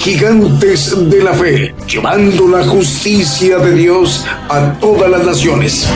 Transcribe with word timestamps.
Gigantes 0.00 1.10
de 1.10 1.22
la 1.22 1.34
Fe, 1.34 1.74
llevando 1.86 2.48
la 2.48 2.64
justicia 2.64 3.58
de 3.58 3.74
Dios 3.74 4.24
a 4.48 4.72
todas 4.80 5.10
las 5.10 5.26
naciones. 5.26 5.86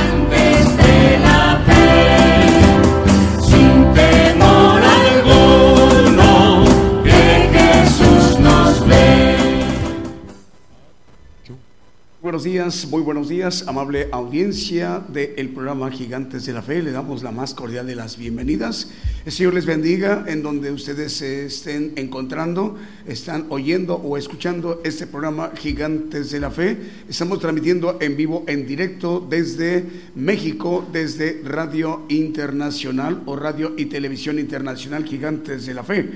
Buenos 12.25 12.45
días, 12.45 12.87
muy 12.89 13.03
buenos 13.03 13.29
días, 13.29 13.69
amable 13.69 14.09
audiencia 14.11 15.05
del 15.13 15.51
programa 15.51 15.91
Gigantes 15.91 16.47
de 16.47 16.55
la 16.55 16.63
Fe. 16.63 16.83
Le 16.83 16.91
damos 16.91 17.23
la 17.23 17.33
más 17.33 17.53
cordial 17.53 17.87
de 17.87 17.95
las 17.95 18.17
bienvenidas. 18.17 18.89
El 19.27 19.33
Señor 19.33 19.53
les 19.53 19.67
bendiga 19.67 20.25
en 20.27 20.43
donde 20.43 20.71
ustedes 20.71 21.13
se 21.13 21.45
estén 21.45 21.93
encontrando, 21.97 22.79
están 23.07 23.45
oyendo 23.51 23.97
o 23.97 24.17
escuchando 24.17 24.81
este 24.85 25.07
programa 25.07 25.53
Gigantes 25.55 26.31
de 26.31 26.41
la 26.41 26.51
Fe. 26.51 26.79
Estamos 27.11 27.41
transmitiendo 27.41 27.99
en 28.01 28.17
vivo, 28.17 28.43
en 28.47 28.67
directo 28.67 29.21
desde 29.29 29.85
México, 30.15 30.89
desde 30.91 31.43
Radio 31.45 32.07
Internacional 32.09 33.23
o 33.27 33.37
Radio 33.37 33.75
y 33.77 33.85
Televisión 33.85 34.39
Internacional 34.39 35.05
Gigantes 35.05 35.67
de 35.67 35.75
la 35.75 35.85
Fe 35.85 36.11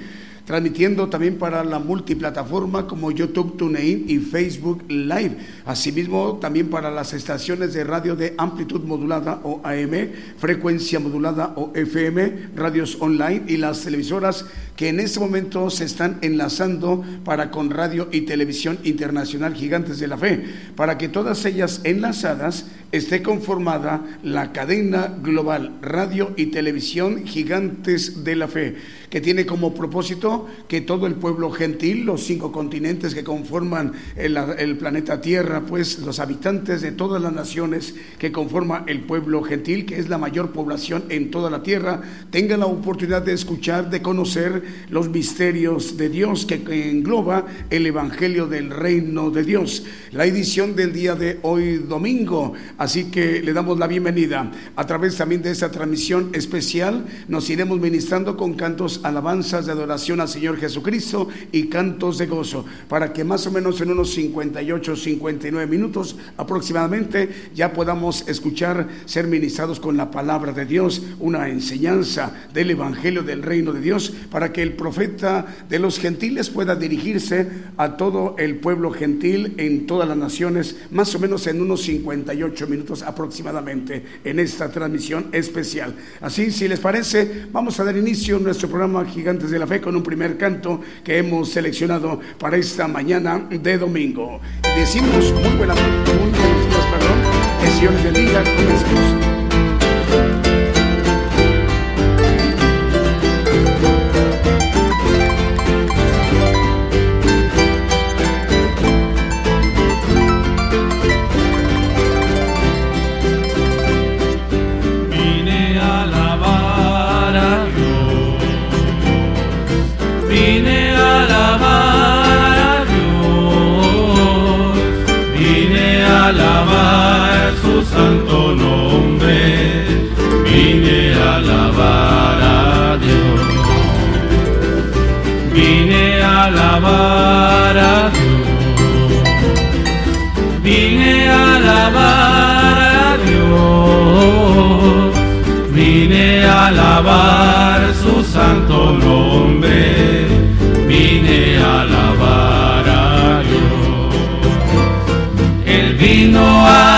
transmitiendo 0.48 1.10
también 1.10 1.36
para 1.36 1.62
la 1.62 1.78
multiplataforma 1.78 2.86
como 2.86 3.10
YouTube, 3.10 3.58
TuneIn 3.58 4.06
y 4.08 4.16
Facebook 4.16 4.82
Live. 4.88 5.36
Asimismo, 5.66 6.38
también 6.41 6.68
para 6.68 6.91
las 6.91 7.12
estaciones 7.12 7.74
de 7.74 7.84
radio 7.84 8.16
de 8.16 8.32
amplitud 8.38 8.80
modulada 8.84 9.42
o 9.44 9.60
AM, 9.62 10.08
frecuencia 10.38 11.00
modulada 11.00 11.52
o 11.54 11.70
FM, 11.74 12.52
radios 12.56 12.96
online 12.98 13.42
y 13.46 13.58
las 13.58 13.82
televisoras 13.82 14.46
que 14.74 14.88
en 14.88 15.00
este 15.00 15.20
momento 15.20 15.69
se 15.69 15.84
están 15.84 16.16
enlazando 16.22 17.04
para 17.26 17.50
con 17.50 17.69
Radio 17.69 18.08
y 18.10 18.22
Televisión 18.22 18.78
Internacional 18.84 19.52
Gigantes 19.52 19.98
de 19.98 20.08
la 20.08 20.16
Fe, 20.16 20.44
para 20.76 20.96
que 20.96 21.10
todas 21.10 21.44
ellas 21.44 21.82
enlazadas 21.84 22.64
esté 22.91 23.22
conformada 23.22 24.02
la 24.22 24.50
cadena 24.52 25.14
global 25.22 25.72
Radio 25.82 26.32
y 26.38 26.46
Televisión 26.46 27.26
Gigantes 27.26 28.24
de 28.24 28.34
la 28.34 28.48
Fe 28.48 28.76
que 29.10 29.20
tiene 29.20 29.46
como 29.46 29.74
propósito 29.74 30.46
que 30.68 30.80
todo 30.80 31.06
el 31.06 31.14
pueblo 31.14 31.50
gentil, 31.50 32.04
los 32.04 32.24
cinco 32.24 32.52
continentes 32.52 33.14
que 33.14 33.24
conforman 33.24 33.92
el, 34.16 34.76
planeta 34.78 35.20
Tierra, 35.20 35.62
pues 35.62 36.00
los 36.00 36.20
habitantes 36.20 36.82
de 36.82 36.92
todas 36.92 37.20
las 37.22 37.32
naciones 37.32 37.94
que 38.18 38.32
conforman 38.32 38.84
el 38.86 39.00
pueblo 39.00 39.42
gentil, 39.42 39.86
que 39.86 39.98
es 39.98 40.08
la 40.08 40.18
mayor 40.18 40.52
población 40.52 41.04
en 41.08 41.30
toda 41.30 41.50
la 41.50 41.62
Tierra, 41.62 42.02
tengan 42.30 42.60
la 42.60 42.66
oportunidad 42.66 43.22
de 43.22 43.32
escuchar, 43.32 43.90
de 43.90 44.02
conocer 44.02 44.62
los 44.90 45.08
misterios 45.08 45.96
de 45.96 46.08
Dios 46.08 46.46
que 46.46 46.90
engloba 46.90 47.46
el 47.70 47.86
Evangelio 47.86 48.46
del 48.46 48.70
Reino 48.70 49.30
de 49.30 49.44
Dios. 49.44 49.84
La 50.12 50.26
edición 50.26 50.76
del 50.76 50.92
día 50.92 51.14
de 51.14 51.38
hoy 51.42 51.78
domingo, 51.78 52.52
así 52.76 53.04
que 53.04 53.42
le 53.42 53.52
damos 53.52 53.78
la 53.78 53.86
bienvenida. 53.86 54.50
A 54.76 54.86
través 54.86 55.16
también 55.16 55.42
de 55.42 55.50
esta 55.50 55.70
transmisión 55.70 56.30
especial 56.32 57.06
nos 57.28 57.48
iremos 57.50 57.80
ministrando 57.80 58.36
con 58.36 58.54
cantos 58.54 58.97
alabanzas 59.03 59.66
de 59.66 59.72
adoración 59.72 60.20
al 60.20 60.28
Señor 60.28 60.59
Jesucristo 60.59 61.28
y 61.53 61.69
cantos 61.69 62.19
de 62.19 62.26
gozo, 62.26 62.64
para 62.88 63.12
que 63.12 63.25
más 63.25 63.47
o 63.47 63.50
menos 63.50 63.81
en 63.81 63.91
unos 63.91 64.10
58, 64.14 64.97
59 64.97 65.66
minutos 65.70 66.16
aproximadamente 66.36 67.50
ya 67.54 67.72
podamos 67.72 68.26
escuchar, 68.28 68.88
ser 69.06 69.26
ministrados 69.26 69.81
con 69.81 69.97
la 69.97 70.10
palabra 70.10 70.53
de 70.53 70.66
Dios, 70.66 71.03
una 71.19 71.48
enseñanza 71.48 72.32
del 72.53 72.70
Evangelio 72.70 73.22
del 73.22 73.42
Reino 73.42 73.72
de 73.72 73.81
Dios, 73.81 74.12
para 74.31 74.53
que 74.53 74.62
el 74.62 74.75
profeta 74.75 75.47
de 75.69 75.78
los 75.78 75.98
gentiles 75.98 76.50
pueda 76.50 76.76
dirigirse 76.76 77.48
a 77.76 77.97
todo 77.97 78.36
el 78.38 78.56
pueblo 78.56 78.91
gentil 78.91 79.54
en 79.59 79.86
todas 79.86 80.09
las 80.09 80.16
naciones, 80.16 80.76
más 80.91 81.15
o 81.15 81.19
menos 81.19 81.47
en 81.47 81.60
unos 81.60 81.82
58 81.82 82.66
minutos 82.66 83.03
aproximadamente 83.03 84.04
en 84.25 84.41
esta 84.41 84.70
transmisión 84.70 85.28
especial. 85.32 85.94
Así, 86.20 86.50
si 86.50 86.69
les 86.69 86.80
parece, 86.80 87.47
vamos 87.53 87.78
a 87.80 87.84
dar 87.84 87.97
inicio 87.97 88.36
a 88.36 88.41
nuestro 88.41 88.69
programa 88.69 88.88
Gigantes 89.06 89.50
de 89.50 89.59
la 89.59 89.66
Fe 89.66 89.81
con 89.81 89.94
un 89.94 90.03
primer 90.03 90.37
canto 90.37 90.81
que 91.04 91.19
hemos 91.19 91.50
seleccionado 91.50 92.21
para 92.38 92.56
esta 92.56 92.88
mañana 92.88 93.38
de 93.50 93.78
domingo. 93.78 94.41
Decimos 94.76 95.32
muy 95.32 95.56
buenas, 95.56 95.78
muy 95.81 96.19
buenos 96.19 96.38
días, 96.38 96.87
perdón. 96.91 97.19
Que 97.60 97.71
Señor 97.71 98.03
bendiga. 98.03 98.43
Comencemos. 98.44 98.98
su 99.19 99.38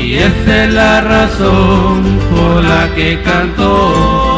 Y 0.00 0.14
esa 0.14 0.64
es 0.64 0.72
la 0.72 1.00
razón 1.00 2.18
por 2.30 2.62
la 2.62 2.94
que 2.94 3.20
cantó 3.22 4.37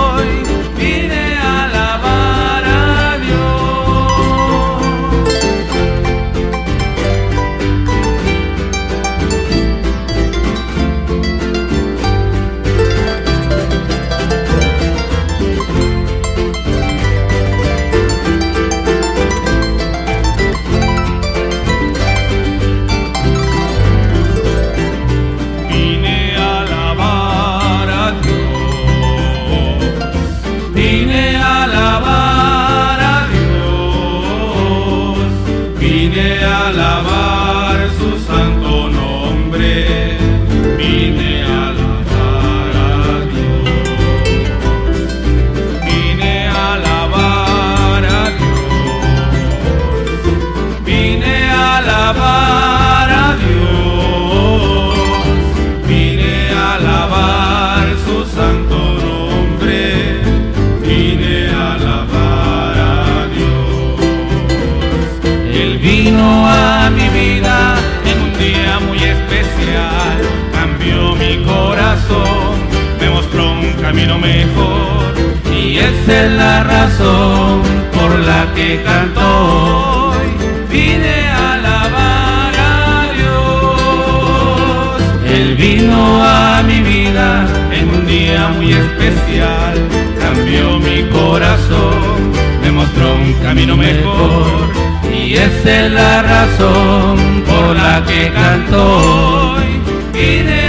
la 78.71 78.77
que 78.77 78.83
canto 78.83 79.21
hoy. 79.21 80.29
Vine 80.71 81.29
a 81.29 81.55
alabar 81.55 82.55
a 82.57 83.07
Dios. 83.17 85.01
Él 85.27 85.57
vino 85.57 86.23
a 86.23 86.63
mi 86.63 86.81
vida 86.81 87.47
en 87.73 87.89
un 87.89 88.07
día 88.07 88.49
muy 88.49 88.73
especial, 88.73 89.75
cambió 90.21 90.79
mi 90.79 91.03
corazón, 91.11 92.33
me 92.63 92.71
mostró 92.71 93.15
un 93.15 93.33
camino 93.43 93.77
mejor 93.77 94.71
y 95.13 95.35
esa 95.35 95.87
es 95.87 95.93
la 95.93 96.23
razón 96.23 97.43
por 97.47 97.77
la 97.77 98.05
que 98.07 98.31
canto 98.33 99.57
hoy. 99.57 99.81
Vine 100.13 100.60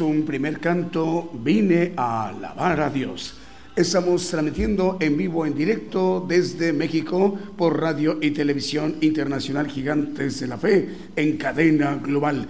Un 0.00 0.26
primer 0.26 0.60
canto, 0.60 1.30
Vine 1.42 1.92
a 1.96 2.28
alabar 2.28 2.80
a 2.80 2.90
Dios. 2.90 3.34
Estamos 3.74 4.28
transmitiendo 4.28 4.98
en 5.00 5.16
vivo, 5.16 5.46
en 5.46 5.54
directo 5.54 6.24
desde 6.28 6.72
México 6.74 7.38
por 7.56 7.80
radio 7.80 8.18
y 8.20 8.32
televisión 8.32 8.96
internacional 9.00 9.68
Gigantes 9.68 10.40
de 10.40 10.46
la 10.48 10.58
Fe 10.58 10.88
en 11.16 11.38
cadena 11.38 11.96
global. 11.96 12.46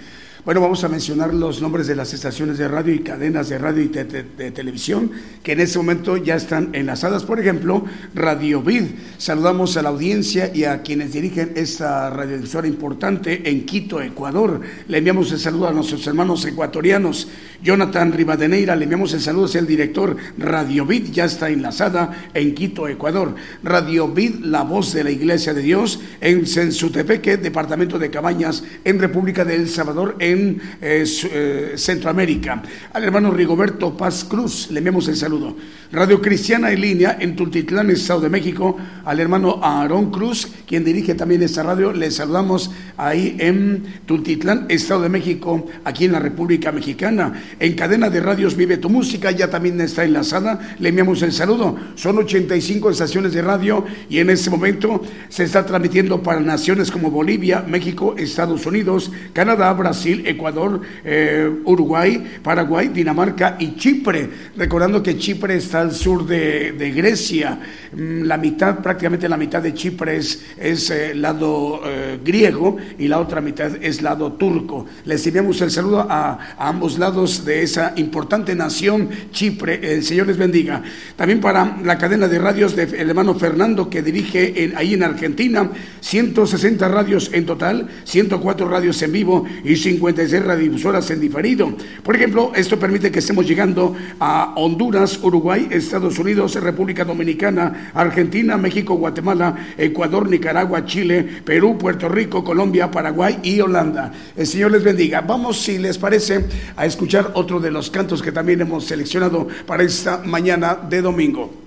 Bueno, 0.47 0.61
vamos 0.61 0.85
a 0.85 0.89
mencionar 0.89 1.35
los 1.35 1.61
nombres 1.61 1.89
de 1.89 1.97
las 1.97 2.15
estaciones 2.15 2.57
de 2.57 2.69
radio 2.69 2.95
y 2.95 3.01
cadenas 3.01 3.49
de 3.49 3.59
radio 3.59 3.83
y 3.83 3.89
de, 3.89 4.05
televisión 4.53 5.11
que 5.43 5.51
en 5.51 5.59
este 5.59 5.77
momento 5.77 6.17
ya 6.17 6.37
están 6.37 6.73
enlazadas. 6.73 7.25
Por 7.25 7.41
ejemplo, 7.41 7.85
Radio 8.15 8.63
Vid. 8.63 8.85
Saludamos 9.19 9.77
a 9.77 9.83
la 9.83 9.89
audiencia 9.89 10.53
y 10.55 10.63
a 10.63 10.83
quienes 10.83 11.15
dirigen 11.15 11.55
esta 11.57 12.11
radiodifusora 12.11 12.69
importante 12.69 13.51
en 13.51 13.67
Quito, 13.67 14.01
Ecuador. 14.01 14.61
Le 14.87 14.99
enviamos 14.99 15.33
el 15.33 15.41
saludo 15.41 15.67
a 15.67 15.73
nuestros 15.73 16.07
hermanos 16.07 16.45
ecuatorianos. 16.45 17.27
Jonathan 17.63 18.13
Rivadeneira, 18.13 18.77
le 18.77 18.85
enviamos 18.85 19.13
el 19.15 19.21
saludo, 19.21 19.47
es 19.47 19.55
el 19.55 19.67
director. 19.67 20.17
Radio 20.39 20.87
Vid 20.87 21.13
ya 21.13 21.25
está 21.25 21.49
enlazada 21.51 22.29
en 22.35 22.55
Quito, 22.55 22.89
Ecuador. 22.89 23.35
Radio 23.63 24.09
Vid, 24.09 24.41
la 24.43 24.63
voz 24.63 24.93
de 24.93 25.05
la 25.05 25.11
Iglesia 25.11 25.55
de 25.55 25.63
Dios, 25.63 26.01
en 26.21 26.47
Sensutepeque, 26.47 27.37
departamento 27.37 27.99
de 27.99 28.11
Cabañas, 28.11 28.65
en 28.85 28.99
República 28.99 29.45
de 29.45 29.57
El 29.57 29.69
Salvador, 29.69 30.17
en 30.19 30.61
eh, 30.81 31.05
eh, 31.33 31.73
Centroamérica. 31.77 32.63
Al 32.93 33.05
hermano 33.05 33.31
Rigoberto 33.31 33.97
Paz 33.97 34.25
Cruz, 34.25 34.71
le 34.71 34.79
enviamos 34.79 35.09
el 35.09 35.17
saludo. 35.17 35.57
Radio 35.93 36.21
Cristiana 36.21 36.73
en 36.73 36.81
línea 36.81 37.17
en 37.21 37.37
Tultitlán, 37.37 37.91
Estado 37.91 38.21
de 38.21 38.29
México. 38.29 38.77
Al 39.05 39.21
hermano 39.21 39.61
Aarón 39.63 40.11
Cruz, 40.11 40.49
quien 40.67 40.85
dirige 40.85 41.15
también 41.15 41.43
esta 41.43 41.63
radio, 41.63 41.93
le 41.93 42.11
saludamos 42.11 42.71
ahí 42.97 43.37
en 43.39 43.85
Tultitlán, 44.07 44.67
Estado 44.69 45.03
de 45.03 45.09
México, 45.09 45.67
aquí 45.85 46.07
en 46.07 46.13
la 46.13 46.19
República 46.19 46.73
Mexicana. 46.73 47.33
En 47.59 47.75
cadena 47.75 48.11
de 48.11 48.21
radios 48.21 48.57
Vive 48.57 48.77
tu 48.77 48.89
Música, 48.91 49.31
ya 49.31 49.49
también 49.49 49.81
está 49.81 50.05
enlazada. 50.05 50.77
Le 50.79 50.89
enviamos 50.91 51.23
el 51.23 51.33
saludo. 51.33 51.77
Son 51.95 52.19
85 52.19 52.91
estaciones 52.91 53.33
de 53.33 53.43
radio 53.43 53.85
y 54.09 54.19
en 54.19 54.31
este 54.31 54.51
momento 54.51 55.03
se 55.29 55.45
está 55.45 55.65
transmitiendo 55.65 56.23
para 56.23 56.41
naciones 56.41 56.91
como 56.91 57.11
Bolivia, 57.11 57.65
México, 57.67 58.15
Estados 58.19 58.67
Unidos, 58.67 59.11
Canadá, 59.33 59.73
Brasil, 59.73 60.25
Ecuador, 60.27 60.81
eh, 61.05 61.51
Uruguay, 61.65 62.41
Paraguay, 62.43 62.89
Dinamarca 62.89 63.57
y 63.59 63.77
Chipre. 63.77 64.29
Recordando 64.57 65.03
que 65.03 65.17
Chipre 65.17 65.57
está 65.57 65.81
al 65.81 65.93
sur 65.93 66.27
de, 66.27 66.93
Grecia. 66.95 67.59
Mm, 67.93 68.23
La 68.23 68.37
mitad, 68.37 68.79
prácticamente 68.79 69.29
la 69.29 69.37
mitad 69.37 69.63
de 69.63 69.75
Chipre 69.75 70.17
es, 70.17 70.43
es 70.57 70.91
eh, 70.91 71.15
lado 71.15 71.81
eh, 71.85 72.19
griego 72.25 72.77
y 72.99 73.09
la 73.09 73.19
otra 73.19 73.41
mitad 73.41 73.73
es 73.81 74.03
lado 74.03 74.33
turco. 74.33 74.87
Les 75.05 75.27
enviamos 75.27 75.61
el 75.61 75.71
saludo 75.71 76.07
a 76.09 76.39
ambos 76.59 76.99
lados 76.99 77.36
de 77.45 77.63
esa 77.63 77.93
importante 77.97 78.55
nación, 78.55 79.09
Chipre. 79.33 79.81
El 79.83 80.03
Señor 80.03 80.27
les 80.27 80.37
bendiga. 80.37 80.83
También 81.17 81.41
para 81.41 81.79
la 81.85 81.99
cadena 81.99 82.29
de 82.29 82.39
radios 82.39 82.75
del 82.77 82.95
hermano 82.95 83.35
Fernando 83.35 83.91
que 83.91 84.03
dirige 84.03 84.73
ahí 84.77 84.95
en 84.95 85.03
Argentina, 85.03 85.71
160 86.01 86.89
radios 86.89 87.31
en 87.33 87.47
total, 87.47 87.89
104 88.05 88.69
radios 88.69 89.03
en 89.03 89.13
vivo 89.13 89.45
y 89.65 89.77
56 89.77 90.45
radiodifusoras 90.45 91.11
en 91.11 91.21
diferido. 91.21 91.75
Por 92.03 92.17
ejemplo, 92.17 92.53
esto 92.55 92.79
permite 92.79 93.11
que 93.11 93.19
estemos 93.19 93.47
llegando 93.47 93.95
a 94.21 94.55
Honduras, 94.57 95.19
Uruguay, 95.23 95.69
Estados 95.71 96.19
Unidos, 96.19 96.55
República 96.55 97.05
Dominicana, 97.05 97.91
Argentina, 97.95 98.57
México, 98.57 98.95
Guatemala, 98.95 99.57
Ecuador, 99.77 100.29
Nicaragua, 100.29 100.85
Chile, 100.85 101.25
Perú, 101.45 101.77
Puerto 101.79 102.09
Rico, 102.09 102.45
Colombia, 102.45 102.91
Paraguay 102.91 103.39
y 103.43 103.61
Holanda. 103.61 104.13
El 104.37 104.47
Señor 104.47 104.73
les 104.73 104.85
bendiga. 104.85 105.21
Vamos, 105.21 105.61
si 105.61 105.79
les 105.79 105.99
parece, 105.99 106.45
a 106.77 106.87
escuchar 106.87 107.26
otro 107.35 107.61
de 107.61 107.71
los 107.71 107.91
cantos 107.91 108.23
que 108.23 108.33
también 108.33 108.61
hemos 108.61 108.85
seleccionado 108.85 109.49
para 109.67 109.83
esta 109.83 110.19
mañana 110.19 110.75
de 110.75 111.03
domingo. 111.03 111.66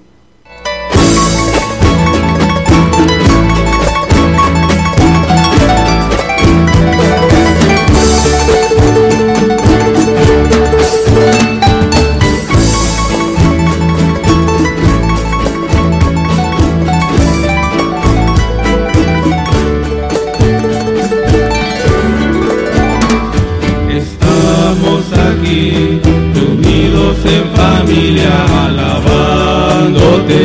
En 27.26 27.46
familia, 27.56 28.32
alabándote. 28.66 30.38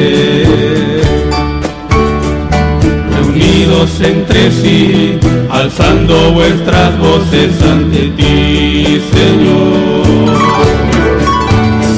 Reunidos 3.16 4.00
entre 4.00 4.50
sí, 4.50 5.18
alzando 5.50 6.32
vuestras 6.32 6.98
voces 6.98 7.62
ante 7.62 8.08
ti, 8.16 9.02
Señor. 9.12 10.04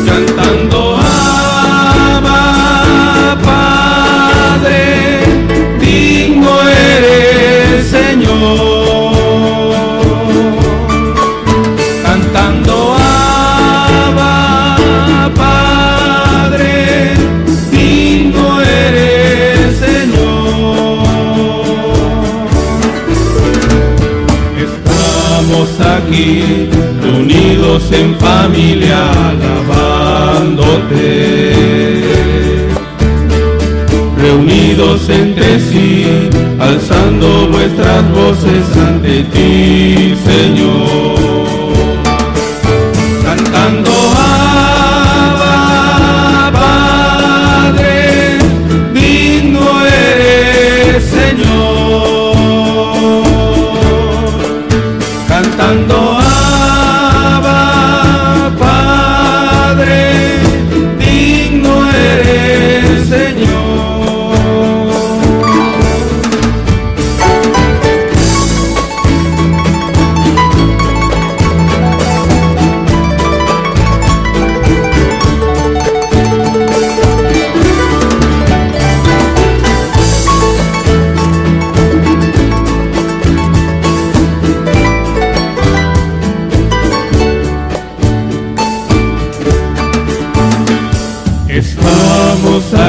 Cantando 0.05 0.97
Abba, 2.17 2.41
Padre, 3.45 4.81
digno 5.81 6.51
eres, 6.69 7.87
Señor 7.87 8.66
aquí, 25.99 26.69
unidos 27.19 27.91
en 27.93 28.15
familia, 28.17 29.11
alabándote 29.31 30.97
reunidos 34.17 35.09
entre 35.09 35.61
sí, 35.61 36.05
alzando 36.59 37.49
vuestras 37.49 38.11
voces 38.13 38.77
ante 38.77 39.23
ti, 39.25 40.15
Señor. 40.25 41.66
Cantando 55.57 56.06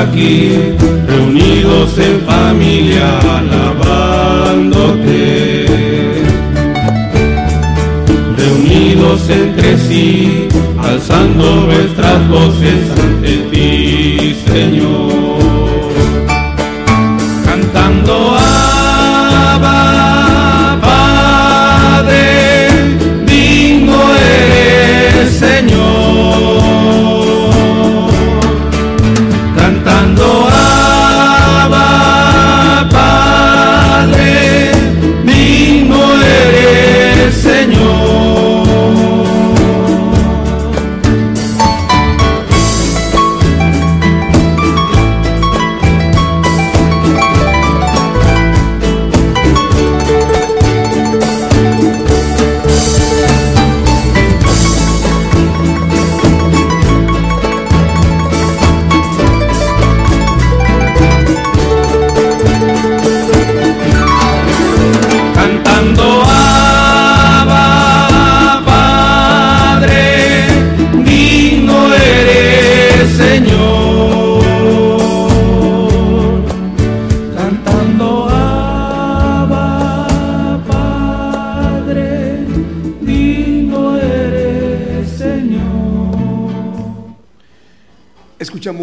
aquí, 0.01 0.75
reunidos 1.08 1.98
en 1.98 2.22
familia, 2.22 3.20
alabándote. 3.39 5.16
Reunidos 8.38 9.30
entre 9.30 9.77
sí, 9.77 10.48
alzando 10.77 11.68
nuestras 11.68 12.27
voces 12.30 12.92
ante 13.01 13.38
ti, 13.51 14.36
Señor. 14.48 15.38
Cantando 17.46 18.38
Abba, 18.38 19.77
Padre, 22.01 22.70
digno 23.25 24.00
Señor. 25.39 25.76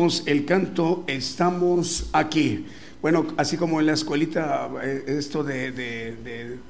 El 0.05 0.45
canto 0.45 1.03
Estamos 1.07 2.11
aquí. 2.13 2.67
Bueno, 3.01 3.27
así 3.39 3.57
como 3.57 3.81
en 3.81 3.87
la 3.87 3.95
escuelita, 3.95 4.69
eh, 4.83 5.05
esto 5.07 5.43
de 5.43 5.73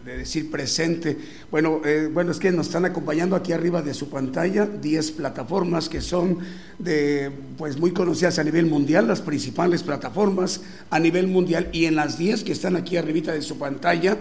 decir 0.05 0.53
presente, 0.53 1.19
bueno, 1.51 1.81
eh, 1.85 2.09
bueno, 2.13 2.31
es 2.31 2.39
que 2.39 2.53
nos 2.53 2.69
están 2.69 2.85
acompañando 2.85 3.35
aquí 3.35 3.53
arriba 3.53 3.83
de 3.83 3.93
su 3.93 4.09
pantalla 4.09 4.67
10 4.67 5.13
plataformas 5.13 5.89
que 5.89 6.01
son 6.01 6.39
de, 6.79 7.33
pues 7.59 7.77
muy 7.77 7.93
conocidas 7.93 8.39
a 8.39 8.45
nivel 8.45 8.67
mundial, 8.67 9.09
las 9.09 9.21
principales 9.21 9.83
plataformas 9.83 10.61
a 10.91 11.01
nivel 11.01 11.27
mundial, 11.27 11.71
y 11.73 11.87
en 11.87 11.97
las 11.97 12.19
10 12.19 12.45
que 12.45 12.53
están 12.53 12.77
aquí 12.77 12.97
arribita 12.97 13.33
de 13.33 13.43
su 13.43 13.59
pantalla, 13.59 14.17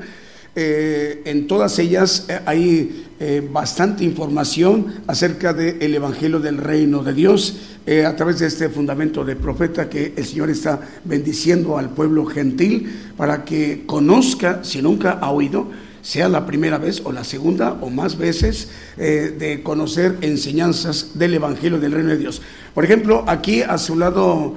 eh, 0.56 1.24
en 1.26 1.48
todas 1.48 1.80
ellas 1.80 2.28
eh, 2.30 2.40
hay 2.46 3.08
eh, 3.20 3.48
bastante 3.52 4.04
información 4.04 5.02
acerca 5.08 5.52
del 5.52 5.96
Evangelio 5.96 6.40
del 6.40 6.60
Reino 6.60 7.04
de 7.04 7.14
Dios 7.14 7.58
a 8.06 8.16
través 8.16 8.40
de 8.40 8.48
este 8.48 8.70
fundamento 8.70 9.26
de 9.26 9.36
profeta 9.36 9.90
que 9.90 10.14
el 10.16 10.26
Señor 10.26 10.50
está 10.50 10.80
bendiciendo 11.04 11.78
al 11.78 11.90
pueblo 11.90 12.26
gentil 12.26 13.12
para 13.18 13.44
que 13.44 13.84
conozca, 13.86 14.64
si 14.64 14.82
nunca 14.82 15.12
ha 15.12 15.32
oído, 15.32 15.68
sea 16.02 16.30
la 16.30 16.46
primera 16.46 16.78
vez 16.78 17.02
o 17.04 17.12
la 17.12 17.26
segunda 17.26 17.74
o 17.82 17.90
más 17.90 18.18
veces 18.18 18.70
de 18.96 19.60
conocer 19.66 20.18
enseñanzas 20.22 21.10
del 21.16 21.34
Evangelio 21.34 21.78
del 21.78 21.92
Reino 21.92 22.12
de 22.12 22.18
Dios. 22.18 22.42
Por 22.74 22.86
ejemplo, 22.86 23.26
aquí 23.28 23.64
a 23.64 23.78
su 23.78 23.98
lado 23.98 24.56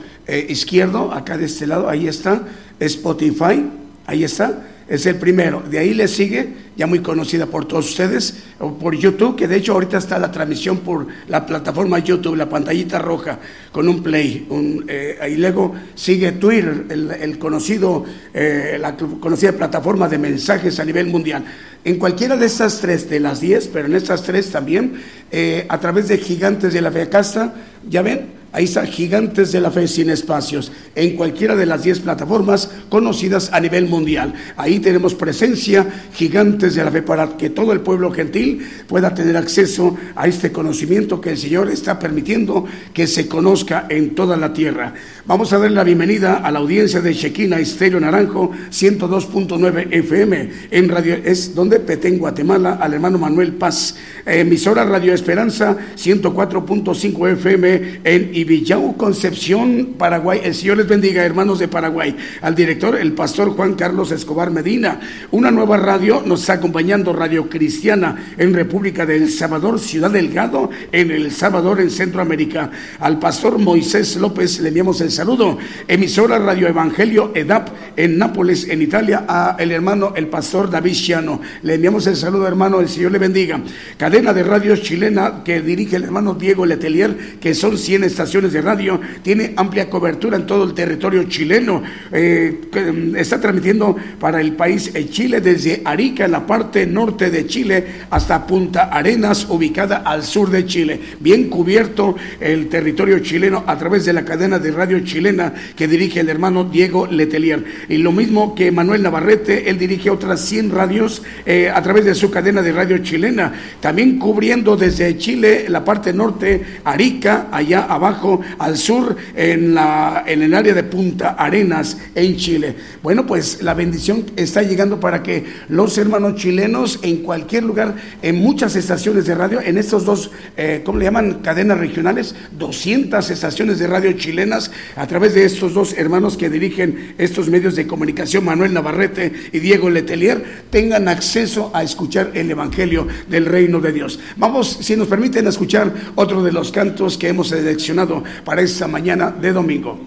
izquierdo, 0.49 1.11
acá 1.13 1.37
de 1.37 1.47
este 1.47 1.67
lado, 1.67 1.89
ahí 1.89 2.07
está 2.07 2.45
Spotify, 2.79 3.69
ahí 4.07 4.23
está 4.23 4.63
es 4.89 5.07
el 5.07 5.17
primero. 5.17 5.63
De 5.69 5.79
ahí 5.79 5.95
le 5.95 6.07
sigue, 6.07 6.49
ya 6.77 6.87
muy 6.87 7.01
conocida 7.01 7.47
por 7.47 7.67
todos 7.67 7.89
ustedes, 7.91 8.35
por 8.59 8.95
YouTube, 8.95 9.37
que 9.37 9.49
de 9.49 9.57
hecho 9.57 9.73
ahorita 9.73 9.99
está 9.99 10.19
la 10.19 10.31
transmisión 10.31 10.79
por 10.79 11.07
la 11.29 11.45
plataforma 11.45 11.99
YouTube, 11.99 12.37
la 12.37 12.49
pantallita 12.49 12.99
roja, 12.99 13.39
con 13.73 13.89
un 13.89 14.03
play. 14.03 14.47
Un, 14.49 14.85
eh, 14.89 15.19
ahí 15.21 15.37
luego 15.37 15.75
sigue 15.95 16.33
Twitter, 16.33 16.87
el, 16.89 17.39
conocido, 17.39 18.05
eh, 18.33 18.79
la 18.81 18.97
conocida 18.97 19.53
plataforma 19.53 20.09
de 20.09 20.19
mensajes 20.19 20.79
a 20.79 20.85
nivel 20.85 21.07
mundial. 21.07 21.45
En 21.85 21.99
cualquiera 21.99 22.37
de 22.37 22.47
estas 22.47 22.81
tres, 22.81 23.09
de 23.09 23.21
las 23.21 23.41
diez, 23.41 23.69
pero 23.69 23.87
en 23.87 23.95
estas 23.95 24.23
tres 24.23 24.51
también, 24.51 25.01
eh, 25.31 25.67
a 25.69 25.81
través 25.81 26.09
de 26.09 26.19
Gigantes 26.19 26.73
de 26.73 26.81
la 26.81 26.91
Fe, 26.91 27.03
acá 27.03 27.21
está, 27.21 27.55
ya 27.89 28.03
ven, 28.03 28.36
Ahí 28.57 28.65
está 28.65 28.87
Gigantes 28.87 29.53
de 29.53 29.61
la 29.61 29.71
Fe 29.71 29.87
sin 29.87 30.09
espacios, 30.09 30.73
en 30.95 31.15
cualquiera 31.15 31.55
de 31.55 31.67
las 31.67 31.83
10 31.83 32.01
plataformas 32.01 32.71
conocidas 32.89 33.51
a 33.53 33.61
nivel 33.61 33.87
mundial. 33.87 34.33
Ahí 34.57 34.81
tenemos 34.81 35.15
presencia, 35.15 35.87
Gigantes 36.15 36.75
de 36.75 36.83
la 36.83 36.91
Fe, 36.91 37.03
para 37.03 37.37
que 37.37 37.51
todo 37.51 37.73
el 37.73 37.81
pueblo 37.81 38.11
gentil 38.13 38.67
pueda 38.89 39.13
tener 39.13 39.37
acceso 39.37 39.99
a 40.15 40.27
este 40.27 40.53
conocimiento 40.53 41.21
que 41.21 41.33
el 41.33 41.37
Señor 41.37 41.69
está 41.69 41.99
permitiendo 41.99 42.65
que 42.95 43.07
se 43.07 43.29
conozca 43.29 43.89
en 43.91 44.15
toda 44.15 44.39
la 44.39 44.55
tierra. 44.55 44.95
Vamos 45.27 45.53
a 45.53 45.59
dar 45.59 45.71
la 45.71 45.85
bienvenida 45.85 46.37
a 46.37 46.51
la 46.51 46.61
audiencia 46.61 47.03
de 47.03 47.15
Chequina 47.15 47.59
Estéreo 47.59 48.01
Naranjo 48.01 48.53
102.9 48.71 49.89
FM 49.91 50.51
en 50.71 50.89
Radio, 50.89 51.19
es 51.23 51.55
donde 51.55 51.79
Petén, 51.81 52.19
Guatemala, 52.19 52.79
al 52.81 52.95
hermano 52.95 53.19
Manuel 53.19 53.53
Paz. 53.53 53.97
Emisora 54.25 54.85
Radio 54.85 55.13
Esperanza 55.13 55.77
104.5 55.95 57.33
FM 57.33 58.01
en 58.03 58.46
Ibillau, 58.47 58.97
Concepción, 58.97 59.95
Paraguay. 59.99 60.41
El 60.45 60.55
Señor 60.55 60.77
les 60.77 60.87
bendiga, 60.87 61.25
hermanos 61.25 61.59
de 61.59 61.67
Paraguay. 61.67 62.17
Al 62.43 62.55
director, 62.55 62.97
el 62.97 63.13
pastor 63.13 63.51
Juan 63.51 63.75
Carlos 63.75 64.13
Escobar 64.13 64.53
Medina. 64.53 65.01
Una 65.33 65.51
nueva 65.51 65.77
radio 65.79 66.23
nos 66.25 66.43
está 66.43 66.53
acompañando, 66.55 67.13
Radio 67.13 67.49
Cristiana, 67.49 68.35
en 68.39 68.55
República 68.55 69.05
de 69.05 69.17
El 69.17 69.31
Salvador, 69.31 69.81
Ciudad 69.81 70.13
Delgado, 70.13 70.71
en 70.93 71.11
El 71.11 71.33
Salvador, 71.33 71.81
en 71.81 71.91
Centroamérica. 71.91 72.71
Al 73.01 73.19
pastor 73.19 73.59
Moisés 73.59 74.15
López 74.15 74.61
le 74.61 74.69
enviamos 74.69 75.01
el 75.01 75.11
saludo. 75.11 75.59
Emisora 75.89 76.39
Radio 76.39 76.69
Evangelio 76.69 77.33
EDAP 77.35 77.71
en 77.97 78.17
Nápoles, 78.17 78.69
en 78.69 78.81
Italia, 78.81 79.25
a 79.27 79.57
el 79.59 79.73
hermano, 79.73 80.13
el 80.15 80.29
pastor 80.29 80.71
David 80.71 80.93
Chiano. 80.95 81.41
Le 81.65 81.75
enviamos 81.75 82.07
el 82.07 82.15
saludo, 82.15 82.47
hermano, 82.47 82.79
el 82.79 82.89
Señor 82.89 83.11
le 83.11 83.19
bendiga. 83.19 83.61
Cadena 83.99 84.33
de 84.33 84.45
radio 84.45 84.77
chilena 84.77 85.43
que 85.43 85.61
dirige 85.61 85.97
el 85.97 86.05
hermano 86.05 86.35
Diego 86.35 86.65
Letelier, 86.65 87.39
que 87.41 87.53
son 87.53 87.77
100 87.77 88.05
estaciones 88.05 88.36
de 88.43 88.61
radio, 88.61 89.01
tiene 89.23 89.55
amplia 89.57 89.89
cobertura 89.89 90.37
en 90.37 90.47
todo 90.47 90.65
el 90.65 90.75
territorio 90.75 91.25
chileno. 91.25 91.83
Eh, 92.13 92.61
mm, 92.71 93.17
está 93.17 93.41
transmitiendo 93.41 93.97
para 94.21 94.41
el 94.41 94.53
país 94.53 94.91
eh, 94.95 95.09
Chile 95.09 95.41
desde 95.41 95.81
Arica, 95.85 96.27
en 96.27 96.33
la 96.33 96.47
parte 96.47 96.87
norte 96.87 97.31
de 97.31 97.47
Chile, 97.47 97.85
hasta 98.11 98.47
Punta 98.47 98.85
Arenas, 98.85 99.47
ubicada 99.49 99.99
al 99.99 100.23
sur 100.23 100.51
de 100.51 100.67
Chile. 100.67 101.01
Bien 101.21 101.49
cubierto 101.49 102.17
el 102.41 102.69
territorio 102.69 103.21
chileno 103.21 103.65
a 103.67 103.79
través 103.79 104.05
de 104.05 104.13
la 104.13 104.25
cadena 104.25 104.59
de 104.59 104.71
radio 104.71 105.01
chilena 105.01 105.55
que 105.75 105.89
dirige 105.89 106.21
el 106.21 106.29
hermano 106.29 106.65
Diego 106.65 107.07
Letelier. 107.07 107.65
Y 107.89 107.99
lo 107.99 108.13
mismo 108.13 108.55
que 108.55 108.71
Manuel 108.71 109.03
Navarrete, 109.03 109.71
él 109.71 109.79
dirige 109.79 110.11
otras 110.11 110.41
100 110.41 110.71
radios 110.71 111.23
eh, 111.47 111.71
a 111.73 111.83
través 111.83 112.05
de 112.05 112.15
su 112.15 112.31
cadena 112.31 112.63
de 112.63 112.73
radio 112.73 112.99
chilena. 112.99 113.53
También 113.81 114.19
cubriendo 114.19 114.77
desde 114.77 115.17
Chile 115.17 115.67
la 115.69 115.85
parte 115.85 116.13
norte, 116.13 116.63
Arica, 116.85 117.49
allá 117.51 117.85
abajo 117.85 118.16
al 118.59 118.77
sur, 118.77 119.17
en, 119.35 119.75
la, 119.75 120.25
en 120.27 120.43
el 120.43 120.55
área 120.55 120.75
de 120.75 120.83
Punta 120.85 121.31
Arenas, 121.31 121.99
en 122.15 122.37
Chile. 122.37 122.77
Bueno, 123.03 123.27
pues 123.27 123.63
la 123.63 123.75
bendición 123.75 124.25
está 124.37 124.63
llegando 124.63 125.01
para 125.01 125.23
que 125.23 125.45
los 125.69 125.97
hermanos 125.99 126.37
chilenos 126.37 126.99
en 127.03 127.19
cualquier 127.19 127.65
lugar, 127.65 127.97
en 128.23 128.37
muchas 128.37 128.77
estaciones 128.77 129.27
de 129.27 129.35
radio, 129.35 129.61
en 129.61 129.79
estos 129.79 130.05
dos, 130.05 130.31
eh, 130.57 130.83
¿cómo 130.85 130.99
le 130.99 131.05
llaman? 131.05 131.41
Cadenas 131.43 131.79
regionales, 131.79 132.35
200 132.59 133.31
estaciones 133.31 133.79
de 133.79 133.87
radio 133.87 134.13
chilenas, 134.13 134.71
a 134.97 135.07
través 135.07 135.35
de 135.35 135.45
estos 135.45 135.75
dos 135.75 135.95
hermanos 135.95 136.37
que 136.37 136.51
dirigen 136.51 137.15
estos 137.19 137.49
medios 137.49 137.77
de 137.77 137.87
comunicación, 137.87 138.45
Manuel 138.45 138.73
Navarrete 138.73 139.33
y 139.53 139.59
Diego 139.59 139.91
Letelier, 139.91 140.45
tengan 140.71 141.09
acceso 141.09 141.71
a 141.75 141.83
escuchar 141.83 142.31
el 142.35 142.51
Evangelio 142.51 143.07
del 143.29 143.47
Reino 143.47 143.81
de 143.81 143.93
Dios. 143.93 144.19
Vamos, 144.37 144.79
si 144.81 144.97
nos 144.97 145.09
permiten, 145.09 145.47
a 145.47 145.51
escuchar 145.51 145.93
otro 146.15 146.43
de 146.43 146.53
los 146.53 146.73
cantos 146.73 147.19
que 147.19 147.29
hemos 147.29 147.49
seleccionado 147.49 148.06
para 148.45 148.63
esta 148.63 148.87
mañana 148.87 149.31
de 149.31 149.53
domingo. 149.53 149.99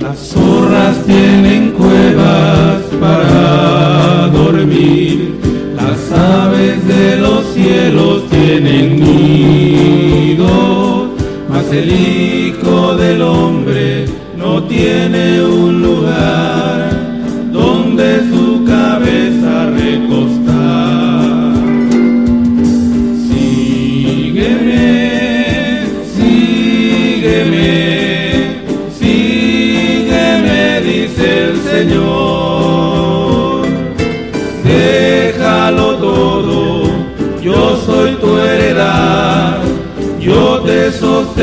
Las 0.00 0.18
zorras 0.18 1.04
tienen 1.06 1.72
cuevas 1.72 2.82
para 3.00 4.28
dormir. 4.28 5.11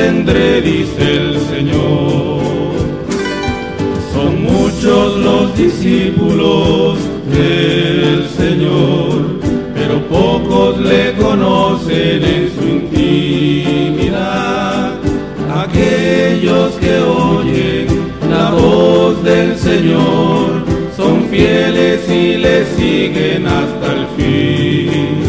Sostendré, 0.09 0.61
dice 0.61 1.17
el 1.17 1.39
Señor. 1.39 2.41
Son 4.13 4.41
muchos 4.43 5.17
los 5.19 5.55
discípulos 5.55 6.97
del 7.31 8.27
Señor, 8.29 9.39
pero 9.75 10.01
pocos 10.07 10.79
le 10.79 11.13
conocen 11.13 12.23
en 12.23 12.51
su 12.55 12.67
intimidad. 12.67 14.19
Aquellos 15.55 16.73
que 16.75 16.99
oyen 16.99 17.87
la 18.29 18.51
voz 18.51 19.23
del 19.23 19.57
Señor 19.57 20.63
son 20.97 21.25
fieles 21.29 22.09
y 22.09 22.37
le 22.37 22.65
siguen 22.75 23.45
hasta 23.45 23.93
el 23.93 24.07
fin. 24.17 25.28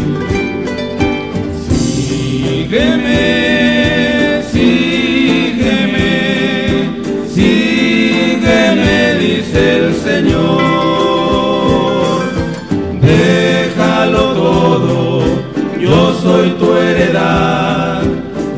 Tu 16.49 16.75
heredad, 16.75 18.01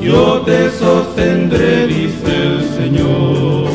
yo 0.02 0.42
te 0.46 0.70
sostendré, 0.72 1.88
dice 1.88 2.32
el 2.48 2.64
Señor. 2.78 3.68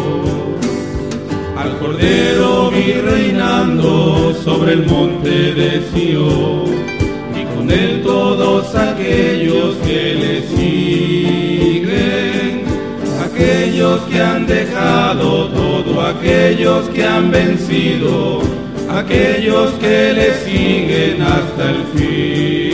Al 1.57 1.77
Cordero 1.79 2.71
vi 2.71 2.93
reinando 2.93 4.35
sobre 4.43 4.73
el 4.75 4.87
monte 4.87 5.53
de 5.53 5.83
Sion 5.93 6.65
y 7.39 7.45
con 7.55 7.71
él 7.71 8.03
todos 8.03 8.75
aquellos 8.75 9.77
que 9.87 10.15
le 10.15 10.43
siguen, 10.57 11.83
aquellos 13.23 14.01
que 14.03 14.21
han 14.23 14.47
dejado 14.47 15.49
todo, 15.49 16.01
aquellos 16.01 16.89
que 16.91 17.05
han 17.05 17.31
vencido, 17.31 18.41
aquellos 18.91 19.73
que 19.75 20.13
le 20.15 20.35
siguen 20.45 21.21
hasta 21.23 21.71
el 21.71 21.85
fin. 21.95 22.68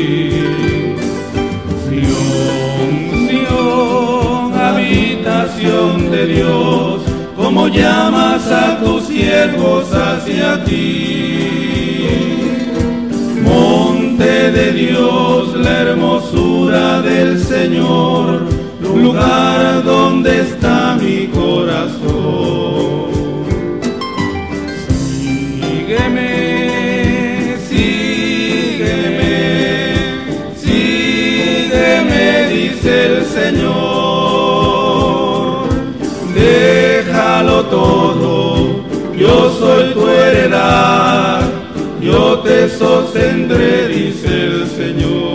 De 5.65 6.27
Dios, 6.27 7.01
como 7.37 7.69
llamas 7.69 8.47
a 8.49 8.79
tus 8.81 9.05
siervos 9.05 9.87
hacia 9.95 10.63
ti. 10.63 12.07
Monte 13.43 14.53
de 14.53 14.73
Dios, 14.73 15.57
la 15.57 15.81
hermosura 15.81 17.01
del 17.01 17.43
Señor, 17.43 18.43
lugar 18.95 19.83
donde 19.85 20.43
está 20.43 20.99
mi 21.01 21.29
corazón. 21.29 22.04
Todo, 37.75 38.85
yo 39.17 39.51
soy 39.59 39.95
tu 39.95 40.07
heredad, 40.09 41.41
yo 42.01 42.39
te 42.41 42.69
sostendré, 42.69 43.89
dice 43.89 44.29
el 44.47 44.67
Señor. 44.69 45.34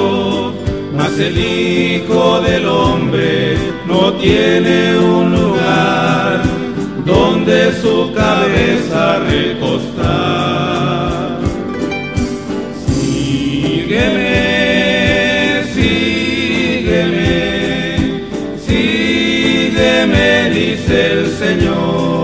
mas 0.96 1.18
el 1.18 1.36
Hijo 1.36 2.40
del 2.42 2.68
Hombre 2.68 3.58
no 3.88 4.14
tiene 4.14 5.00
un 5.00 5.32
lugar 5.32 6.44
donde 7.04 7.74
su 7.82 8.14
cabeza 8.14 9.20
recostar. 9.20 10.02
Sígueme, 12.86 14.34
sígueme, 15.74 17.26
sígueme, 18.68 20.30
dice 20.54 20.98
el 21.14 21.24
Señor. 21.42 22.22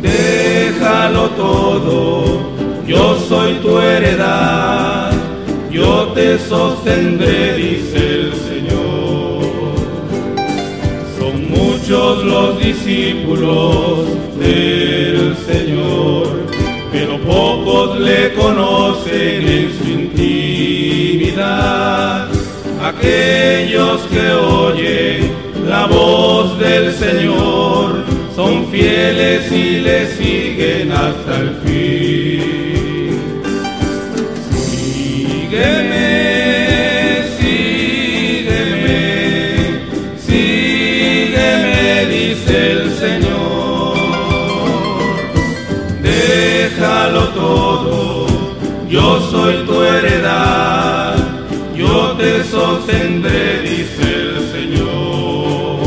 Déjalo 0.00 1.24
todo, 1.30 2.21
heredad, 3.96 5.12
yo 5.70 6.12
te 6.14 6.38
sostendré, 6.38 7.54
dice 7.56 7.96
el 7.96 8.32
Señor. 8.48 9.42
Son 11.18 11.50
muchos 11.50 12.24
los 12.24 12.58
discípulos 12.58 14.06
del 14.38 15.36
Señor, 15.46 16.26
pero 16.90 17.18
pocos 17.20 18.00
le 18.00 18.32
conocen 18.34 19.48
en 19.48 19.72
su 19.78 19.84
intimidad. 20.00 21.32
Aquellos 22.82 24.00
que 24.10 24.30
oyen 24.32 25.30
la 25.68 25.86
voz 25.86 26.58
del 26.58 26.92
Señor 26.92 28.04
son 28.34 28.66
fieles 28.66 29.50
y 29.52 29.80
le 29.80 30.06
siguen 30.16 30.90
hasta 30.92 31.38
el 31.38 31.61
yo 48.92 49.20
soy 49.30 49.64
tu 49.64 49.82
heredad, 49.82 51.16
yo 51.74 52.12
te 52.12 52.44
sostendré, 52.44 53.62
dice 53.62 54.02
el 54.02 54.36
Señor. 54.52 55.78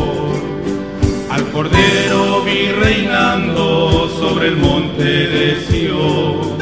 Al 1.29 1.43
Cordero 1.51 2.43
vi 2.43 2.71
reinando 2.71 4.09
sobre 4.19 4.47
el 4.47 4.57
monte 4.57 5.03
de 5.03 5.61
Sion 5.67 6.54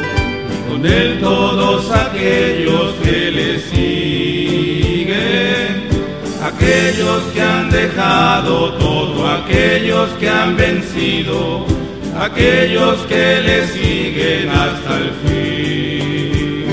él 0.86 1.20
todos 1.20 1.90
aquellos 1.90 2.94
que 3.02 3.30
le 3.30 3.58
siguen, 3.60 5.14
aquellos 6.42 7.22
que 7.32 7.40
han 7.40 7.70
dejado 7.70 8.74
todo, 8.74 9.28
aquellos 9.28 10.10
que 10.20 10.28
han 10.28 10.56
vencido, 10.56 11.64
aquellos 12.18 12.98
que 13.06 13.40
le 13.42 13.66
siguen 13.68 14.50
hasta 14.50 14.96
el 14.98 15.10
fin. 15.24 16.64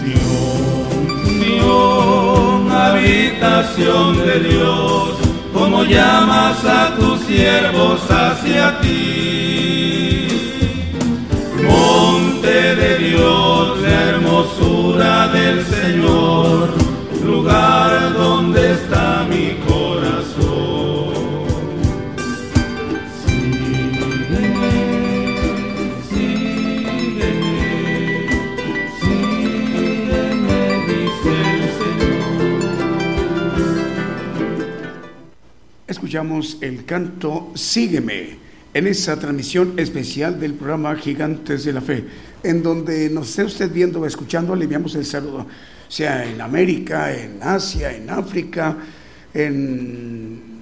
Sion, 0.00 1.40
Sion, 1.40 2.72
habitación 2.72 4.26
de 4.26 4.40
Dios, 4.40 5.16
como 5.52 5.84
llamas 5.84 6.64
a 6.64 6.94
tus 6.96 7.20
siervos 7.20 8.00
hacia 8.10 8.80
ti. 8.80 9.17
hermosura 14.48 15.28
del 15.28 15.64
Señor, 15.64 16.70
lugar 17.24 18.12
donde 18.14 18.72
está 18.72 19.26
mi 19.28 19.54
corazón. 19.66 21.14
Sígueme, 23.24 24.70
sígueme, 26.08 27.56
sígueme, 29.00 30.60
dice 30.86 31.34
el 31.54 31.62
Señor. 31.78 32.68
Escuchamos 35.86 36.58
el 36.60 36.84
canto 36.84 37.50
Sígueme 37.54 38.27
en 38.78 38.86
esa 38.86 39.18
transmisión 39.18 39.74
especial 39.76 40.38
del 40.38 40.54
programa 40.54 40.94
Gigantes 40.94 41.64
de 41.64 41.72
la 41.72 41.80
Fe, 41.80 42.04
en 42.44 42.62
donde 42.62 43.10
nos 43.10 43.30
esté 43.30 43.42
usted 43.42 43.72
viendo 43.72 44.00
o 44.00 44.06
escuchando, 44.06 44.54
le 44.54 44.64
enviamos 44.64 44.94
el 44.94 45.04
saludo, 45.04 45.46
sea 45.88 46.24
en 46.24 46.40
América, 46.40 47.12
en 47.12 47.42
Asia, 47.42 47.92
en 47.92 48.08
África, 48.08 48.76
en 49.34 50.60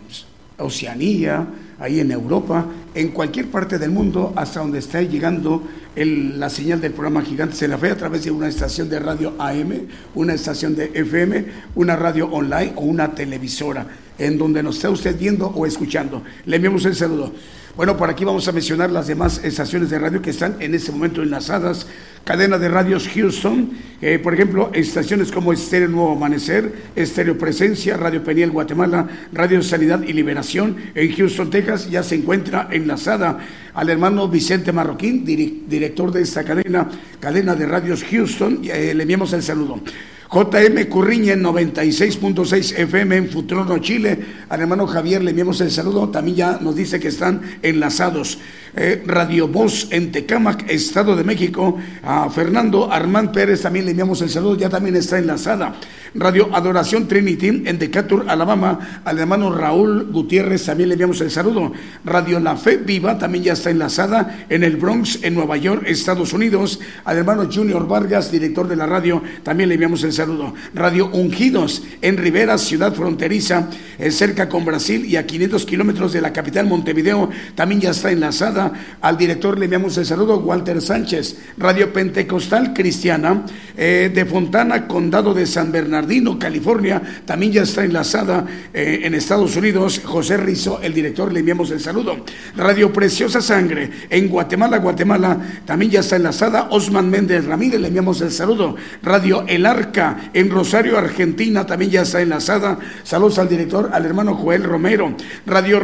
Oceanía, 0.56 1.46
ahí 1.78 2.00
en 2.00 2.10
Europa, 2.10 2.64
en 2.94 3.08
cualquier 3.08 3.48
parte 3.48 3.78
del 3.78 3.90
mundo, 3.90 4.32
hasta 4.34 4.60
donde 4.60 4.78
está 4.78 5.02
llegando 5.02 5.68
la 5.94 6.48
señal 6.48 6.80
del 6.80 6.92
programa 6.92 7.20
Gigantes 7.20 7.60
de 7.60 7.68
la 7.68 7.76
Fe 7.76 7.90
a 7.90 7.96
través 7.98 8.24
de 8.24 8.30
una 8.30 8.48
estación 8.48 8.88
de 8.88 8.98
radio 8.98 9.34
AM, 9.38 9.88
una 10.14 10.32
estación 10.32 10.74
de 10.74 10.90
FM, 10.94 11.44
una 11.74 11.96
radio 11.96 12.28
online 12.28 12.72
o 12.76 12.80
una 12.80 13.14
televisora, 13.14 13.86
en 14.18 14.38
donde 14.38 14.62
nos 14.62 14.76
está 14.76 14.90
usted 14.90 15.18
viendo 15.18 15.46
o 15.48 15.66
escuchando. 15.66 16.22
Le 16.44 16.56
enviamos 16.56 16.84
el 16.84 16.94
saludo. 16.94 17.32
Bueno, 17.76 17.98
por 17.98 18.08
aquí 18.08 18.24
vamos 18.24 18.48
a 18.48 18.52
mencionar 18.52 18.90
las 18.90 19.06
demás 19.06 19.44
estaciones 19.44 19.90
de 19.90 19.98
radio 19.98 20.22
que 20.22 20.30
están 20.30 20.56
en 20.60 20.74
este 20.74 20.92
momento 20.92 21.22
enlazadas. 21.22 21.86
Cadena 22.24 22.56
de 22.56 22.70
radios 22.70 23.06
Houston, 23.08 23.70
eh, 24.00 24.18
por 24.18 24.32
ejemplo, 24.32 24.70
estaciones 24.72 25.30
como 25.30 25.52
Estéreo 25.52 25.88
Nuevo 25.88 26.12
Amanecer, 26.12 26.72
Estéreo 26.96 27.36
Presencia, 27.36 27.98
Radio 27.98 28.24
Peniel 28.24 28.50
Guatemala, 28.50 29.06
Radio 29.30 29.62
Sanidad 29.62 30.02
y 30.02 30.14
Liberación 30.14 30.76
en 30.94 31.14
Houston, 31.14 31.50
Texas, 31.50 31.90
ya 31.90 32.02
se 32.02 32.14
encuentra 32.14 32.68
enlazada 32.72 33.38
al 33.74 33.90
hermano 33.90 34.26
Vicente 34.26 34.72
Marroquín, 34.72 35.26
director 35.26 36.10
de 36.10 36.22
esta 36.22 36.44
cadena, 36.44 36.88
cadena 37.20 37.54
de 37.54 37.66
radios 37.66 38.02
Houston, 38.04 38.62
eh, 38.64 38.94
le 38.94 39.02
enviamos 39.02 39.34
el 39.34 39.42
saludo. 39.42 39.82
JM 40.28 40.88
Curriña 40.88 41.34
en 41.34 41.44
96.6 41.44 42.78
FM 42.78 43.16
en 43.16 43.28
Futrono, 43.28 43.78
Chile. 43.78 44.18
Al 44.48 44.60
hermano 44.60 44.86
Javier 44.86 45.22
le 45.22 45.30
enviamos 45.30 45.60
el 45.60 45.70
saludo. 45.70 46.08
También 46.08 46.36
ya 46.36 46.58
nos 46.60 46.74
dice 46.74 46.98
que 46.98 47.08
están 47.08 47.42
enlazados. 47.62 48.38
Eh, 48.74 49.02
Radio 49.06 49.48
Voz 49.48 49.88
en 49.90 50.10
Tecámac, 50.10 50.68
Estado 50.68 51.14
de 51.14 51.22
México. 51.22 51.78
A 52.02 52.28
Fernando 52.28 52.92
Armán 52.92 53.30
Pérez 53.30 53.62
también 53.62 53.84
le 53.84 53.92
enviamos 53.92 54.20
el 54.20 54.28
saludo. 54.28 54.56
Ya 54.56 54.68
también 54.68 54.96
está 54.96 55.16
enlazada. 55.18 55.76
Radio 56.18 56.48
Adoración 56.54 57.08
Trinity 57.08 57.48
en 57.48 57.78
Decatur, 57.78 58.24
Alabama. 58.28 59.02
Al 59.04 59.18
hermano 59.18 59.54
Raúl 59.54 60.08
Gutiérrez 60.10 60.64
también 60.64 60.88
le 60.88 60.94
enviamos 60.94 61.20
el 61.20 61.30
saludo. 61.30 61.72
Radio 62.04 62.40
La 62.40 62.56
Fe 62.56 62.78
Viva 62.78 63.18
también 63.18 63.44
ya 63.44 63.52
está 63.52 63.70
enlazada 63.70 64.46
en 64.48 64.64
el 64.64 64.76
Bronx, 64.76 65.18
en 65.22 65.34
Nueva 65.34 65.58
York, 65.58 65.82
Estados 65.86 66.32
Unidos. 66.32 66.80
Al 67.04 67.18
hermano 67.18 67.48
Junior 67.52 67.86
Vargas, 67.86 68.32
director 68.32 68.66
de 68.66 68.76
la 68.76 68.86
radio, 68.86 69.22
también 69.42 69.68
le 69.68 69.74
enviamos 69.74 70.04
el 70.04 70.12
saludo. 70.12 70.54
Radio 70.74 71.10
Ungidos 71.12 71.82
en 72.00 72.16
Rivera, 72.16 72.56
ciudad 72.56 72.94
fronteriza, 72.94 73.68
eh, 73.98 74.10
cerca 74.10 74.48
con 74.48 74.64
Brasil 74.64 75.04
y 75.04 75.16
a 75.16 75.26
500 75.26 75.66
kilómetros 75.66 76.14
de 76.14 76.22
la 76.22 76.32
capital 76.32 76.66
Montevideo, 76.66 77.28
también 77.54 77.82
ya 77.82 77.90
está 77.90 78.10
enlazada. 78.10 78.72
Al 79.02 79.18
director 79.18 79.58
le 79.58 79.66
enviamos 79.66 79.98
el 79.98 80.06
saludo, 80.06 80.38
Walter 80.38 80.80
Sánchez. 80.80 81.36
Radio 81.58 81.92
Pentecostal 81.92 82.72
Cristiana 82.72 83.44
eh, 83.76 84.10
de 84.14 84.24
Fontana, 84.24 84.86
Condado 84.88 85.34
de 85.34 85.46
San 85.46 85.72
Bernardino 85.72 86.05
California, 86.38 87.02
también 87.24 87.52
ya 87.52 87.62
está 87.62 87.84
enlazada 87.84 88.46
eh, 88.72 89.00
en 89.02 89.14
Estados 89.14 89.56
Unidos. 89.56 90.00
José 90.04 90.36
Rizo, 90.36 90.80
el 90.82 90.94
director, 90.94 91.32
le 91.32 91.40
enviamos 91.40 91.70
el 91.70 91.80
saludo. 91.80 92.24
Radio 92.56 92.92
Preciosa 92.92 93.40
Sangre 93.40 93.90
en 94.08 94.28
Guatemala, 94.28 94.78
Guatemala, 94.78 95.38
también 95.64 95.90
ya 95.90 96.00
está 96.00 96.16
enlazada. 96.16 96.68
Osman 96.70 97.10
Méndez 97.10 97.44
Ramírez, 97.44 97.80
le 97.80 97.88
enviamos 97.88 98.20
el 98.20 98.30
saludo. 98.30 98.76
Radio 99.02 99.44
El 99.46 99.66
Arca 99.66 100.30
en 100.32 100.50
Rosario, 100.50 100.96
Argentina, 100.96 101.66
también 101.66 101.90
ya 101.90 102.02
está 102.02 102.20
enlazada. 102.22 102.78
Saludos 103.02 103.38
al 103.38 103.48
director, 103.48 103.90
al 103.92 104.04
hermano 104.04 104.34
Joel 104.34 104.64
Romero. 104.64 105.14
Radio 105.46 105.80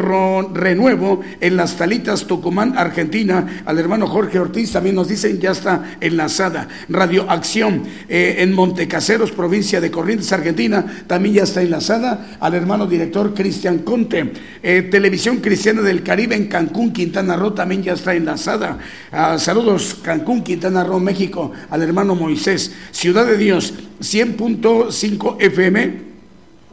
Renuevo 0.54 1.20
en 1.40 1.56
Las 1.56 1.76
Talitas, 1.76 2.26
Tucumán, 2.26 2.78
Argentina, 2.78 3.62
al 3.64 3.78
hermano 3.78 4.06
Jorge 4.06 4.38
Ortiz, 4.38 4.72
también 4.72 4.94
nos 4.94 5.08
dicen 5.08 5.40
ya 5.40 5.50
está 5.50 5.96
enlazada. 6.00 6.68
Radio 6.88 7.30
Acción 7.30 7.82
eh, 8.08 8.37
en 8.38 8.52
Montecaseros, 8.52 9.32
provincia 9.32 9.80
de 9.80 9.90
Corrientes 9.90 10.12
Argentina, 10.33 11.05
también 11.07 11.37
ya 11.37 11.42
está 11.44 11.62
enlazada 11.62 12.37
al 12.40 12.55
hermano 12.55 12.87
director 12.87 13.35
Cristian 13.35 13.79
Conte. 13.79 14.33
Eh, 14.62 14.83
Televisión 14.90 15.38
Cristiana 15.38 15.83
del 15.83 16.03
Caribe 16.03 16.37
en 16.37 16.48
Cancún, 16.48 16.92
Quintana 16.92 17.37
Roo, 17.37 17.53
también 17.53 17.83
ya 17.83 17.92
está 17.94 18.14
enlazada. 18.14 18.79
Ah, 19.11 19.38
saludos, 19.38 19.98
Cancún, 20.03 20.42
Quintana 20.42 20.85
Roo, 20.85 21.01
México, 21.01 21.53
al 21.70 21.83
hermano 21.83 22.14
Moisés. 22.14 22.72
Ciudad 22.90 23.27
de 23.27 23.37
Dios, 23.37 23.75
100.5 24.01 25.37
FM. 25.40 26.12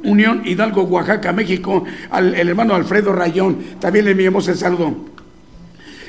Unión 0.03 0.43
Hidalgo, 0.45 0.83
Oaxaca, 0.83 1.33
México, 1.33 1.83
al 2.09 2.33
el 2.33 2.47
hermano 2.47 2.73
Alfredo 2.73 3.11
Rayón. 3.11 3.57
También 3.79 4.05
le 4.05 4.11
enviamos 4.11 4.47
el 4.47 4.55
saludo 4.55 5.18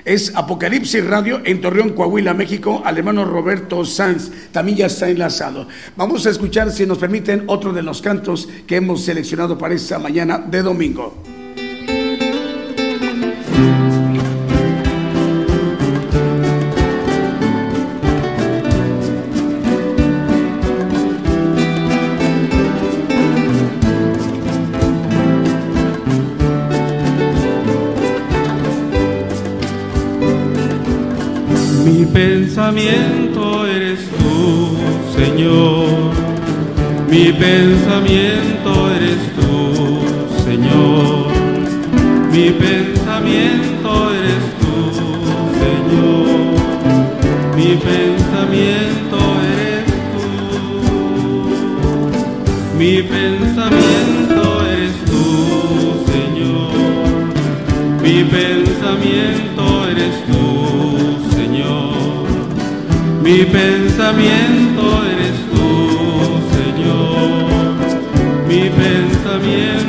es 0.04 0.34
Apocalipsis 0.34 1.04
Radio 1.06 1.40
en 1.44 1.60
Torreón, 1.60 1.90
Coahuila, 1.90 2.34
México, 2.34 2.82
al 2.84 2.98
hermano 2.98 3.24
Roberto 3.24 3.84
Sanz, 3.84 4.30
también 4.52 4.78
ya 4.78 4.86
está 4.86 5.08
enlazado. 5.08 5.68
Vamos 5.96 6.26
a 6.26 6.30
escuchar, 6.30 6.70
si 6.70 6.86
nos 6.86 6.98
permiten, 6.98 7.44
otro 7.46 7.72
de 7.72 7.82
los 7.82 8.02
cantos 8.02 8.48
que 8.66 8.76
hemos 8.76 9.02
seleccionado 9.04 9.58
para 9.58 9.74
esta 9.74 9.98
mañana 9.98 10.38
de 10.38 10.62
domingo. 10.62 11.39
Pensamiento 32.72 33.66
eres 33.66 33.98
tú, 34.10 34.76
Señor. 35.16 36.12
Mi 37.08 37.32
pensamiento 37.32 38.90
eres 38.94 39.18
tú, 39.34 39.98
Señor. 40.44 41.26
Mi 42.30 42.50
pensamiento 42.50 44.12
eres 44.12 44.44
tú, 44.60 44.76
Señor. 45.62 46.26
Mi 47.56 47.70
pensamiento 47.74 49.18
eres 49.42 49.86
tú. 50.12 50.28
Mi 52.78 53.02
pensamiento 53.02 54.19
mi 63.30 63.44
pensamiento 63.44 65.04
eres 65.04 65.38
tú, 65.52 65.68
Señor. 66.56 67.46
Mi 68.48 68.68
pensamiento 68.70 69.79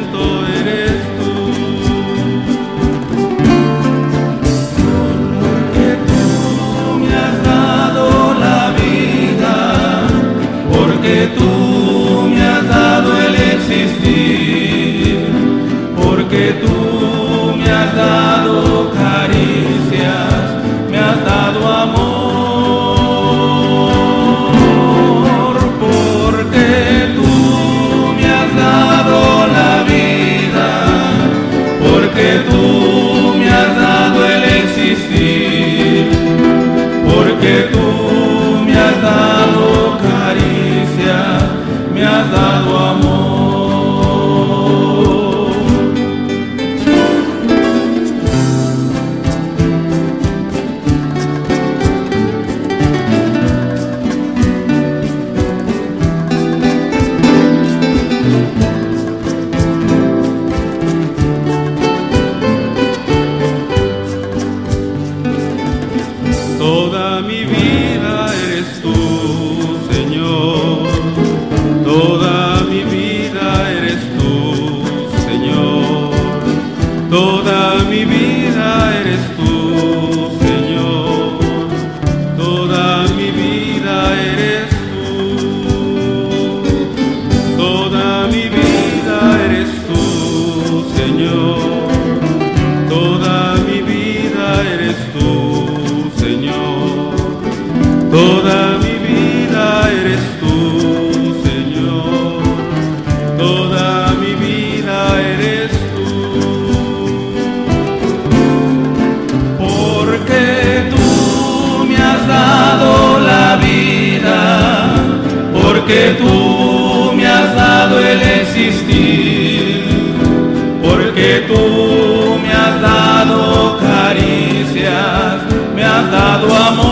do 126.42 126.48
amor. 126.48 126.91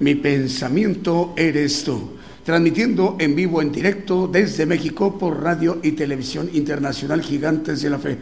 Mi 0.00 0.14
pensamiento 0.14 1.34
eres 1.36 1.82
tú. 1.82 2.16
Transmitiendo 2.44 3.16
en 3.18 3.34
vivo, 3.34 3.60
en 3.60 3.72
directo 3.72 4.26
desde 4.26 4.64
México 4.64 5.18
por 5.18 5.42
radio 5.42 5.80
y 5.82 5.92
televisión 5.92 6.48
internacional 6.54 7.20
Gigantes 7.20 7.82
de 7.82 7.90
la 7.90 7.98
Fe. 7.98 8.16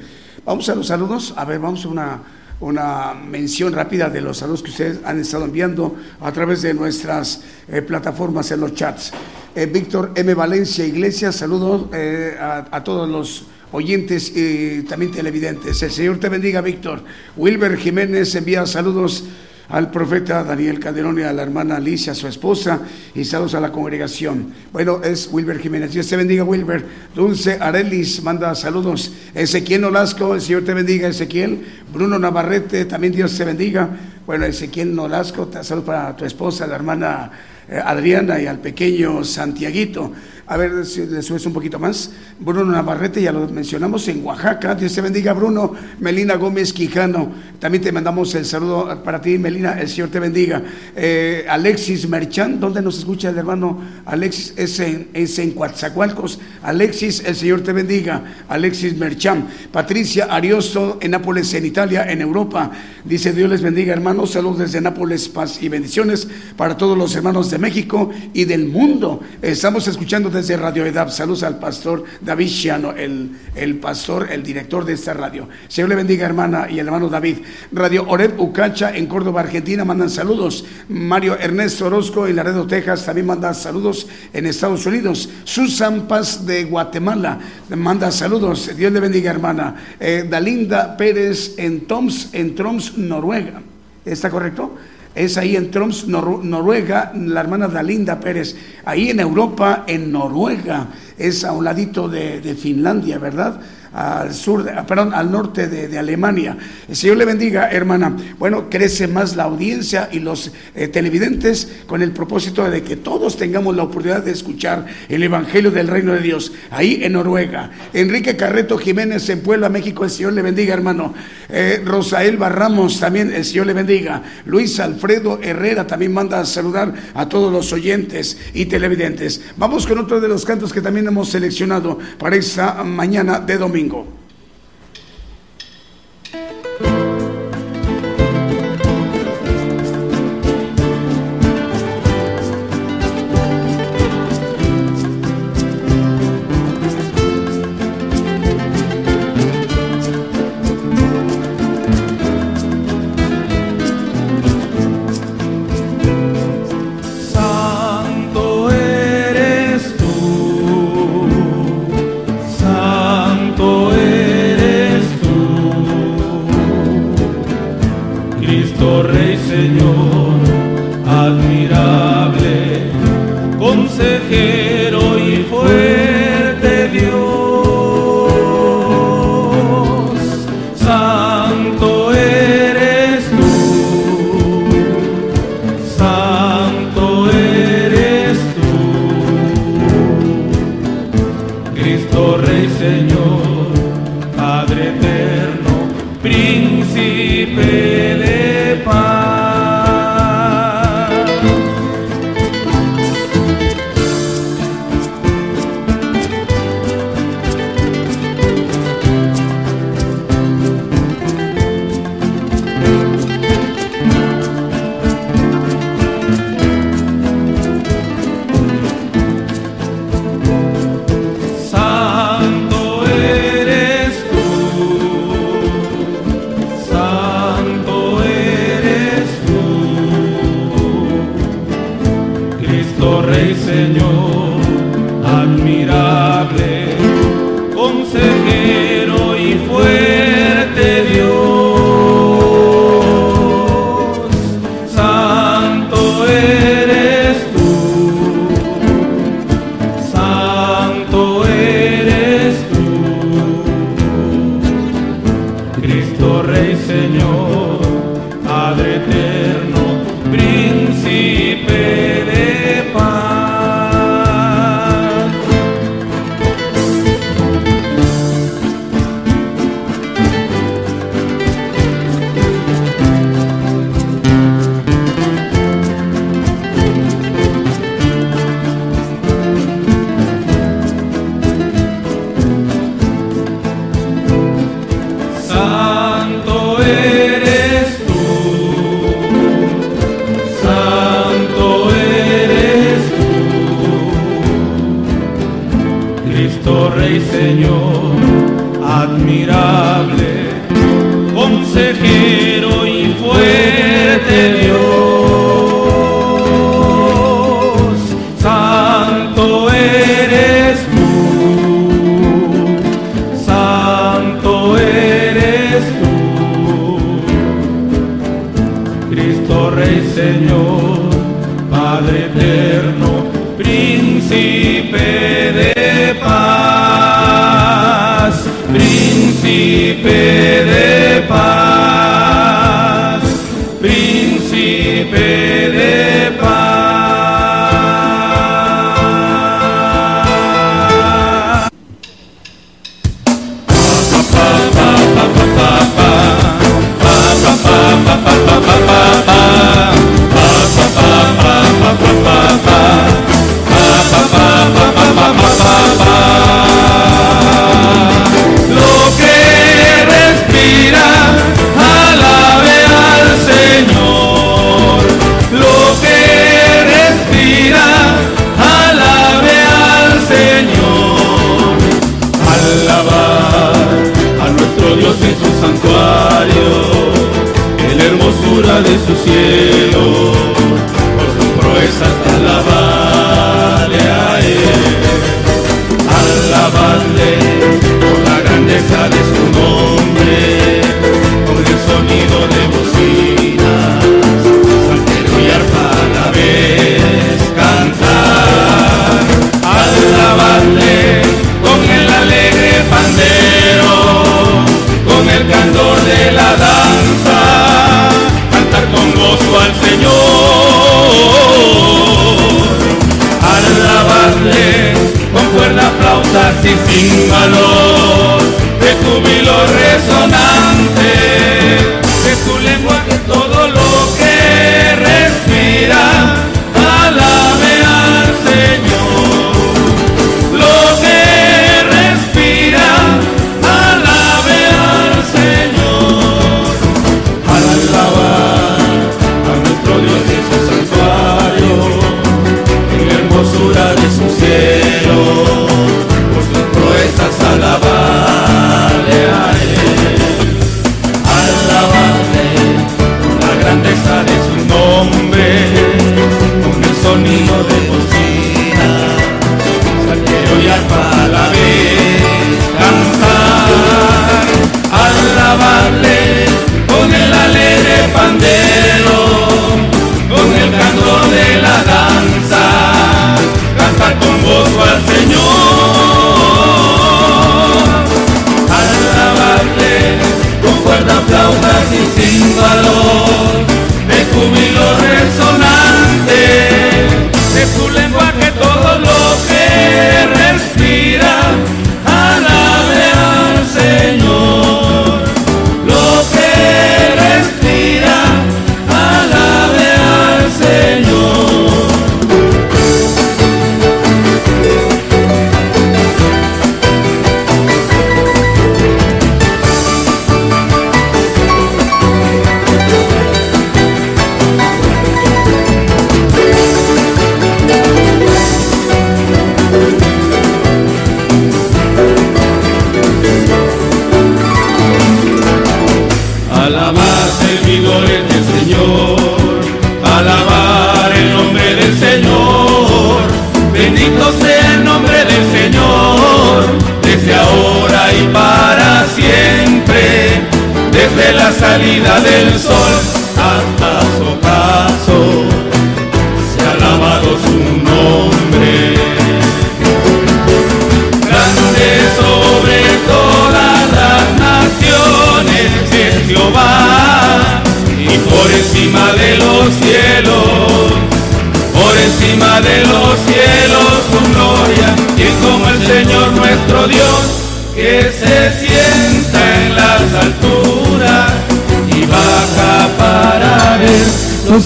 Vamos 0.44 0.68
a 0.68 0.74
los 0.74 0.86
saludos. 0.86 1.34
A 1.36 1.44
ver, 1.44 1.60
vamos 1.60 1.84
a 1.84 1.88
una, 1.88 2.22
una 2.60 3.14
mención 3.14 3.72
rápida 3.72 4.10
de 4.10 4.20
los 4.20 4.38
saludos 4.38 4.62
que 4.62 4.70
ustedes 4.70 5.00
han 5.04 5.20
estado 5.20 5.44
enviando 5.44 5.96
a 6.20 6.32
través 6.32 6.62
de 6.62 6.74
nuestras 6.74 7.42
eh, 7.68 7.82
plataformas 7.82 8.50
en 8.50 8.60
los 8.60 8.74
chats. 8.74 9.12
Eh, 9.54 9.66
Víctor 9.66 10.12
M. 10.16 10.34
Valencia 10.34 10.84
Iglesias, 10.84 11.36
saludos 11.36 11.86
eh, 11.92 12.36
a, 12.40 12.66
a 12.70 12.82
todos 12.82 13.08
los 13.08 13.46
oyentes 13.72 14.32
y 14.34 14.82
también 14.82 15.12
televidentes. 15.12 15.82
El 15.82 15.90
Señor 15.90 16.18
te 16.18 16.28
bendiga, 16.28 16.60
Víctor. 16.62 17.02
Wilber 17.36 17.76
Jiménez 17.76 18.34
envía 18.34 18.66
saludos 18.66 19.24
al 19.68 19.90
profeta 19.90 20.44
Daniel 20.44 20.78
Calderón 20.78 21.18
y 21.18 21.22
a 21.22 21.32
la 21.32 21.42
hermana 21.42 21.76
Alicia, 21.76 22.14
su 22.14 22.28
esposa, 22.28 22.80
y 23.14 23.24
saludos 23.24 23.54
a 23.54 23.60
la 23.60 23.72
congregación. 23.72 24.52
Bueno, 24.72 25.00
es 25.02 25.28
Wilber 25.30 25.58
Jiménez. 25.58 25.92
Dios 25.92 26.06
te 26.06 26.16
bendiga, 26.16 26.44
Wilber. 26.44 26.84
Dulce 27.14 27.58
Arelis 27.60 28.22
manda 28.22 28.54
saludos. 28.54 29.12
Ezequiel 29.34 29.82
Nolasco, 29.82 30.34
el 30.34 30.40
Señor 30.40 30.64
te 30.64 30.74
bendiga, 30.74 31.08
Ezequiel. 31.08 31.66
Bruno 31.92 32.18
Navarrete, 32.18 32.84
también 32.84 33.12
Dios 33.12 33.36
te 33.36 33.44
bendiga. 33.44 33.88
Bueno, 34.26 34.44
Ezequiel 34.44 34.94
Nolasco, 34.94 35.50
saludos 35.62 35.86
para 35.86 36.16
tu 36.16 36.24
esposa, 36.24 36.66
la 36.66 36.76
hermana 36.76 37.30
eh, 37.68 37.80
Adriana 37.84 38.40
y 38.40 38.46
al 38.46 38.60
pequeño 38.60 39.24
Santiaguito. 39.24 40.12
A 40.48 40.56
ver 40.56 40.86
si 40.86 41.04
le 41.04 41.18
un 41.18 41.52
poquito 41.52 41.78
más. 41.78 42.12
Bruno 42.38 42.70
Navarrete, 42.70 43.20
ya 43.20 43.32
lo 43.32 43.48
mencionamos, 43.48 44.06
en 44.06 44.24
Oaxaca. 44.24 44.76
Dios 44.76 44.92
te 44.92 45.00
bendiga, 45.00 45.32
Bruno. 45.32 45.72
Melina 45.98 46.36
Gómez 46.36 46.72
Quijano, 46.72 47.32
también 47.58 47.82
te 47.82 47.90
mandamos 47.90 48.32
el 48.36 48.44
saludo 48.44 49.02
para 49.02 49.20
ti, 49.20 49.38
Melina. 49.38 49.80
El 49.80 49.88
Señor 49.88 50.10
te 50.10 50.20
bendiga. 50.20 50.62
Eh, 50.94 51.44
Alexis 51.48 52.08
Merchan, 52.08 52.60
¿dónde 52.60 52.80
nos 52.80 52.96
escucha 52.98 53.30
el 53.30 53.38
hermano 53.38 53.80
Alexis? 54.04 54.54
Es 54.56 54.78
en, 54.78 55.08
es 55.14 55.40
Coatzacoalcos. 55.52 56.38
Alexis, 56.62 57.24
el 57.24 57.34
Señor 57.34 57.62
te 57.62 57.72
bendiga. 57.72 58.22
Alexis 58.48 58.96
Merchan. 58.96 59.48
Patricia 59.72 60.26
Ariosto, 60.26 60.98
en 61.00 61.10
Nápoles, 61.10 61.52
en 61.54 61.66
Italia, 61.66 62.06
en 62.08 62.20
Europa. 62.20 62.70
Dice 63.04 63.32
Dios 63.32 63.50
les 63.50 63.62
bendiga, 63.62 63.92
hermanos. 63.92 64.30
Saludos 64.30 64.58
desde 64.58 64.80
Nápoles, 64.80 65.28
paz 65.28 65.60
y 65.60 65.68
bendiciones 65.68 66.28
para 66.56 66.76
todos 66.76 66.96
los 66.96 67.16
hermanos 67.16 67.50
de 67.50 67.58
México 67.58 68.10
y 68.32 68.44
del 68.44 68.68
mundo. 68.68 69.20
Estamos 69.42 69.88
escuchando 69.88 70.30
desde 70.36 70.56
Radio 70.56 70.84
Edab. 70.84 71.10
Saludos 71.10 71.42
al 71.42 71.58
pastor 71.58 72.04
David 72.20 72.48
Chiano, 72.48 72.92
el, 72.92 73.30
el 73.54 73.76
pastor, 73.76 74.28
el 74.30 74.42
director 74.42 74.84
de 74.84 74.92
esta 74.92 75.14
radio. 75.14 75.48
Señor 75.66 75.88
le 75.88 75.96
bendiga, 75.96 76.26
hermana 76.26 76.70
y 76.70 76.78
hermano 76.78 77.08
David. 77.08 77.38
Radio 77.72 78.04
Oreb 78.06 78.38
Ucacha 78.38 78.94
en 78.94 79.06
Córdoba, 79.06 79.40
Argentina, 79.40 79.84
mandan 79.84 80.10
saludos. 80.10 80.64
Mario 80.88 81.38
Ernesto 81.38 81.86
Orozco 81.86 82.26
en 82.26 82.36
Laredo, 82.36 82.66
Texas, 82.66 83.04
también 83.04 83.26
manda 83.26 83.54
saludos 83.54 84.06
en 84.32 84.46
Estados 84.46 84.84
Unidos. 84.86 85.28
Susan 85.44 86.06
Paz 86.06 86.46
de 86.46 86.64
Guatemala 86.64 87.38
manda 87.70 88.10
saludos. 88.10 88.76
Dios 88.76 88.92
le 88.92 89.00
bendiga, 89.00 89.30
hermana. 89.30 89.74
Eh, 89.98 90.26
Dalinda 90.28 90.96
Pérez 90.96 91.54
en 91.56 91.86
Toms, 91.86 92.28
en 92.32 92.54
Troms, 92.54 92.98
Noruega. 92.98 93.62
¿Está 94.04 94.30
correcto? 94.30 94.76
Es 95.16 95.38
ahí 95.38 95.56
en 95.56 95.70
Troms, 95.70 96.06
Noruega, 96.06 97.12
la 97.14 97.40
hermana 97.40 97.68
Dalinda 97.68 98.20
Pérez, 98.20 98.54
ahí 98.84 99.08
en 99.10 99.18
Europa, 99.18 99.84
en 99.86 100.12
Noruega, 100.12 100.88
es 101.16 101.42
a 101.42 101.52
un 101.52 101.64
ladito 101.64 102.08
de, 102.08 102.40
de 102.40 102.54
Finlandia, 102.54 103.18
¿verdad? 103.18 103.60
Al 103.96 104.34
sur, 104.34 104.70
perdón, 104.86 105.14
al 105.14 105.30
norte 105.30 105.68
de, 105.68 105.98
Alemania. 105.98 106.58
El 106.86 106.94
Señor 106.94 107.16
le 107.16 107.24
bendiga, 107.24 107.70
hermana. 107.70 108.14
Bueno, 108.38 108.68
crece 108.68 109.08
más 109.08 109.36
la 109.36 109.44
audiencia 109.44 110.10
y 110.12 110.18
los 110.18 110.52
eh, 110.74 110.88
televidentes 110.88 111.76
con 111.86 112.02
el 112.02 112.12
propósito 112.12 112.68
de 112.68 112.82
que 112.82 112.96
todos 112.96 113.38
tengamos 113.38 113.74
la 113.74 113.84
oportunidad 113.84 114.22
de 114.22 114.32
escuchar 114.32 114.84
el 115.08 115.22
Evangelio 115.22 115.70
del 115.70 115.88
Reino 115.88 116.12
de 116.12 116.20
Dios, 116.20 116.52
ahí 116.70 117.00
en 117.02 117.14
Noruega. 117.14 117.70
Enrique 117.94 118.36
Carreto 118.36 118.76
Jiménez 118.76 119.30
en 119.30 119.40
Puebla, 119.40 119.70
México, 119.70 120.04
el 120.04 120.10
Señor 120.10 120.34
le 120.34 120.42
bendiga, 120.42 120.74
hermano. 120.74 121.14
Eh, 121.48 121.80
Rosael 121.82 122.36
Barramos, 122.36 123.00
también 123.00 123.32
el 123.32 123.46
Señor 123.46 123.66
le 123.66 123.72
bendiga. 123.72 124.22
Luis 124.44 124.78
Alfredo 124.78 125.40
Herrera 125.42 125.86
también 125.86 126.12
manda 126.12 126.38
a 126.38 126.44
saludar 126.44 126.92
a 127.14 127.30
todos 127.30 127.50
los 127.50 127.72
oyentes 127.72 128.36
y 128.52 128.66
televidentes. 128.66 129.40
Vamos 129.56 129.86
con 129.86 129.98
otro 129.98 130.20
de 130.20 130.28
los 130.28 130.44
cantos 130.44 130.70
que 130.70 130.82
también 130.82 131.06
hemos 131.06 131.30
seleccionado 131.30 131.98
para 132.18 132.36
esta 132.36 132.84
mañana 132.84 133.40
de 133.40 133.56
domingo. 133.56 133.85
Domingo. 133.88 134.25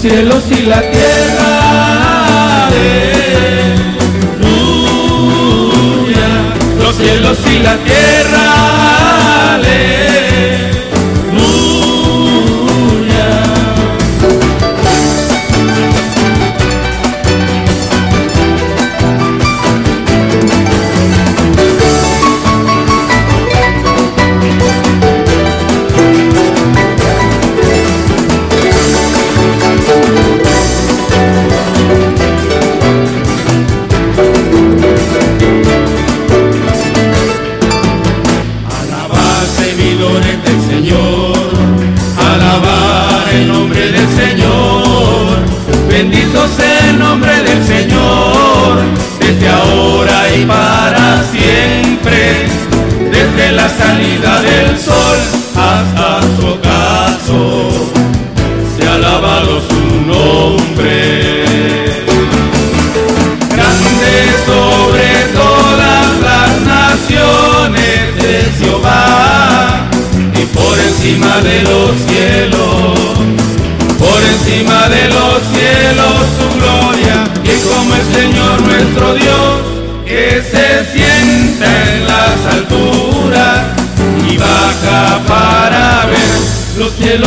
Cielos 0.01 0.45
y 0.51 0.63
la 0.63 0.81
tierra. 0.81 1.10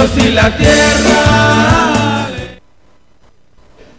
Y 0.04 0.32
la 0.34 0.58
tierra. 0.58 2.28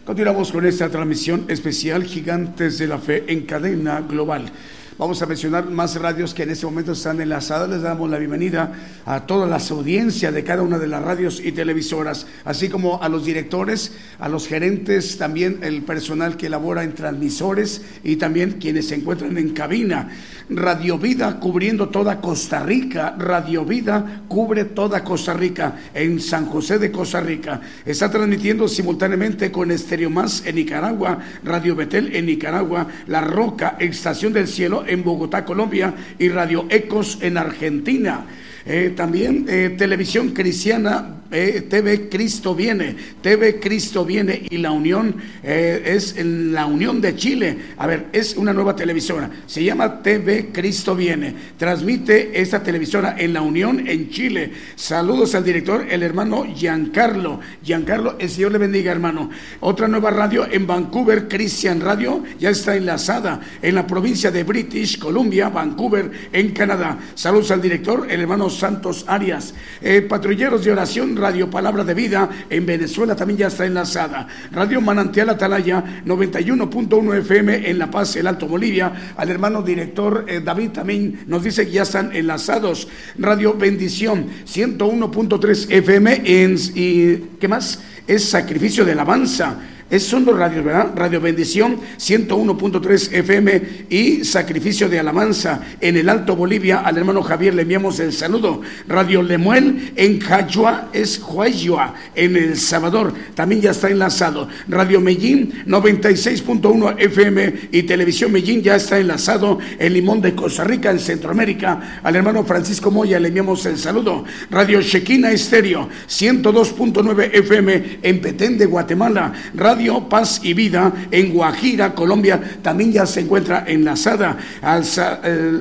Continuamos 0.05 0.53
con 0.53 0.67
esta 0.67 0.91
transmisión 0.91 1.47
especial 1.49 2.05
Gigantes 2.05 2.77
de 2.77 2.87
la 2.87 2.99
Fe 2.99 3.25
en 3.27 3.47
cadena 3.47 4.03
global. 4.03 4.53
Vamos 4.99 5.23
a 5.23 5.27
mencionar 5.27 5.69
más 5.71 5.97
radios 5.97 6.35
que 6.35 6.43
en 6.43 6.51
este 6.51 6.67
momento 6.67 6.93
están 6.93 7.21
enlazadas. 7.21 7.71
Les 7.71 7.83
damos 7.83 8.11
la 8.11 8.19
bienvenida 8.19 8.73
a 9.07 9.27
todas 9.27 9.49
las 9.49 9.71
audiencias 9.71 10.33
de 10.35 10.45
cada 10.45 10.63
una 10.63 10.79
de 10.79 10.87
las 10.87 11.03
radios 11.03 11.41
y 11.43 11.53
televisoras, 11.53 12.27
así 12.45 12.69
como 12.69 13.03
a 13.03 13.09
los 13.09 13.25
directores, 13.25 13.93
a 14.21 14.29
los 14.29 14.47
gerentes, 14.47 15.17
también 15.17 15.61
el 15.63 15.83
personal 15.83 16.37
que 16.37 16.47
elabora 16.47 16.85
en 16.85 16.95
transmisores 16.95 17.83
y 18.05 18.17
también 18.17 18.59
quienes 18.61 18.89
se 18.89 18.95
encuentran 18.95 19.37
en 19.39 19.55
cabina. 19.55 20.11
Radio 20.51 20.99
Vida 20.99 21.41
cubriendo 21.41 21.89
toda 21.89 22.21
Costa 22.21 22.63
Rica. 22.63 23.15
Radio 23.19 23.65
Vida 23.65 24.23
cubre 24.29 24.65
toda 24.65 25.03
Costa 25.03 25.33
Rica 25.33 25.77
en 25.95 26.21
San 26.21 26.47
José 26.47 26.79
de 26.79 26.93
Costa 26.93 27.21
Rica. 27.21 27.61
Está 27.87 28.11
transmitiendo 28.11 28.69
simultáneamente 28.69 29.51
con 29.51 29.71
Estéreo 29.71 30.11
Más 30.11 30.45
en 30.45 30.57
Nicaragua, 30.57 31.19
Radio 31.45 31.75
Betel 31.75 32.15
en 32.15 32.27
Nicaragua, 32.27 32.87
La 33.07 33.23
Roca, 33.23 33.77
Estación 33.79 34.35
del 34.35 34.47
Cielo 34.47 34.85
en 34.87 35.03
Bogotá, 35.03 35.45
Colombia 35.45 35.95
y 36.19 36.29
Radio 36.29 36.67
Ecos 36.69 37.19
en 37.23 37.39
Argentina. 37.39 38.27
Eh, 38.67 38.95
también 38.97 39.45
eh, 39.47 39.75
Televisión 39.77 40.31
Cristiana, 40.31 41.17
eh, 41.31 41.67
TV 41.69 42.09
Cristo 42.09 42.55
Viene, 42.55 42.97
TV 43.21 43.61
Cristo 43.61 44.07
Viene 44.07 44.47
y 44.49 44.57
la 44.57 44.71
Unión 44.71 45.17
es 45.43 46.17
la 46.25 46.65
Unión 46.65 47.01
de 47.01 47.15
Chile. 47.15 47.59
A 47.77 47.87
ver, 47.87 48.07
es 48.13 48.37
una 48.37 48.55
nueva 48.55 48.75
televisora, 48.75 49.29
se 49.47 49.63
llama 49.63 50.03
TV 50.03 50.51
Cristo 50.51 50.97
Viene. 50.97 51.35
Transmite 51.59 52.41
esta 52.41 52.63
televisora 52.63 53.17
en 53.19 53.35
la 53.35 53.43
Unión 53.43 53.87
en 53.87 54.09
Chile. 54.09 54.53
Saludos 54.77 55.35
al 55.35 55.45
director, 55.45 55.87
el 55.91 56.03
hermano 56.03 56.47
Giancarlo. 56.55 57.41
Giancarlo, 57.63 58.17
el 58.19 58.31
Señor 58.31 58.53
le 58.53 58.59
bendiga, 58.59 58.93
hermano. 58.93 59.29
Otra 59.61 59.89
nueva 59.89 60.11
radio 60.11 60.47
en 60.51 60.67
Vancouver, 60.67 61.29
Christian 61.29 61.81
Radio, 61.81 62.23
ya 62.39 62.51
está 62.51 62.77
enlazada 62.77 63.41
en 63.61 63.75
la 63.75 63.87
provincia 63.87 64.31
de 64.31 64.45
British 64.45 64.99
Columbia, 64.99 65.51
Vancouver, 65.51 66.11
en 66.33 66.53
Canadá. 66.53 66.99
Saludos 67.15 67.51
al 67.51 67.61
director, 67.61 68.07
el 68.09 68.21
hermano 68.23 68.49
Santos 68.59 69.05
Arias. 69.09 69.55
Eh, 69.81 70.03
patrulleros 70.03 70.65
de 70.65 70.73
Oración, 70.73 71.17
Radio 71.17 71.51
Palabra 71.51 71.85
de 71.85 71.95
Vida 71.95 72.29
en 72.49 72.65
Venezuela 72.67 73.17
también 73.17 73.39
ya 73.39 73.47
está 73.49 73.67
enlazada. 73.67 74.27
Radio 74.53 74.81
Manantial 74.81 75.31
Atalaya, 75.31 76.03
91.1 76.05 77.19
FM 77.19 77.71
en 77.71 77.79
La 77.79 77.91
Paz, 77.91 78.17
el 78.17 78.27
Alto 78.27 78.47
Bolivia. 78.47 79.15
Al 79.17 79.31
hermano 79.31 79.63
director 79.63 80.25
eh, 80.29 80.41
David 80.45 80.71
también 80.71 81.25
nos 81.27 81.45
dice 81.45 81.67
que 81.67 81.73
ya 81.73 81.83
están 81.83 82.15
enlazados. 82.15 82.89
Radio 83.19 83.55
Bendición, 83.55 84.27
101.3 84.47 85.71
FM 85.71 86.23
en, 86.25 86.57
y 86.75 87.17
¿qué 87.39 87.49
más? 87.49 87.81
Es 88.07 88.25
Sacrificio 88.25 88.85
de 88.85 88.93
Alabanza 88.93 89.59
es, 89.95 90.05
son 90.05 90.25
dos 90.25 90.37
radios, 90.37 90.65
¿verdad? 90.65 90.93
Radio 90.95 91.21
Bendición 91.21 91.79
101.3 91.99 93.13
FM 93.13 93.63
y 93.91 94.25
Sacrificio 94.25 94.89
de 94.89 94.99
Alabanza 94.99 95.61
en 95.81 95.97
el 95.97 96.09
Alto 96.09 96.35
Bolivia. 96.35 96.81
Al 96.81 96.99
hermano 96.99 97.23
Javier 97.23 97.55
le 97.55 97.63
enviamos 97.63 98.01
el 98.01 98.13
saludo. 98.13 98.61
Radio 98.89 99.23
Lemuel 99.23 99.93
en 99.97 100.21
Jayua 100.21 100.89
es 100.93 101.21
Huayua 101.21 101.95
en 102.15 102.37
El 102.37 102.57
Salvador. 102.57 103.13
También 103.35 103.61
ya 103.61 103.71
está 103.71 103.91
enlazado. 103.91 104.49
Radio 104.69 105.01
Medellín 105.01 105.65
96.1 105.67 106.97
FM 106.99 107.55
y 107.73 107.83
Televisión 107.85 108.33
Medellín 108.33 108.63
ya 108.63 108.77
está 108.77 108.99
enlazado 108.99 109.59
en 109.79 109.93
Limón 109.93 110.21
de 110.21 110.35
Costa 110.35 110.65
Rica 110.65 110.91
en 110.91 110.99
Centroamérica. 110.99 112.01
Al 112.03 112.17
hermano 112.17 112.45
Francisco 112.45 112.91
Moya 112.91 113.21
le 113.21 113.29
enviamos 113.29 113.65
el 113.67 113.79
saludo. 113.79 114.25
Radio 114.51 114.83
Chequina 114.83 115.31
Estéreo 115.31 115.89
102.9 116.09 117.31
FM 117.33 117.99
en 118.03 118.21
Petén 118.21 118.59
de 118.59 118.67
Guatemala. 118.67 119.33
Radio 119.55 119.84
Paz 120.09 120.41
y 120.43 120.55
Vida 120.55 120.93
en 121.11 121.33
Guajira, 121.33 121.95
Colombia, 121.95 122.59
también 122.63 122.93
ya 122.93 123.07
se 123.07 123.21
encuentra 123.21 123.65
enlazada. 123.67 124.37
Al, 124.63 124.85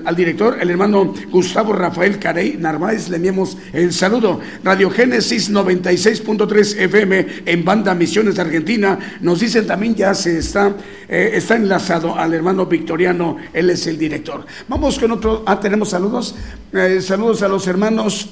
al 0.06 0.16
director, 0.16 0.58
el 0.60 0.70
hermano 0.70 1.14
Gustavo 1.30 1.74
Rafael 1.74 2.20
Carey 2.20 2.58
Narváez, 2.58 3.10
le 3.10 3.18
enviamos 3.18 3.58
el 3.74 3.94
saludo. 3.94 4.40
Radio 4.64 4.90
Génesis 4.90 5.52
96.3 5.52 6.80
FM 6.80 7.28
en 7.46 7.66
Banda 7.66 7.94
Misiones 7.94 8.40
Argentina, 8.40 8.98
nos 9.22 9.40
dicen 9.40 9.68
también 9.68 9.96
ya 9.96 10.14
se 10.14 10.38
está, 10.38 10.76
eh, 11.08 11.32
está 11.34 11.56
enlazado 11.56 12.16
al 12.16 12.34
hermano 12.34 12.66
Victoriano, 12.66 13.38
él 13.54 13.70
es 13.70 13.88
el 13.88 13.98
director. 13.98 14.46
Vamos 14.68 15.00
con 15.00 15.12
otro, 15.12 15.44
ah, 15.46 15.60
tenemos 15.60 15.90
saludos. 15.90 16.36
Eh, 16.74 17.02
saludos 17.02 17.42
a 17.44 17.48
los 17.48 17.68
hermanos. 17.68 18.30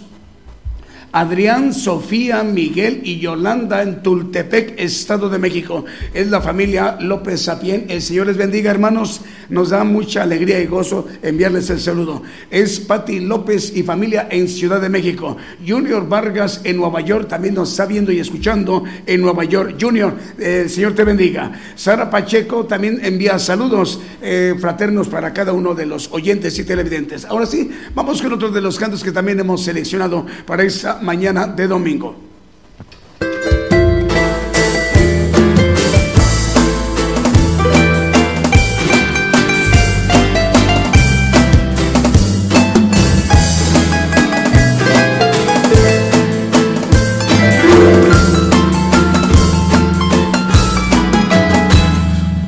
Adrián, 1.14 1.74
Sofía, 1.74 2.42
Miguel 2.44 3.02
y 3.04 3.20
Yolanda 3.20 3.82
en 3.82 4.02
Tultepec, 4.02 4.80
Estado 4.80 5.30
de 5.30 5.40
México. 5.40 5.84
Es 6.14 6.30
la 6.30 6.40
familia 6.40 6.98
López 7.02 7.42
Sapien. 7.42 7.86
El 7.90 8.02
Señor 8.02 8.28
les 8.28 8.38
bendiga, 8.38 8.72
hermanos. 8.72 9.22
Nos 9.50 9.72
da 9.72 9.84
mucha 9.84 10.24
alegría 10.24 10.62
y 10.62 10.68
gozo 10.68 11.08
enviarles 11.22 11.70
el 11.70 11.82
saludo. 11.82 12.24
Es 12.50 12.80
Pati 12.80 13.20
López 13.20 13.76
y 13.76 13.84
familia 13.84 14.30
en 14.32 14.48
Ciudad 14.48 14.80
de 14.80 14.88
México. 14.88 15.36
Junior 15.68 16.08
Vargas 16.08 16.62
en 16.64 16.78
Nueva 16.78 17.02
York 17.02 17.28
también 17.28 17.56
nos 17.56 17.72
está 17.72 17.86
viendo 17.86 18.14
y 18.14 18.20
escuchando 18.20 18.86
en 19.06 19.22
Nueva 19.22 19.44
York. 19.44 19.76
Junior, 19.80 20.14
el 20.40 20.70
Señor 20.70 20.94
te 20.94 21.04
bendiga. 21.04 21.52
Sara 21.76 22.10
Pacheco 22.10 22.66
también 22.66 23.04
envía 23.04 23.38
saludos 23.38 24.00
eh, 24.22 24.56
fraternos 24.58 25.10
para 25.10 25.34
cada 25.34 25.52
uno 25.52 25.76
de 25.76 25.86
los 25.86 26.10
oyentes 26.14 26.58
y 26.58 26.64
televidentes. 26.64 27.26
Ahora 27.26 27.46
sí, 27.46 27.70
vamos 27.94 28.22
con 28.22 28.32
otro 28.32 28.50
de 28.50 28.62
los 28.62 28.80
cantos 28.80 29.04
que 29.04 29.12
también 29.12 29.42
hemos 29.42 29.64
seleccionado 29.66 30.26
para 30.46 30.64
esta 30.64 31.01
mañana 31.02 31.48
de 31.48 31.68
domingo. 31.68 32.16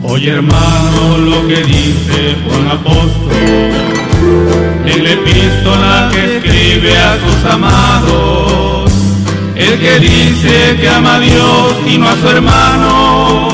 Oye 0.04 0.30
hermano 0.32 1.18
lo 1.18 1.48
que 1.48 1.64
dice 1.64 2.38
Juan 2.46 2.68
Apóstol 2.68 3.23
en 4.96 5.04
la 5.04 5.12
epístola 5.12 6.10
que 6.12 6.38
escribe 6.38 6.98
a 6.98 7.18
sus 7.20 7.52
amados, 7.52 8.92
el 9.56 9.80
que 9.80 10.00
dice 10.00 10.78
que 10.80 10.90
ama 10.90 11.16
a 11.16 11.20
Dios 11.20 11.74
y 11.88 11.98
no 11.98 12.10
a 12.10 12.16
su 12.16 12.30
hermano, 12.30 13.48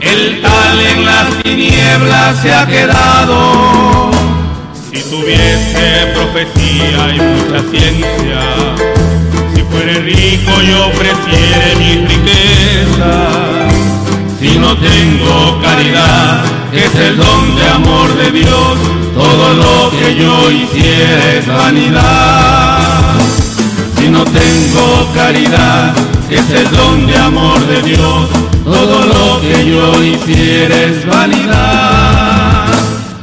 el 0.00 0.40
tal 0.40 0.80
en 0.80 1.04
las 1.04 1.42
tinieblas 1.42 2.40
se 2.40 2.54
ha 2.54 2.66
quedado. 2.66 4.10
Si 4.90 5.02
tuviese 5.02 6.12
profecía 6.14 7.14
y 7.14 7.20
mucha 7.20 7.60
ciencia, 7.70 8.40
si 9.54 9.62
fuere 9.62 10.00
rico 10.00 10.52
yo 10.62 10.86
ofreciere 10.86 11.76
mi 11.78 12.06
riqueza, 12.06 13.68
si 14.40 14.58
no 14.58 14.76
tengo 14.76 15.60
caridad, 15.60 16.44
es 16.76 16.94
el 16.94 17.16
don 17.16 17.56
de 17.56 17.68
amor 17.68 18.14
de 18.16 18.30
Dios, 18.32 18.78
todo 19.14 19.54
lo 19.54 19.90
que 19.90 20.14
yo 20.14 20.50
hiciera 20.50 21.34
es 21.34 21.46
vanidad. 21.46 23.18
Si 23.98 24.08
no 24.08 24.24
tengo 24.24 25.08
caridad, 25.14 25.94
es 26.30 26.50
el 26.50 26.70
don 26.70 27.06
de 27.06 27.16
amor 27.16 27.60
de 27.66 27.82
Dios, 27.82 28.28
todo 28.64 29.06
lo 29.06 29.40
que 29.40 29.70
yo 29.70 30.02
hiciera 30.02 30.76
es 30.82 31.06
vanidad. 31.06 32.66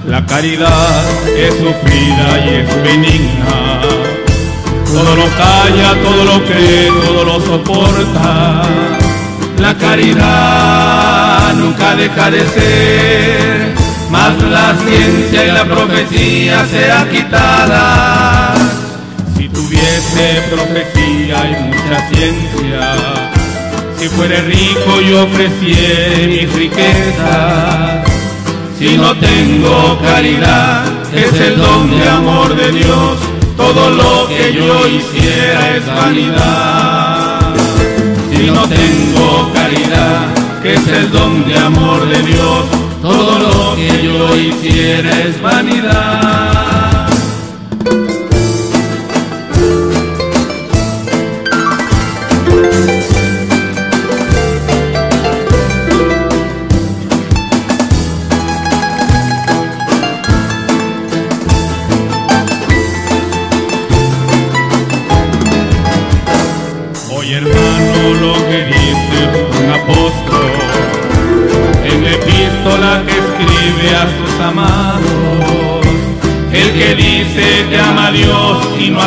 La 0.07 0.25
caridad 0.25 1.03
es 1.37 1.53
sufrida 1.53 2.45
y 2.45 2.55
es 2.55 2.83
benigna, 2.83 3.81
todo 4.91 5.15
lo 5.15 5.25
calla, 5.37 5.93
todo 6.03 6.25
lo 6.25 6.45
cree, 6.45 6.91
todo 7.05 7.23
lo 7.23 7.39
soporta. 7.39 8.63
La 9.59 9.77
caridad 9.77 11.32
nunca 11.53 11.95
deja 11.95 12.31
de 12.31 12.39
ser 12.39 13.83
mas 14.13 14.39
la 14.43 14.75
ciencia 14.85 15.43
y 15.43 15.51
la 15.51 15.65
profecía 15.65 16.63
será 16.67 17.09
quitada. 17.09 18.53
Si 19.35 19.49
tuviese 19.49 20.25
profecía 20.51 21.37
y 21.49 21.63
mucha 21.63 21.97
ciencia, 22.09 22.93
si 23.97 24.07
fuera 24.09 24.39
rico 24.41 25.01
yo 25.01 25.23
ofreciera 25.23 26.27
mis 26.27 26.53
riquezas. 26.53 28.05
Si 28.77 28.97
no 28.97 29.15
tengo 29.17 29.99
caridad, 30.03 30.85
es 31.15 31.33
el 31.41 31.57
don 31.57 31.89
de 31.99 32.07
amor 32.07 32.55
de 32.55 32.71
Dios, 32.71 33.17
todo 33.57 33.89
lo 33.89 34.27
que 34.27 34.53
yo 34.53 34.87
hiciera 34.87 35.75
es 35.75 35.87
vanidad. 35.87 37.55
Si 38.31 38.51
no 38.51 38.61
tengo 38.67 39.51
caridad, 39.53 40.42
que 40.63 40.75
es 40.75 40.87
el 40.87 41.11
don 41.11 41.45
de 41.45 41.57
amor 41.57 42.07
de 42.07 42.21
Dios, 42.21 42.65
todo 43.01 43.37
lo 43.37 43.75
que 43.75 44.01
yo 44.01 44.33
hiciera 44.37 45.11
es 45.19 45.41
vanidad. 45.41 46.82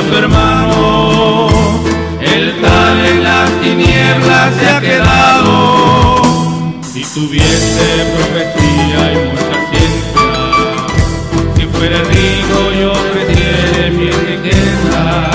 Su 0.08 0.16
hermano, 0.16 1.48
el 2.20 2.60
tal 2.60 3.06
en 3.06 3.24
las 3.24 3.50
tinieblas 3.60 4.54
se 4.58 4.68
ha 4.68 4.80
quedado. 4.80 6.16
Si 6.82 7.02
tuviese 7.02 7.88
profecía 8.14 9.12
y 9.12 9.16
mucha 9.30 9.58
ciencia, 9.70 10.22
si 11.56 11.62
fuera 11.66 11.98
rico 12.02 12.72
yo 12.78 12.92
ofreciera 12.92 13.90
mi 13.90 14.10
riqueza. 14.10 15.30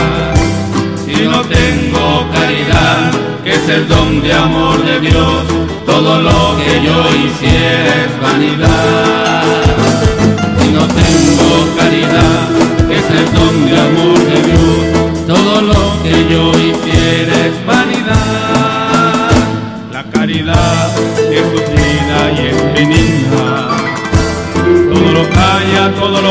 Si 1.05 1.27
no 1.27 1.41
tengo 1.41 2.27
caridad, 2.33 3.11
que 3.43 3.51
es 3.53 3.69
el 3.69 3.87
don 3.87 4.21
de 4.21 4.33
amor 4.33 4.83
de 4.85 4.99
Dios, 5.01 5.43
todo 5.85 6.21
lo 6.21 6.57
que 6.63 6.81
yo 6.85 6.97
hiciera 7.25 8.05
es 8.05 8.21
vanidad. 8.21 9.20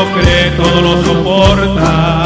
Lo 0.01 0.63
todo 0.63 0.81
lo 0.81 1.03
soporta. 1.03 2.25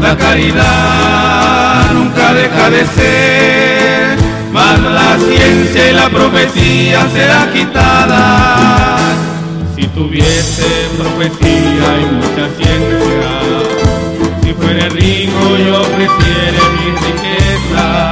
La 0.00 0.16
caridad 0.16 1.92
nunca 1.92 2.32
deja 2.32 2.70
de 2.70 2.86
ser, 2.86 4.18
mas 4.52 4.80
la 4.80 5.18
ciencia 5.18 5.90
y 5.90 5.94
la 5.94 6.08
profecía 6.08 7.06
será 7.12 7.50
quitada. 7.52 8.98
Si 9.76 9.86
tuviese 9.88 10.88
profecía 10.96 11.86
y 12.00 12.06
mucha 12.18 12.48
ciencia, 12.56 13.30
si 14.42 14.52
fuera 14.54 14.88
rico 14.88 15.56
yo 15.58 15.80
ofreciera 15.82 16.62
mi 16.76 16.90
riqueza. 17.06 18.10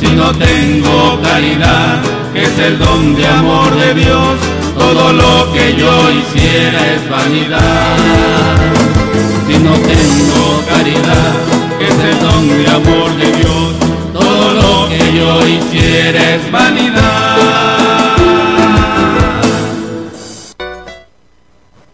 Si 0.00 0.06
no 0.14 0.32
tengo 0.32 1.20
caridad, 1.22 2.00
que 2.32 2.44
es 2.44 2.58
el 2.58 2.78
don 2.78 3.16
de 3.16 3.26
amor 3.26 3.74
de 3.74 3.94
Dios, 3.94 4.29
todo 4.92 5.12
lo 5.12 5.52
que 5.52 5.76
yo 5.76 6.10
hiciera 6.10 6.94
es 6.94 7.08
vanidad. 7.08 7.96
Si 9.46 9.58
no 9.58 9.72
tengo 9.74 10.64
caridad, 10.68 11.32
que 11.78 11.86
es 11.86 11.98
el 12.10 12.18
don 12.18 12.48
de 12.48 12.66
amor 12.68 13.16
de 13.16 13.32
Dios, 13.38 13.74
todo 14.12 14.54
lo 14.54 14.88
que 14.88 15.16
yo 15.16 15.46
hiciera 15.46 16.34
es 16.34 16.50
vanidad. 16.50 18.16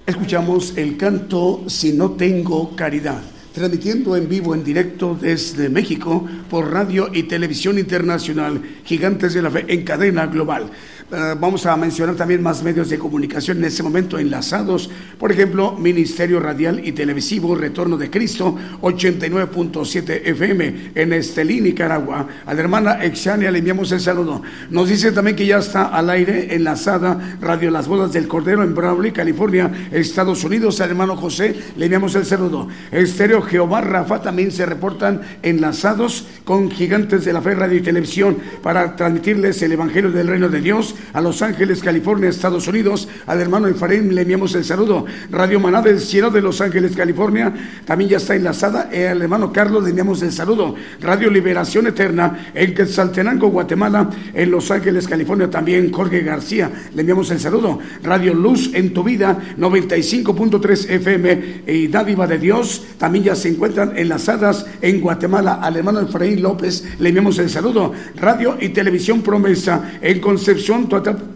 Escuchamos 0.07 0.73
el 0.77 0.97
canto 0.97 1.65
Si 1.67 1.93
no 1.93 2.13
tengo 2.13 2.75
caridad, 2.77 3.21
transmitiendo 3.53 4.17
en 4.17 4.29
vivo, 4.29 4.55
en 4.55 4.65
directo 4.65 5.19
desde 5.21 5.69
México 5.69 6.27
por 6.49 6.73
radio 6.73 7.11
y 7.13 7.25
televisión 7.25 7.79
internacional, 7.79 8.63
Gigantes 8.85 9.35
de 9.35 9.43
la 9.43 9.51
Fe 9.51 9.67
en 9.69 9.83
cadena 9.85 10.27
global. 10.27 10.71
Eh, 11.09 11.37
vamos 11.39 11.65
a 11.67 11.77
mencionar 11.77 12.17
también 12.17 12.43
más 12.43 12.65
medios 12.65 12.91
de 12.91 12.99
comunicación 12.99 13.59
en 13.59 13.67
este 13.67 13.85
momento 13.85 14.19
enlazados, 14.19 14.91
por 15.21 15.31
ejemplo, 15.31 15.71
Ministerio 15.71 16.41
Radial 16.41 16.85
y 16.85 16.91
Televisivo 16.91 17.55
Retorno 17.55 17.97
de 17.97 18.11
Cristo, 18.11 18.57
89.7 18.83 20.23
FM 20.25 20.91
en 20.97 21.13
Estelí, 21.13 21.61
Nicaragua. 21.61 22.27
A 22.45 22.53
la 22.53 22.61
hermana 22.61 23.05
Exania 23.05 23.53
le 23.53 23.61
enviamos 23.61 23.93
el 23.93 24.01
saludo. 24.01 24.43
Nos 24.71 24.89
dice 24.89 25.13
también 25.13 25.37
que 25.37 25.47
ya 25.47 25.59
está 25.59 25.85
al 25.85 26.11
aire 26.11 26.53
enlazada 26.57 27.37
Radio 27.41 27.71
Las 27.71 27.87
Bodas 27.87 28.13
del 28.13 28.27
Cordero 28.27 28.65
en 28.65 28.75
Brawley, 28.75 29.13
California, 29.13 29.89
Estados 29.93 30.43
Unidos. 30.43 30.81
Al 30.81 30.91
hermano 30.91 31.17
José 31.17 31.55
le 31.77 31.85
enviamos 31.85 32.17
el 32.17 32.27
saludo. 32.27 32.67
Estéreo 32.91 33.43
Jehová 33.43 33.81
Rafa 33.81 34.23
también 34.23 34.51
se 34.51 34.67
reportan 34.67 35.21
enlazados 35.45 36.27
con 36.45 36.69
Gigantes 36.69 37.25
de 37.25 37.33
la 37.33 37.43
Fe 37.43 37.55
Radio 37.55 37.79
y 37.79 37.83
Televisión 37.83 38.39
para 38.61 38.97
transmitirles 38.97 39.63
el 39.63 39.71
Evangelio 39.71 40.11
del 40.11 40.27
Reino 40.27 40.49
de 40.49 40.61
Dios 40.61 40.96
a 41.13 41.21
Los 41.21 41.43
Ángeles, 41.43 41.83
California, 41.83 42.29
Estados 42.29 42.69
Unidos. 42.69 43.09
Al 43.27 43.41
hermano 43.41 43.69
Efraín 43.69 44.15
le 44.15 44.23
enviamos 44.23 44.55
el 44.55 44.65
saludo. 44.65 45.05
Radio 45.31 45.61
Maná 45.61 45.83
del 45.83 46.01
Cielo 46.01 46.31
de 46.31 46.43
Los 46.43 46.61
Ángeles, 46.61 46.97
California, 46.97 47.53
también 47.85 48.11
ya 48.11 48.17
está 48.19 48.35
enlazada. 48.35 48.89
Eh, 48.93 49.09
al 49.09 49.23
hermano 49.23 49.53
Carlos 49.53 49.83
le 49.83 49.91
enviamos 49.91 50.23
el 50.23 50.33
saludo. 50.33 50.75
Radio 51.01 51.31
Liberación 51.31 51.87
Eterna 51.87 52.51
en 52.55 52.75
Quetzaltenango, 52.75 53.49
Guatemala, 53.49 54.11
en 54.35 54.51
Los 54.51 54.71
Ángeles, 54.71 55.09
California, 55.09 55.51
también 55.51 55.93
Jorge 55.93 56.21
García 56.21 56.71
le 56.95 57.01
enviamos 57.01 57.31
el 57.31 57.41
saludo. 57.41 57.79
Radio 58.03 58.35
Luz 58.35 58.71
en 58.75 58.93
tu 58.93 59.03
vida, 59.03 59.39
95.3 59.59 60.91
FM 60.91 61.63
y 61.67 61.89
Dádiva 61.89 62.27
de 62.27 62.39
Dios, 62.39 62.85
también 62.99 63.25
ya 63.25 63.35
se 63.35 63.49
encuentran 63.49 63.97
enlazadas 63.97 64.67
en 64.81 65.01
Guatemala. 65.01 65.55
Al 65.63 65.77
hermano 65.77 66.01
Efraín 66.01 66.43
López 66.43 66.85
le 66.99 67.09
enviamos 67.09 67.39
el 67.39 67.51
saludo. 67.51 67.93
Radio 68.17 68.57
y 68.61 68.71
Televisión 68.71 69.23
Promesa 69.23 69.99
en 70.01 70.21
Concepción, 70.21 70.86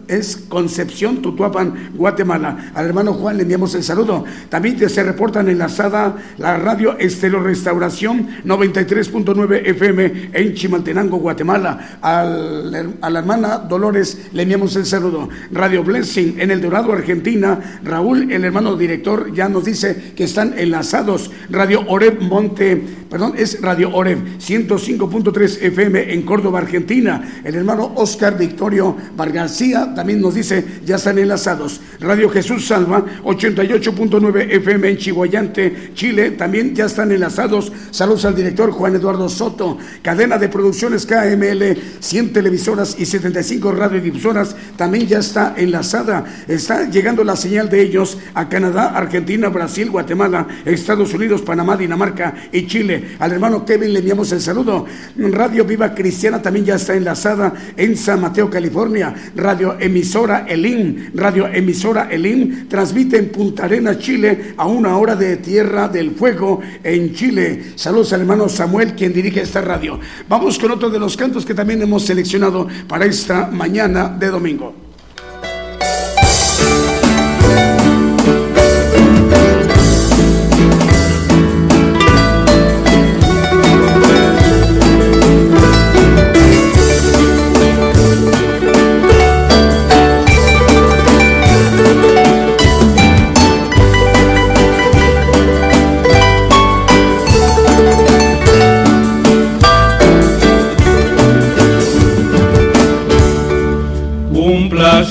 Es 0.07 0.37
Concepción, 0.49 1.21
Tutuapan, 1.21 1.91
Guatemala. 1.95 2.71
Al 2.73 2.85
hermano 2.85 3.13
Juan 3.13 3.37
le 3.37 3.43
enviamos 3.43 3.73
el 3.75 3.83
saludo. 3.83 4.25
También 4.49 4.77
se 4.89 5.03
reportan 5.03 5.47
enlazada 5.47 6.15
la 6.37 6.57
radio 6.57 6.97
Estelo 6.97 7.41
Restauración 7.41 8.27
93.9 8.45 9.61
FM 9.65 10.29
en 10.33 10.53
Chimaltenango, 10.53 11.17
Guatemala. 11.17 11.97
Al- 12.01 12.95
a 13.01 13.09
la 13.09 13.19
hermana 13.19 13.57
Dolores 13.59 14.27
le 14.33 14.43
enviamos 14.43 14.75
el 14.75 14.85
saludo. 14.85 15.29
Radio 15.51 15.83
Blessing 15.83 16.35
en 16.39 16.51
El 16.51 16.61
Dorado, 16.61 16.91
Argentina. 16.91 17.79
Raúl, 17.83 18.31
el 18.31 18.43
hermano 18.43 18.75
director, 18.75 19.33
ya 19.33 19.47
nos 19.49 19.65
dice 19.65 20.13
que 20.15 20.25
están 20.25 20.55
enlazados. 20.57 21.31
Radio 21.49 21.83
Oreb 21.87 22.21
Monte, 22.21 22.81
perdón, 23.09 23.33
es 23.37 23.61
Radio 23.61 23.93
Oreb 23.93 24.19
105.3 24.39 25.61
FM 25.61 26.13
en 26.13 26.23
Córdoba, 26.23 26.59
Argentina. 26.59 27.41
El 27.43 27.55
hermano 27.55 27.93
Oscar 27.95 28.37
Victorio 28.37 28.95
Vargarcía 29.41 29.95
también 29.95 30.21
nos 30.21 30.35
dice, 30.35 30.63
ya 30.85 30.97
están 30.97 31.17
enlazados. 31.17 31.81
Radio 31.99 32.29
Jesús 32.29 32.67
Salva, 32.67 33.03
88.9 33.23 34.51
FM 34.51 34.89
en 34.89 34.97
Chihuayante, 34.97 35.91
Chile, 35.95 36.31
también 36.31 36.75
ya 36.75 36.85
están 36.85 37.11
enlazados. 37.11 37.71
Saludos 37.89 38.25
al 38.25 38.35
director 38.35 38.69
Juan 38.69 38.95
Eduardo 38.95 39.27
Soto. 39.29 39.79
Cadena 40.03 40.37
de 40.37 40.47
producciones 40.47 41.07
KML, 41.07 41.75
100 41.99 42.33
televisoras 42.33 42.95
y 42.99 43.07
75 43.07 43.71
radiodifusoras, 43.71 44.55
también 44.75 45.07
ya 45.07 45.17
está 45.17 45.55
enlazada. 45.57 46.23
Está 46.47 46.87
llegando 46.87 47.23
la 47.23 47.35
señal 47.35 47.67
de 47.67 47.81
ellos 47.81 48.19
a 48.35 48.47
Canadá, 48.47 48.95
Argentina, 48.95 49.49
Brasil, 49.49 49.89
Guatemala, 49.89 50.47
Estados 50.65 51.15
Unidos, 51.15 51.41
Panamá, 51.41 51.77
Dinamarca 51.77 52.35
y 52.51 52.67
Chile. 52.67 53.15
Al 53.17 53.31
hermano 53.31 53.65
Kevin 53.65 53.91
le 53.91 53.99
enviamos 53.99 54.31
el 54.33 54.41
saludo. 54.41 54.85
Radio 55.17 55.65
Viva 55.65 55.95
Cristiana 55.95 56.39
también 56.43 56.65
ya 56.65 56.75
está 56.75 56.93
enlazada 56.93 57.53
en 57.75 57.97
San 57.97 58.21
Mateo, 58.21 58.47
California. 58.47 59.15
Radio 59.35 59.77
Emisora 59.79 60.45
Elim, 60.47 61.11
Radio 61.13 61.47
Emisora 61.47 62.09
Elim, 62.09 62.67
transmite 62.67 63.17
en 63.17 63.29
Punta 63.29 63.65
Arenas, 63.65 63.99
Chile, 63.99 64.53
a 64.57 64.67
una 64.67 64.97
hora 64.97 65.15
de 65.15 65.37
Tierra 65.37 65.87
del 65.87 66.11
Fuego 66.11 66.61
en 66.83 67.13
Chile. 67.13 67.73
Saludos 67.75 68.13
al 68.13 68.21
hermano 68.21 68.49
Samuel, 68.49 68.93
quien 68.93 69.13
dirige 69.13 69.41
esta 69.41 69.61
radio. 69.61 69.99
Vamos 70.27 70.59
con 70.59 70.71
otro 70.71 70.89
de 70.89 70.99
los 70.99 71.15
cantos 71.15 71.45
que 71.45 71.53
también 71.53 71.81
hemos 71.81 72.03
seleccionado 72.03 72.67
para 72.87 73.05
esta 73.05 73.47
mañana 73.47 74.09
de 74.09 74.27
domingo. 74.27 74.90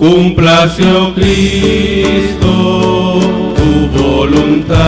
Complació 0.00 1.12
Cristo 1.14 2.52
tu 3.54 3.70
voluntad, 3.98 4.78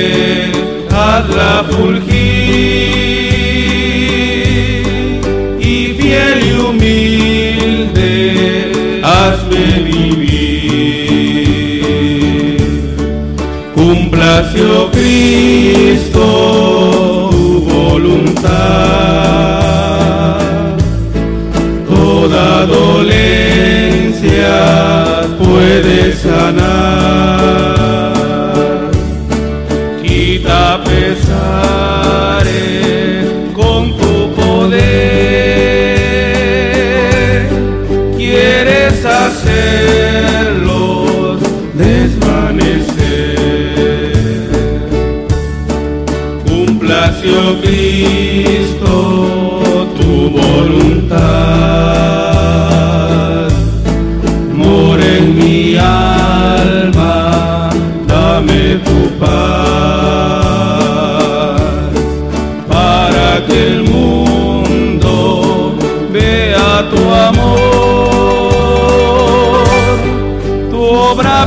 hazla 0.92 1.66
fulgir 1.68 2.11
Complació 14.32 14.90
Cristo 14.92 16.24
tu 17.32 17.66
voluntad, 17.68 18.48
toda 21.86 22.66
dolencia 22.66 23.41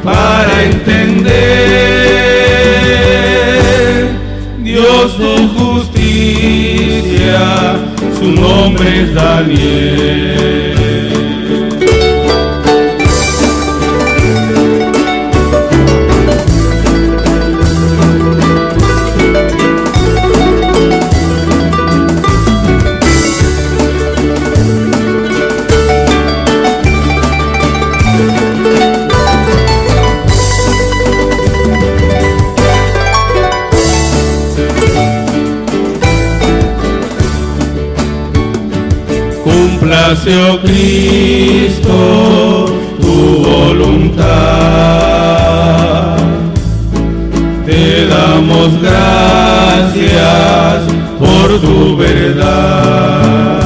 para 0.04 0.64
entender. 0.64 1.32
Dios 4.62 5.16
tu 5.16 5.48
justicia, 5.58 6.66
su 8.18 8.30
nombre 8.32 9.02
es 9.02 9.14
Daniel. 9.14 10.61
Complació 40.24 40.60
Cristo 40.62 41.98
tu 43.00 43.42
voluntad. 43.42 44.22
Te 47.66 48.06
damos 48.06 48.80
gracias 48.80 50.84
por 51.18 51.60
tu 51.60 51.96
verdad. 51.96 53.62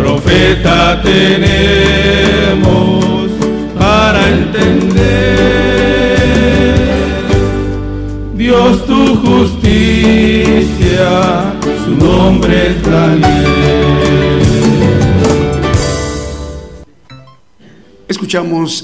Profeta 0.00 1.02
tenemos 1.02 3.28
para 3.78 4.26
entender. 4.26 5.36
Dios 8.36 8.86
tu 8.86 9.16
justicia, 9.16 11.10
su 11.84 11.90
nombre 12.02 12.68
es 12.68 12.82
Daniel. 12.90 13.25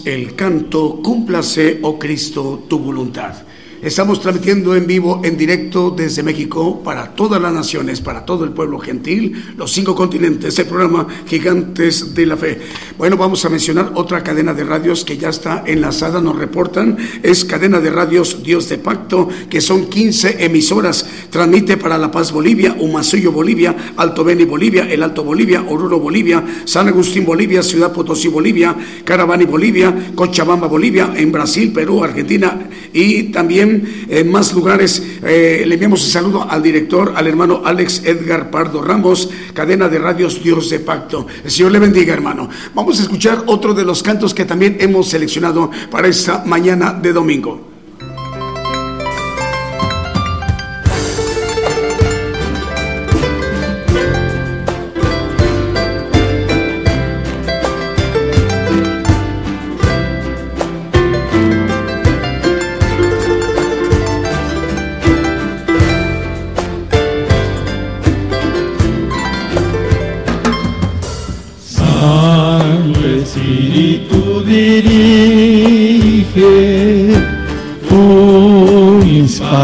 El 0.07 0.35
canto 0.35 1.03
Cúmplase, 1.03 1.81
oh 1.83 1.99
Cristo, 1.99 2.65
tu 2.71 2.79
voluntad. 2.79 3.35
Estamos 3.83 4.21
transmitiendo 4.21 4.77
en 4.77 4.87
vivo, 4.87 5.23
en 5.25 5.37
directo 5.37 5.91
desde 5.91 6.23
México 6.23 6.85
para 6.85 7.17
todas 7.17 7.43
las 7.43 7.53
naciones, 7.53 8.01
para 8.01 8.25
todo 8.25 8.45
el 8.45 8.53
pueblo 8.53 8.79
gentil, 8.79 9.55
los 9.57 9.73
cinco 9.73 9.97
continentes, 9.97 10.57
el 10.61 10.67
programa 10.67 11.09
Gigantes 11.27 12.15
de 12.15 12.27
la 12.27 12.37
Fe. 12.37 12.61
Bueno, 12.97 13.17
vamos 13.17 13.45
a 13.45 13.49
mencionar 13.49 13.91
otra 13.97 14.23
cadena 14.23 14.55
de 14.55 14.63
radios 14.63 15.05
que 15.05 15.19
ya 15.19 15.31
está 15.31 15.65
enlazada, 15.67 16.21
nos 16.21 16.39
reportan, 16.39 16.97
es 17.25 17.45
cadena 17.45 17.81
de 17.81 17.91
radios 17.91 18.45
Dios 18.45 18.69
de 18.69 18.79
Pacto, 18.79 19.29
que 19.51 19.61
son 19.61 19.87
15 19.87 20.45
emisoras, 20.45 21.05
transmite 21.31 21.77
para 21.77 21.99
La 21.99 22.13
Paz 22.13 22.31
Bolivia, 22.31 22.77
Humazuyo 22.79 23.33
Bolivia, 23.33 23.75
Alto 23.97 24.23
Beni 24.23 24.45
Bolivia, 24.45 24.85
El 24.89 25.03
Alto 25.03 25.25
Bolivia, 25.25 25.65
Oruro 25.69 25.99
Bolivia, 25.99 26.45
San 26.67 26.87
Agustín 26.87 27.27
Bolivia, 27.27 27.65
Ciudad 27.65 27.93
Potosí 27.93 28.29
Bolivia, 28.29 28.77
Caravani 29.05 29.45
Bolivia, 29.45 30.13
Cochabamba 30.15 30.69
Bolivia, 30.69 31.15
en 31.17 31.33
Brasil, 31.33 31.73
Perú, 31.73 32.05
Argentina 32.05 32.69
y 32.93 33.25
también 33.25 33.72
en 34.09 34.31
más 34.31 34.53
lugares. 34.53 35.03
Eh, 35.23 35.65
le 35.67 35.75
enviamos 35.75 36.05
un 36.05 36.11
saludo 36.11 36.47
al 36.49 36.63
director, 36.63 37.13
al 37.17 37.27
hermano 37.27 37.63
Alex 37.65 38.03
Edgar 38.05 38.51
Pardo 38.51 38.83
Ramos, 38.83 39.31
cadena 39.55 39.89
de 39.89 39.99
radios 39.99 40.43
Dios 40.43 40.69
de 40.71 40.81
Pacto. 40.81 41.27
El 41.45 41.51
Señor 41.51 41.73
le 41.73 41.79
bendiga, 41.79 42.13
hermano. 42.13 42.49
Vamos 42.75 42.99
a 43.01 43.03
escuchar 43.03 43.45
otro 43.47 43.75
de 43.75 43.85
los 43.85 44.03
cantos 44.03 44.35
que 44.35 44.45
también 44.45 44.77
hemos 44.81 45.09
seleccionado 45.09 45.71
para 45.91 46.09
esta 46.09 46.45
mañana 46.45 46.93
de 46.93 47.13
domingo. 47.13 47.72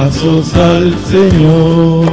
Pasos 0.09 0.55
al 0.55 0.95
Señor. 1.11 2.07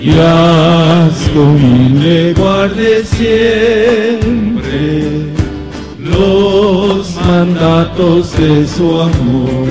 Y 0.00 0.10
haz 0.12 1.28
que 1.32 2.34
guarde 2.36 3.04
siempre 3.04 4.46
los 5.98 7.16
mandatos 7.26 8.36
de 8.38 8.66
su 8.66 9.00
amor. 9.00 9.68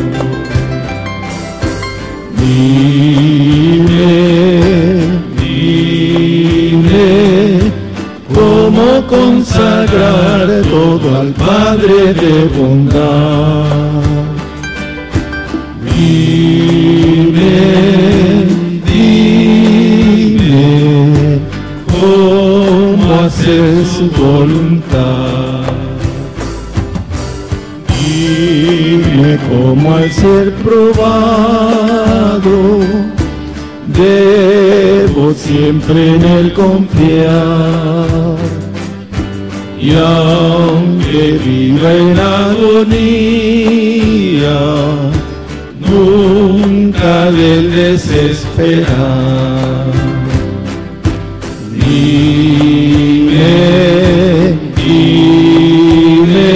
Dime, 2.37 3.79
dime 5.41 7.07
cómo 8.33 8.87
consagrar 9.07 10.47
todo 10.69 11.19
al 11.19 11.31
Padre 11.33 12.13
de 12.13 12.33
bondad. 12.57 14.08
Hacer 23.49 23.85
su 23.85 24.09
voluntad. 24.11 25.63
Dime 27.99 29.39
cómo 29.49 29.95
al 29.95 30.11
ser 30.11 30.53
probado 30.55 31.79
debo 33.87 35.33
siempre 35.33 36.15
en 36.15 36.23
él 36.23 36.53
confiar. 36.53 38.37
Y 39.81 39.93
aunque 39.95 41.39
viva 41.43 41.91
en 41.93 42.19
agonía, 42.19 42.99
nunca 45.79 47.31
del 47.31 47.71
desesperar. 47.71 49.49
Dime, 54.75 56.49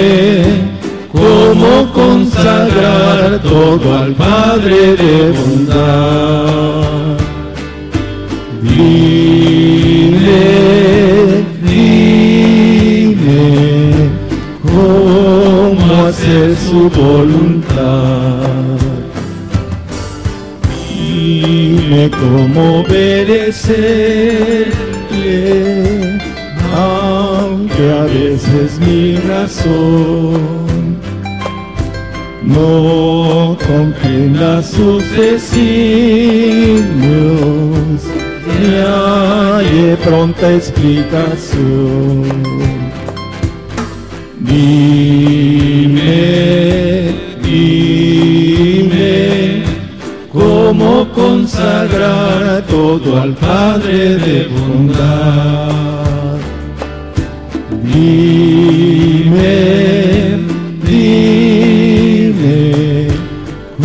cómo 1.12 1.92
consagrar 1.92 3.40
todo 3.42 3.98
al 3.98 4.12
Padre 4.14 4.96
de 4.96 5.32
bondad. 5.32 6.84
Dime, 8.62 10.42
dime, 11.62 13.32
cómo 14.62 16.06
hacer 16.06 16.48
su 16.56 16.80
voluntad. 16.90 18.44
Dime 20.88 22.10
cómo 22.10 22.80
obedecerle, 22.80 24.72
a 27.90 28.04
veces 28.04 28.78
mi 28.80 29.16
razón 29.16 30.98
no 32.42 33.56
comprenda 33.66 34.62
sus 34.62 35.02
designios, 35.16 36.84
ni 38.60 38.74
hay 38.76 39.96
pronta 40.04 40.52
explicación. 40.52 42.22
Dime, 44.40 46.04
dime, 47.42 48.94
cómo 50.32 51.08
consagrar 51.14 52.62
todo 52.68 53.20
al 53.20 53.34
Padre 53.34 54.16
de 54.16 54.48
bondad. 54.48 56.03
Dime, 57.94 59.30
dime, 60.84 62.26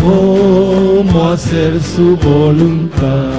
cómo 0.01 1.29
hacer 1.29 1.79
su 1.79 2.17
voluntad. 2.17 3.38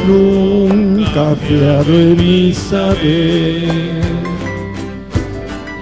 nunca 0.09 1.37
fiado 1.37 1.93
en 2.01 2.17
mi 2.17 2.53
saber, 2.53 4.03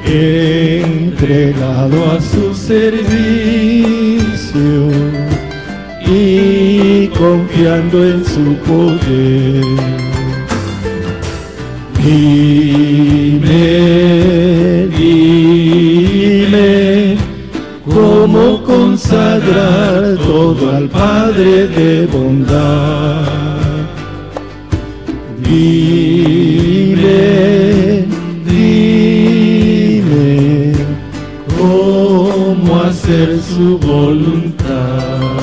entregado 0.05 1.99
a 2.13 2.21
su 2.21 2.55
servicio 2.55 3.73
y 6.07 7.07
confiando 7.09 8.05
en 8.05 8.25
su 8.27 8.55
poder. 8.67 9.65
Dime, 12.05 13.63
dime, 14.99 16.22
cómo 18.23 18.63
consagrar 18.63 20.17
todo 20.19 20.71
al 20.71 20.89
Padre 20.89 21.67
de 21.67 22.07
bondad. 22.07 23.27
Dime, 25.43 27.17
dime, 28.47 30.03
cómo 31.59 32.81
hacer 32.83 33.41
su 33.43 33.77
voluntad. 33.79 35.41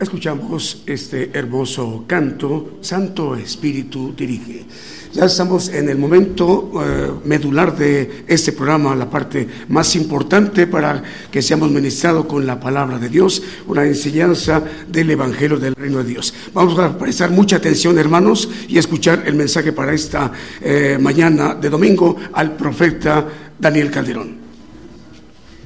Escuchamos 0.00 0.82
este 0.86 1.30
hermoso 1.34 2.04
canto, 2.08 2.78
Santo 2.80 3.36
Espíritu 3.36 4.12
dirige. 4.16 4.64
Ya 5.12 5.24
estamos 5.24 5.70
en 5.70 5.88
el 5.88 5.98
momento 5.98 6.70
eh, 6.80 7.10
medular 7.24 7.76
de 7.76 8.24
este 8.28 8.52
programa, 8.52 8.94
la 8.94 9.10
parte 9.10 9.48
más 9.68 9.96
importante 9.96 10.68
para 10.68 11.02
que 11.32 11.42
seamos 11.42 11.68
ministrados 11.72 12.26
con 12.26 12.46
la 12.46 12.60
palabra 12.60 12.96
de 12.96 13.08
Dios, 13.08 13.42
una 13.66 13.84
enseñanza 13.84 14.62
del 14.86 15.10
Evangelio 15.10 15.58
del 15.58 15.74
Reino 15.74 15.98
de 15.98 16.04
Dios. 16.04 16.32
Vamos 16.54 16.78
a 16.78 16.96
prestar 16.96 17.30
mucha 17.30 17.56
atención, 17.56 17.98
hermanos, 17.98 18.48
y 18.68 18.78
escuchar 18.78 19.24
el 19.26 19.34
mensaje 19.34 19.72
para 19.72 19.92
esta 19.92 20.30
eh, 20.60 20.96
mañana 21.00 21.54
de 21.54 21.70
domingo 21.70 22.16
al 22.32 22.54
profeta 22.56 23.26
Daniel 23.58 23.90
Calderón. 23.90 24.38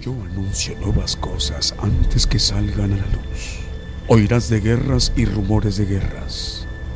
Yo 0.01 0.15
anuncio 0.31 0.75
nuevas 0.81 1.17
cosas 1.17 1.75
antes 1.83 2.27
que 2.27 2.39
salgan 2.39 2.95
a 2.95 2.97
la 2.97 3.07
luz. 3.07 3.59
Oirás 4.09 4.49
de 4.49 4.61
guerras 4.61 5.13
y 5.17 5.27
rumores 5.27 5.77
de 5.77 5.87
guerras, 5.87 6.64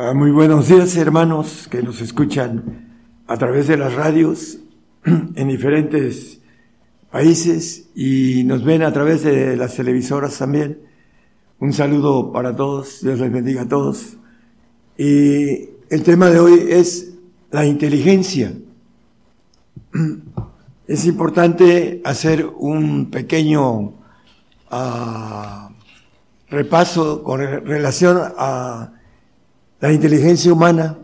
Ah, 0.00 0.14
muy 0.14 0.30
buenos 0.30 0.68
días 0.68 0.96
hermanos 0.96 1.66
que 1.68 1.82
nos 1.82 2.00
escuchan 2.00 2.86
a 3.26 3.36
través 3.36 3.66
de 3.66 3.76
las 3.76 3.96
radios 3.96 4.58
en 5.04 5.48
diferentes 5.48 6.38
países 7.10 7.88
y 7.96 8.44
nos 8.44 8.62
ven 8.62 8.84
a 8.84 8.92
través 8.92 9.24
de 9.24 9.56
las 9.56 9.74
televisoras 9.74 10.38
también. 10.38 10.78
Un 11.58 11.72
saludo 11.72 12.30
para 12.30 12.54
todos, 12.54 13.00
Dios 13.02 13.18
les 13.18 13.32
bendiga 13.32 13.62
a 13.62 13.68
todos. 13.68 14.16
Y 14.96 15.70
el 15.90 16.04
tema 16.04 16.26
de 16.26 16.38
hoy 16.38 16.66
es 16.68 17.14
la 17.50 17.66
inteligencia. 17.66 18.52
es 20.86 21.06
importante 21.06 22.02
hacer 22.04 22.46
un 22.46 23.10
pequeño 23.10 23.80
uh, 24.70 25.68
repaso 26.50 27.24
con 27.24 27.40
relación 27.40 28.20
a 28.38 28.92
la 29.80 29.92
inteligencia 29.92 30.52
humana. 30.52 30.98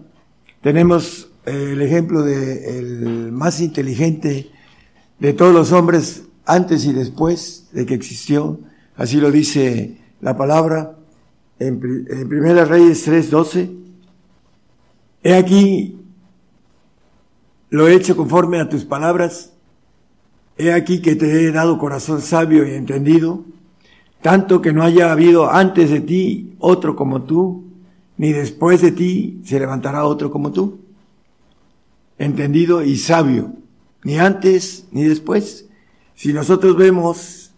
Tenemos 0.61 1.31
eh, 1.47 1.71
el 1.73 1.83
ejemplo 1.83 2.23
de 2.23 2.79
el 2.79 3.33
más 3.33 3.61
inteligente 3.61 4.51
de 5.19 5.33
todos 5.33 5.55
los 5.55 5.73
hombres 5.73 6.25
antes 6.45 6.85
y 6.85 6.93
después 6.93 7.69
de 7.73 7.87
que 7.87 7.95
existió, 7.95 8.61
así 8.97 9.19
lo 9.19 9.31
dice 9.31 9.99
la 10.21 10.37
palabra 10.37 10.97
en, 11.59 11.81
en 12.11 12.29
Primera 12.29 12.65
Reyes 12.65 13.07
3:12. 13.07 13.71
He 15.23 15.35
aquí 15.35 16.01
lo 17.71 17.89
he 17.89 17.95
hecho 17.95 18.17
conforme 18.17 18.61
a 18.61 18.69
tus 18.69 18.85
palabras. 18.85 19.53
He 20.57 20.73
aquí 20.73 21.01
que 21.01 21.17
te 21.17 21.27
he 21.27 21.51
dado 21.51 21.79
corazón 21.79 22.21
sabio 22.21 22.67
y 22.67 22.75
entendido, 22.75 23.45
tanto 24.23 24.61
que 24.61 24.73
no 24.73 24.83
haya 24.83 25.11
habido 25.11 25.51
antes 25.51 25.91
de 25.91 26.01
ti 26.01 26.55
otro 26.61 26.95
como 26.95 27.25
tú, 27.25 27.64
ni 28.17 28.33
después 28.33 28.81
de 28.81 28.93
ti 28.93 29.41
se 29.45 29.59
levantará 29.59 30.05
otro 30.05 30.31
como 30.31 30.53
tú. 30.53 30.81
Entendido 32.19 32.83
y 32.83 32.97
sabio, 32.97 33.55
ni 34.05 34.19
antes 34.19 34.87
ni 34.93 35.05
después. 35.05 35.67
Si 36.15 36.33
nosotros 36.33 36.77
vemos 36.77 37.53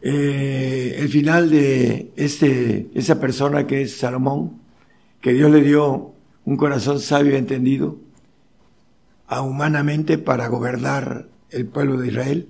eh, 0.00 0.96
el 0.98 1.08
final 1.08 1.50
de 1.50 2.12
este, 2.16 2.88
esa 2.94 3.20
persona 3.20 3.66
que 3.66 3.82
es 3.82 3.98
Salomón, 3.98 4.60
que 5.20 5.32
Dios 5.32 5.50
le 5.50 5.62
dio 5.62 6.12
un 6.44 6.56
corazón 6.56 7.00
sabio 7.00 7.32
y 7.32 7.36
entendido, 7.36 7.98
a 9.26 9.42
humanamente 9.42 10.16
para 10.16 10.48
gobernar 10.48 11.28
el 11.50 11.66
pueblo 11.66 11.98
de 11.98 12.08
Israel. 12.08 12.48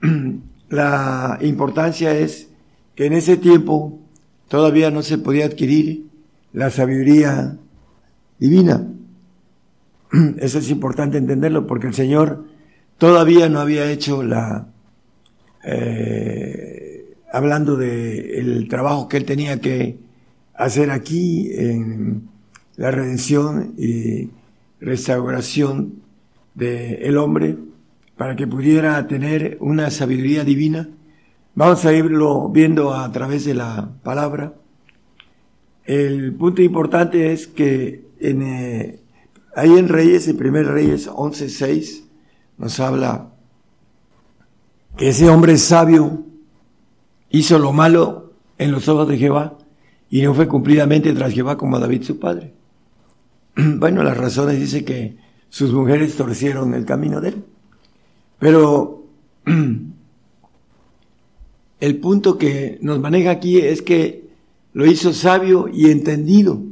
La 0.68 1.38
importancia 1.42 2.16
es 2.18 2.48
que 2.96 3.06
en 3.06 3.12
ese 3.12 3.36
tiempo 3.36 4.00
todavía 4.54 4.92
no 4.92 5.02
se 5.02 5.18
podía 5.18 5.46
adquirir 5.46 6.06
la 6.52 6.70
sabiduría 6.70 7.56
divina. 8.38 8.86
Eso 10.38 10.60
es 10.60 10.70
importante 10.70 11.18
entenderlo 11.18 11.66
porque 11.66 11.88
el 11.88 11.94
Señor 11.94 12.44
todavía 12.96 13.48
no 13.48 13.58
había 13.58 13.90
hecho 13.90 14.22
la, 14.22 14.68
eh, 15.64 17.16
hablando 17.32 17.74
de 17.74 18.38
el 18.38 18.68
trabajo 18.68 19.08
que 19.08 19.16
él 19.16 19.24
tenía 19.24 19.60
que 19.60 19.98
hacer 20.54 20.92
aquí 20.92 21.50
en 21.52 22.28
la 22.76 22.92
redención 22.92 23.74
y 23.76 24.30
restauración 24.78 25.94
del 26.54 27.16
hombre 27.16 27.56
para 28.16 28.36
que 28.36 28.46
pudiera 28.46 29.04
tener 29.08 29.56
una 29.58 29.90
sabiduría 29.90 30.44
divina. 30.44 30.90
Vamos 31.56 31.84
a 31.84 31.92
irlo 31.92 32.48
viendo 32.48 32.92
a 32.92 33.12
través 33.12 33.44
de 33.44 33.54
la 33.54 33.88
palabra. 34.02 34.54
El 35.84 36.34
punto 36.34 36.62
importante 36.62 37.32
es 37.32 37.46
que 37.46 38.08
en, 38.18 38.42
eh, 38.42 39.00
ahí 39.54 39.78
en 39.78 39.88
Reyes, 39.88 40.26
en 40.26 40.36
primer 40.36 40.66
Reyes 40.66 41.08
11.6, 41.08 42.06
nos 42.58 42.80
habla 42.80 43.28
que 44.96 45.10
ese 45.10 45.28
hombre 45.28 45.56
sabio 45.58 46.24
hizo 47.30 47.60
lo 47.60 47.72
malo 47.72 48.32
en 48.58 48.72
los 48.72 48.88
ojos 48.88 49.08
de 49.08 49.18
Jehová 49.18 49.56
y 50.10 50.22
no 50.22 50.34
fue 50.34 50.48
cumplidamente 50.48 51.12
tras 51.12 51.32
Jehová 51.32 51.56
como 51.56 51.78
David 51.78 52.02
su 52.02 52.18
padre. 52.18 52.54
Bueno, 53.78 54.02
las 54.02 54.16
razones 54.16 54.58
dice 54.58 54.84
que 54.84 55.18
sus 55.48 55.72
mujeres 55.72 56.16
torcieron 56.16 56.74
el 56.74 56.84
camino 56.84 57.20
de 57.20 57.28
él. 57.28 57.44
Pero 58.40 59.04
el 61.84 61.98
punto 61.98 62.38
que 62.38 62.78
nos 62.80 62.98
maneja 62.98 63.30
aquí 63.30 63.58
es 63.58 63.82
que 63.82 64.30
lo 64.72 64.86
hizo 64.86 65.12
sabio 65.12 65.68
y 65.70 65.90
entendido, 65.90 66.62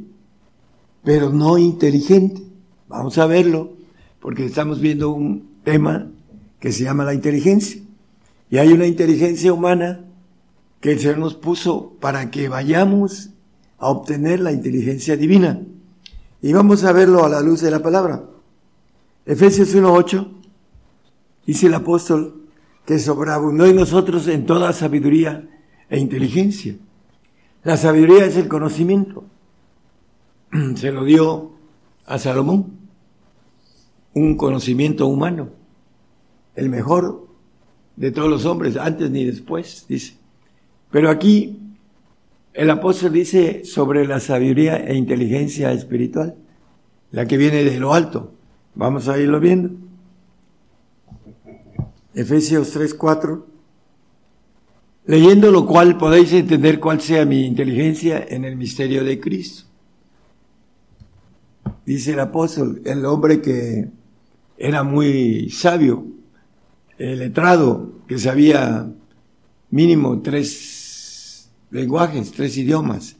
pero 1.03 1.29
no 1.29 1.59
inteligente. 1.59 2.41
Vamos 2.87 3.19
a 3.19 3.27
verlo, 3.27 3.73
porque 4.19 4.45
estamos 4.45 4.81
viendo 4.81 5.11
un 5.11 5.59
tema 5.63 6.09
que 6.59 6.71
se 6.71 6.83
llama 6.83 7.05
la 7.05 7.13
inteligencia. 7.13 7.79
Y 8.49 8.57
hay 8.57 8.73
una 8.73 8.87
inteligencia 8.87 9.53
humana 9.53 10.03
que 10.81 10.93
el 10.93 10.99
Señor 10.99 11.19
nos 11.19 11.35
puso 11.35 11.93
para 11.99 12.31
que 12.31 12.49
vayamos 12.49 13.29
a 13.77 13.89
obtener 13.89 14.39
la 14.39 14.51
inteligencia 14.51 15.15
divina. 15.15 15.61
Y 16.41 16.53
vamos 16.53 16.83
a 16.85 16.91
verlo 16.91 17.23
a 17.23 17.29
la 17.29 17.41
luz 17.41 17.61
de 17.61 17.69
la 17.69 17.83
palabra. 17.83 18.23
Efesios 19.27 19.75
1.8 19.75 20.27
dice 21.45 21.67
el 21.67 21.75
apóstol 21.75 22.42
que 22.85 22.99
sobreabundó 22.99 23.65
en 23.65 23.75
nosotros 23.75 24.27
en 24.27 24.45
toda 24.45 24.73
sabiduría 24.73 25.47
e 25.89 25.99
inteligencia. 25.99 26.75
La 27.63 27.77
sabiduría 27.77 28.25
es 28.25 28.35
el 28.35 28.47
conocimiento. 28.47 29.23
Se 30.75 30.91
lo 30.91 31.05
dio 31.05 31.53
a 32.05 32.19
Salomón, 32.19 32.73
un 34.13 34.35
conocimiento 34.35 35.07
humano, 35.07 35.49
el 36.55 36.69
mejor 36.69 37.27
de 37.95 38.11
todos 38.11 38.29
los 38.29 38.45
hombres, 38.45 38.75
antes 38.75 39.09
ni 39.09 39.23
después, 39.23 39.85
dice. 39.87 40.15
Pero 40.91 41.09
aquí 41.09 41.59
el 42.53 42.69
apóstol 42.69 43.13
dice 43.13 43.65
sobre 43.65 44.05
la 44.05 44.19
sabiduría 44.19 44.77
e 44.77 44.95
inteligencia 44.95 45.71
espiritual, 45.71 46.35
la 47.11 47.25
que 47.25 47.37
viene 47.37 47.63
de 47.63 47.79
lo 47.79 47.93
alto. 47.93 48.33
Vamos 48.75 49.07
a 49.07 49.17
irlo 49.17 49.39
viendo. 49.39 49.71
Efesios 52.15 52.71
3, 52.71 52.93
4. 52.93 53.47
Leyendo 55.05 55.51
lo 55.51 55.65
cual 55.65 55.97
podéis 55.97 56.31
entender 56.33 56.79
cuál 56.79 57.01
sea 57.01 57.25
mi 57.25 57.45
inteligencia 57.45 58.25
en 58.27 58.45
el 58.45 58.55
misterio 58.55 59.03
de 59.03 59.19
Cristo. 59.19 59.65
Dice 61.85 62.13
el 62.13 62.19
apóstol, 62.19 62.81
el 62.85 63.05
hombre 63.05 63.41
que 63.41 63.89
era 64.57 64.83
muy 64.83 65.49
sabio, 65.49 66.05
el 66.97 67.19
letrado, 67.19 67.99
que 68.07 68.17
sabía 68.17 68.89
mínimo 69.71 70.21
tres 70.21 71.49
lenguajes, 71.71 72.31
tres 72.31 72.55
idiomas. 72.57 73.17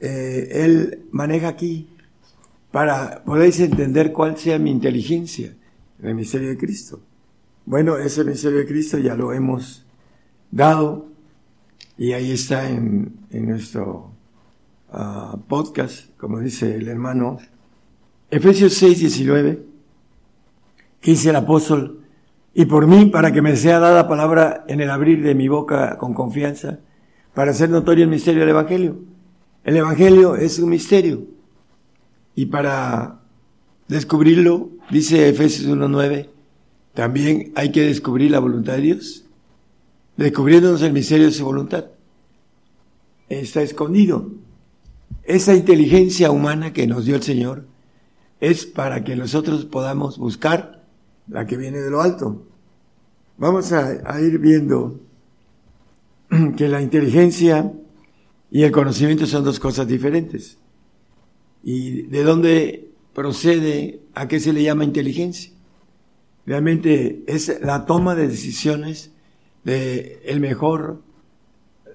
Eh, 0.00 0.48
él 0.50 1.04
maneja 1.12 1.48
aquí 1.48 1.88
para 2.72 3.22
podéis 3.24 3.60
entender 3.60 4.12
cuál 4.12 4.36
sea 4.38 4.58
mi 4.58 4.70
inteligencia 4.70 5.54
en 6.00 6.08
el 6.08 6.14
misterio 6.14 6.48
de 6.48 6.56
Cristo. 6.56 7.00
Bueno, 7.70 7.98
ese 7.98 8.24
misterio 8.24 8.58
de 8.58 8.66
Cristo 8.66 8.98
ya 8.98 9.14
lo 9.14 9.32
hemos 9.32 9.86
dado 10.50 11.06
y 11.96 12.14
ahí 12.14 12.32
está 12.32 12.68
en, 12.68 13.14
nuestro 13.30 14.10
ah, 14.90 15.38
podcast, 15.46 16.10
como 16.16 16.40
dice 16.40 16.74
el 16.74 16.88
hermano. 16.88 17.38
Efesios 18.28 18.74
6, 18.74 18.98
19, 18.98 19.62
que 21.00 21.10
dice 21.12 21.30
el 21.30 21.36
apóstol, 21.36 22.00
y 22.54 22.64
por 22.64 22.88
mí, 22.88 23.06
para 23.06 23.30
que 23.30 23.40
me 23.40 23.54
sea 23.54 23.78
dada 23.78 24.08
palabra 24.08 24.64
en 24.66 24.80
el 24.80 24.90
abrir 24.90 25.22
de 25.22 25.36
mi 25.36 25.46
boca 25.46 25.96
con 25.96 26.12
confianza, 26.12 26.80
para 27.34 27.52
hacer 27.52 27.70
notorio 27.70 28.02
el 28.02 28.10
misterio 28.10 28.40
del 28.40 28.48
Evangelio. 28.48 28.98
El 29.62 29.76
Evangelio 29.76 30.34
es 30.34 30.58
un 30.58 30.70
misterio. 30.70 31.22
Y 32.34 32.46
para 32.46 33.20
descubrirlo, 33.86 34.70
dice 34.90 35.28
Efesios 35.28 35.70
1.9, 35.70 36.39
también 36.94 37.52
hay 37.54 37.70
que 37.70 37.82
descubrir 37.82 38.30
la 38.30 38.40
voluntad 38.40 38.74
de 38.74 38.82
Dios, 38.82 39.24
descubriéndonos 40.16 40.82
el 40.82 40.92
misterio 40.92 41.26
de 41.26 41.32
su 41.32 41.44
voluntad. 41.44 41.86
Está 43.28 43.62
escondido. 43.62 44.30
Esa 45.22 45.54
inteligencia 45.54 46.30
humana 46.30 46.72
que 46.72 46.86
nos 46.86 47.04
dio 47.04 47.16
el 47.16 47.22
Señor 47.22 47.66
es 48.40 48.66
para 48.66 49.04
que 49.04 49.14
nosotros 49.14 49.64
podamos 49.64 50.18
buscar 50.18 50.84
la 51.28 51.46
que 51.46 51.56
viene 51.56 51.78
de 51.78 51.90
lo 51.90 52.00
alto. 52.00 52.46
Vamos 53.38 53.72
a, 53.72 54.00
a 54.04 54.20
ir 54.20 54.38
viendo 54.38 55.00
que 56.56 56.68
la 56.68 56.82
inteligencia 56.82 57.72
y 58.50 58.64
el 58.64 58.72
conocimiento 58.72 59.26
son 59.26 59.44
dos 59.44 59.60
cosas 59.60 59.86
diferentes. 59.86 60.58
¿Y 61.62 62.02
de 62.02 62.24
dónde 62.24 62.90
procede? 63.14 64.00
¿A 64.14 64.26
qué 64.26 64.40
se 64.40 64.52
le 64.52 64.62
llama 64.62 64.84
inteligencia? 64.84 65.52
Realmente 66.46 67.24
es 67.26 67.60
la 67.62 67.86
toma 67.86 68.14
de 68.14 68.28
decisiones 68.28 69.12
de 69.64 70.20
el 70.24 70.40
mejor, 70.40 71.02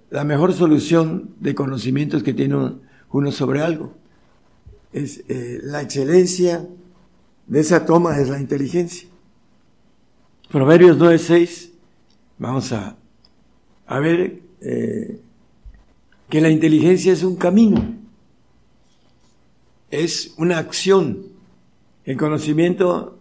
la 0.09 0.23
mejor 0.23 0.53
solución 0.53 1.35
de 1.39 1.55
conocimientos 1.55 2.23
que 2.23 2.33
tiene 2.33 2.75
uno 3.11 3.31
sobre 3.31 3.61
algo. 3.61 3.93
Es 4.93 5.23
eh, 5.27 5.59
la 5.63 5.81
excelencia 5.81 6.67
de 7.47 7.59
esa 7.59 7.85
toma 7.85 8.19
es 8.19 8.29
la 8.29 8.39
inteligencia. 8.39 9.09
Proverbios 10.49 10.97
9:6, 10.97 11.71
vamos 12.37 12.71
a 12.71 12.97
a 13.87 13.99
ver 13.99 14.41
eh, 14.61 15.19
que 16.29 16.41
la 16.41 16.49
inteligencia 16.49 17.13
es 17.13 17.23
un 17.23 17.35
camino, 17.35 17.95
es 19.91 20.33
una 20.37 20.57
acción. 20.57 21.27
El 22.03 22.17
conocimiento 22.17 23.14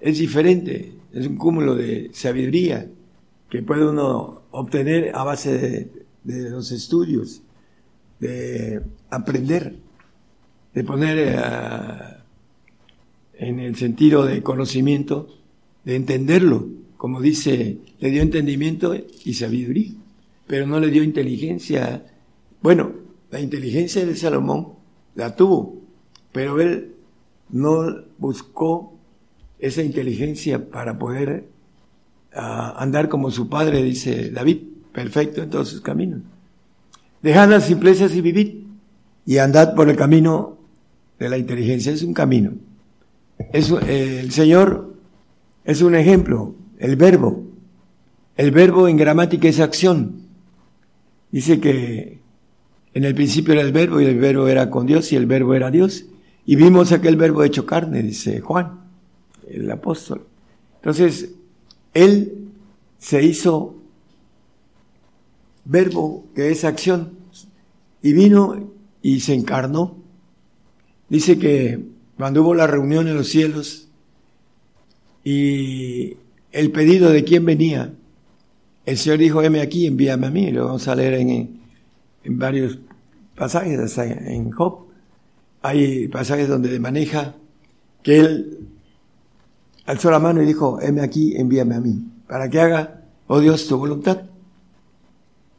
es 0.00 0.18
diferente, 0.18 0.92
es 1.12 1.26
un 1.26 1.36
cúmulo 1.36 1.74
de 1.74 2.10
sabiduría 2.12 2.88
que 3.48 3.62
puede 3.62 3.86
uno 3.86 4.42
obtener 4.52 5.14
a 5.14 5.24
base 5.24 5.90
de, 6.22 6.50
los 6.50 6.72
estudios, 6.72 7.42
de 8.18 8.82
aprender, 9.10 9.76
de 10.72 10.84
poner 10.84 11.18
eh, 11.18 12.20
en 13.34 13.58
el 13.58 13.76
sentido 13.76 14.24
de 14.24 14.42
conocimiento, 14.42 15.28
de 15.84 15.96
entenderlo, 15.96 16.68
como 16.96 17.20
dice, 17.20 17.78
le 17.98 18.10
dio 18.10 18.22
entendimiento 18.22 18.94
y 19.24 19.34
sabiduría, 19.34 19.92
pero 20.46 20.66
no 20.66 20.78
le 20.78 20.90
dio 20.90 21.02
inteligencia. 21.02 22.06
Bueno, 22.62 22.92
la 23.30 23.40
inteligencia 23.40 24.04
de 24.04 24.14
Salomón 24.16 24.74
la 25.14 25.34
tuvo, 25.34 25.80
pero 26.32 26.60
él 26.60 26.94
no 27.48 28.04
buscó 28.18 28.99
esa 29.60 29.82
inteligencia 29.82 30.70
para 30.70 30.98
poder 30.98 31.44
ah, 32.34 32.76
andar 32.78 33.08
como 33.08 33.30
su 33.30 33.48
padre, 33.48 33.82
dice 33.82 34.30
David, 34.30 34.58
perfecto 34.92 35.42
en 35.42 35.50
todos 35.50 35.68
sus 35.68 35.80
caminos. 35.80 36.20
Dejad 37.22 37.50
las 37.50 37.66
simplezas 37.66 38.14
y 38.14 38.20
vivid, 38.20 38.60
y 39.26 39.38
andad 39.38 39.74
por 39.74 39.88
el 39.88 39.96
camino 39.96 40.58
de 41.18 41.28
la 41.28 41.38
inteligencia. 41.38 41.92
Es 41.92 42.02
un 42.02 42.14
camino. 42.14 42.52
Es, 43.52 43.70
eh, 43.70 44.20
el 44.20 44.32
Señor 44.32 44.96
es 45.64 45.82
un 45.82 45.94
ejemplo, 45.94 46.54
el 46.78 46.96
verbo. 46.96 47.44
El 48.36 48.50
verbo 48.50 48.88
en 48.88 48.96
gramática 48.96 49.48
es 49.48 49.60
acción. 49.60 50.22
Dice 51.30 51.60
que 51.60 52.20
en 52.94 53.04
el 53.04 53.14
principio 53.14 53.52
era 53.52 53.62
el 53.62 53.72
verbo 53.72 54.00
y 54.00 54.06
el 54.06 54.18
verbo 54.18 54.48
era 54.48 54.70
con 54.70 54.86
Dios 54.86 55.12
y 55.12 55.16
el 55.16 55.26
verbo 55.26 55.54
era 55.54 55.70
Dios. 55.70 56.06
Y 56.46 56.56
vimos 56.56 56.90
aquel 56.90 57.16
verbo 57.16 57.44
hecho 57.44 57.66
carne, 57.66 58.02
dice 58.02 58.40
Juan, 58.40 58.79
el 59.50 59.70
apóstol. 59.70 60.26
Entonces, 60.76 61.32
él 61.94 62.48
se 62.98 63.22
hizo 63.22 63.76
verbo 65.64 66.24
que 66.34 66.50
es 66.50 66.64
acción 66.64 67.18
y 68.02 68.12
vino 68.12 68.70
y 69.02 69.20
se 69.20 69.34
encarnó. 69.34 69.96
Dice 71.08 71.38
que 71.38 71.84
cuando 72.16 72.42
hubo 72.42 72.54
la 72.54 72.66
reunión 72.66 73.08
en 73.08 73.16
los 73.16 73.28
cielos 73.28 73.88
y 75.24 76.16
el 76.52 76.70
pedido 76.72 77.10
de 77.10 77.24
quién 77.24 77.44
venía, 77.44 77.92
el 78.86 78.96
Señor 78.96 79.18
dijo, 79.18 79.42
heme 79.42 79.60
aquí, 79.60 79.86
envíame 79.86 80.26
a 80.26 80.30
mí. 80.30 80.50
Lo 80.50 80.66
vamos 80.66 80.88
a 80.88 80.94
leer 80.94 81.14
en, 81.14 81.60
en 82.24 82.38
varios 82.38 82.78
pasajes, 83.36 83.98
en 83.98 84.50
Job. 84.50 84.86
Hay 85.62 86.08
pasajes 86.08 86.48
donde 86.48 86.78
maneja 86.80 87.34
que 88.02 88.18
él 88.18 88.58
alzó 89.86 90.10
la 90.10 90.18
mano 90.18 90.42
y 90.42 90.46
dijo, 90.46 90.80
heme 90.80 91.02
aquí, 91.02 91.36
envíame 91.36 91.74
a 91.74 91.80
mí, 91.80 92.04
para 92.26 92.48
que 92.48 92.60
haga, 92.60 93.04
oh 93.26 93.40
Dios, 93.40 93.66
tu 93.66 93.76
voluntad. 93.76 94.22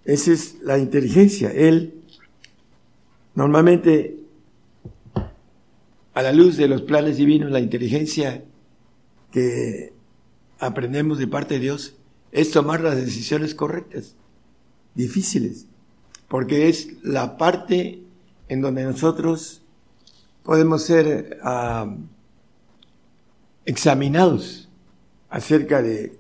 Esa 0.03 0.31
es 0.31 0.57
la 0.61 0.77
inteligencia. 0.77 1.51
Él 1.51 2.01
normalmente, 3.35 4.17
a 6.13 6.21
la 6.21 6.31
luz 6.31 6.57
de 6.57 6.67
los 6.67 6.81
planes 6.81 7.17
divinos, 7.17 7.51
la 7.51 7.59
inteligencia 7.59 8.43
que 9.31 9.93
aprendemos 10.59 11.17
de 11.17 11.27
parte 11.27 11.55
de 11.55 11.59
Dios 11.61 11.95
es 12.31 12.51
tomar 12.51 12.81
las 12.81 12.95
decisiones 12.95 13.55
correctas, 13.55 14.15
difíciles, 14.95 15.67
porque 16.27 16.69
es 16.69 17.03
la 17.03 17.37
parte 17.37 18.01
en 18.47 18.61
donde 18.61 18.83
nosotros 18.83 19.61
podemos 20.43 20.83
ser 20.83 21.39
ah, 21.43 21.95
examinados 23.71 24.69
acerca 25.29 25.81
de 25.81 26.13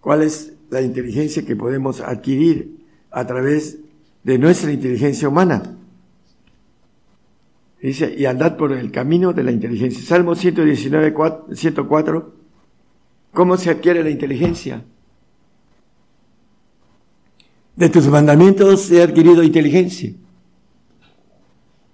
cuál 0.00 0.22
es 0.22 0.52
la 0.70 0.82
inteligencia 0.82 1.44
que 1.44 1.54
podemos 1.54 2.00
adquirir 2.00 2.84
a 3.10 3.24
través 3.26 3.78
de 4.24 4.38
nuestra 4.38 4.72
inteligencia 4.72 5.28
humana. 5.28 5.76
Dice, 7.80 8.12
y 8.16 8.24
andad 8.24 8.56
por 8.56 8.72
el 8.72 8.90
camino 8.90 9.32
de 9.32 9.44
la 9.44 9.52
inteligencia. 9.52 10.02
Salmo 10.02 10.34
119, 10.34 11.14
104. 11.52 12.34
¿Cómo 13.32 13.56
se 13.56 13.70
adquiere 13.70 14.02
la 14.02 14.10
inteligencia? 14.10 14.82
De 17.76 17.88
tus 17.88 18.06
mandamientos 18.08 18.90
he 18.90 19.02
adquirido 19.02 19.42
inteligencia. 19.42 20.12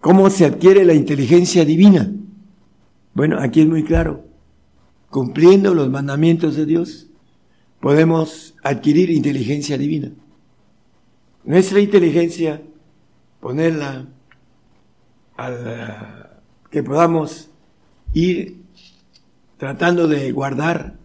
¿Cómo 0.01 0.31
se 0.31 0.47
adquiere 0.47 0.85
la 0.85 0.95
inteligencia 0.95 1.65
divina? 1.65 2.11
Bueno, 3.13 3.39
aquí 3.41 3.61
es 3.61 3.67
muy 3.67 3.83
claro. 3.83 4.30
Cumpliendo 5.11 5.75
los 5.75 5.91
mandamientos 5.91 6.55
de 6.55 6.67
Dios, 6.67 7.09
podemos 7.81 8.55
adquirir 8.63 9.11
inteligencia 9.11 9.77
divina. 9.77 10.13
Nuestra 11.45 11.81
inteligencia, 11.81 12.63
ponerla 13.41 14.07
al 15.37 16.41
que 16.71 16.83
podamos 16.83 17.51
ir 18.13 18.63
tratando 19.57 20.07
de 20.07 20.31
guardar 20.33 20.97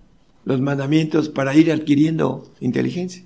los 0.44 0.62
mandamientos 0.62 1.30
para 1.30 1.56
ir 1.56 1.72
adquiriendo 1.72 2.52
inteligencia. 2.60 3.24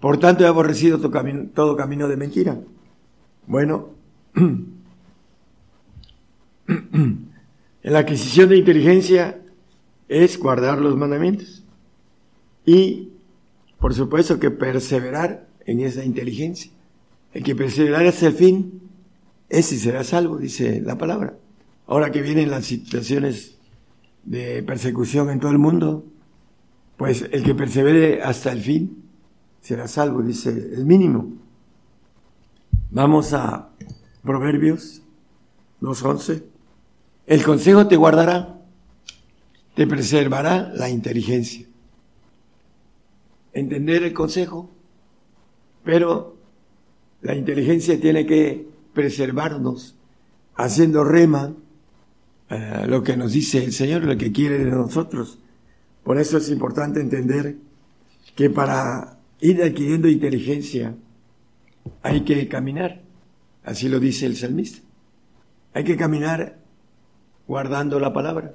Por 0.00 0.18
tanto, 0.18 0.44
he 0.44 0.46
aborrecido 0.46 0.98
todo 0.98 1.10
camino, 1.10 1.46
todo 1.54 1.76
camino 1.76 2.08
de 2.08 2.16
mentira. 2.16 2.60
Bueno, 3.46 3.90
en 6.68 7.30
la 7.82 8.00
adquisición 8.00 8.50
de 8.50 8.58
inteligencia 8.58 9.40
es 10.08 10.38
guardar 10.38 10.78
los 10.78 10.96
mandamientos 10.96 11.64
y, 12.64 13.12
por 13.78 13.94
supuesto, 13.94 14.40
que 14.40 14.50
perseverar 14.50 15.48
en 15.66 15.80
esa 15.80 16.04
inteligencia. 16.04 16.72
El 17.32 17.42
que 17.44 17.54
perseverar 17.54 18.06
hasta 18.06 18.26
el 18.26 18.32
fin, 18.32 18.80
ese 19.48 19.78
será 19.78 20.02
salvo, 20.04 20.38
dice 20.38 20.80
la 20.80 20.96
palabra. 20.98 21.36
Ahora 21.86 22.10
que 22.10 22.22
vienen 22.22 22.50
las 22.50 22.66
situaciones 22.66 23.58
de 24.24 24.62
persecución 24.62 25.30
en 25.30 25.40
todo 25.40 25.52
el 25.52 25.58
mundo, 25.58 26.04
pues 26.96 27.26
el 27.30 27.42
que 27.42 27.54
persevere 27.54 28.22
hasta 28.22 28.52
el 28.52 28.60
fin 28.60 29.04
será 29.60 29.88
salvo, 29.88 30.22
dice 30.22 30.50
el 30.50 30.84
mínimo. 30.84 31.32
Vamos 32.90 33.32
a 33.34 33.70
Proverbios 34.22 35.02
2.11. 35.80 36.42
El 37.26 37.44
consejo 37.44 37.86
te 37.86 37.96
guardará, 37.96 38.57
te 39.78 39.86
preservará 39.86 40.72
la 40.74 40.90
inteligencia. 40.90 41.64
Entender 43.52 44.02
el 44.02 44.12
consejo, 44.12 44.68
pero 45.84 46.36
la 47.22 47.36
inteligencia 47.36 48.00
tiene 48.00 48.26
que 48.26 48.66
preservarnos, 48.92 49.94
haciendo 50.56 51.04
rema 51.04 51.54
eh, 52.50 52.86
lo 52.88 53.04
que 53.04 53.16
nos 53.16 53.34
dice 53.34 53.62
el 53.62 53.72
Señor, 53.72 54.02
lo 54.02 54.18
que 54.18 54.32
quiere 54.32 54.58
de 54.58 54.68
nosotros. 54.72 55.38
Por 56.02 56.18
eso 56.18 56.38
es 56.38 56.50
importante 56.50 57.00
entender 57.00 57.54
que 58.34 58.50
para 58.50 59.20
ir 59.40 59.62
adquiriendo 59.62 60.08
inteligencia 60.08 60.96
hay 62.02 62.24
que 62.24 62.48
caminar. 62.48 63.02
Así 63.62 63.88
lo 63.88 64.00
dice 64.00 64.26
el 64.26 64.34
salmista. 64.34 64.80
Hay 65.72 65.84
que 65.84 65.96
caminar 65.96 66.58
guardando 67.46 68.00
la 68.00 68.12
palabra. 68.12 68.54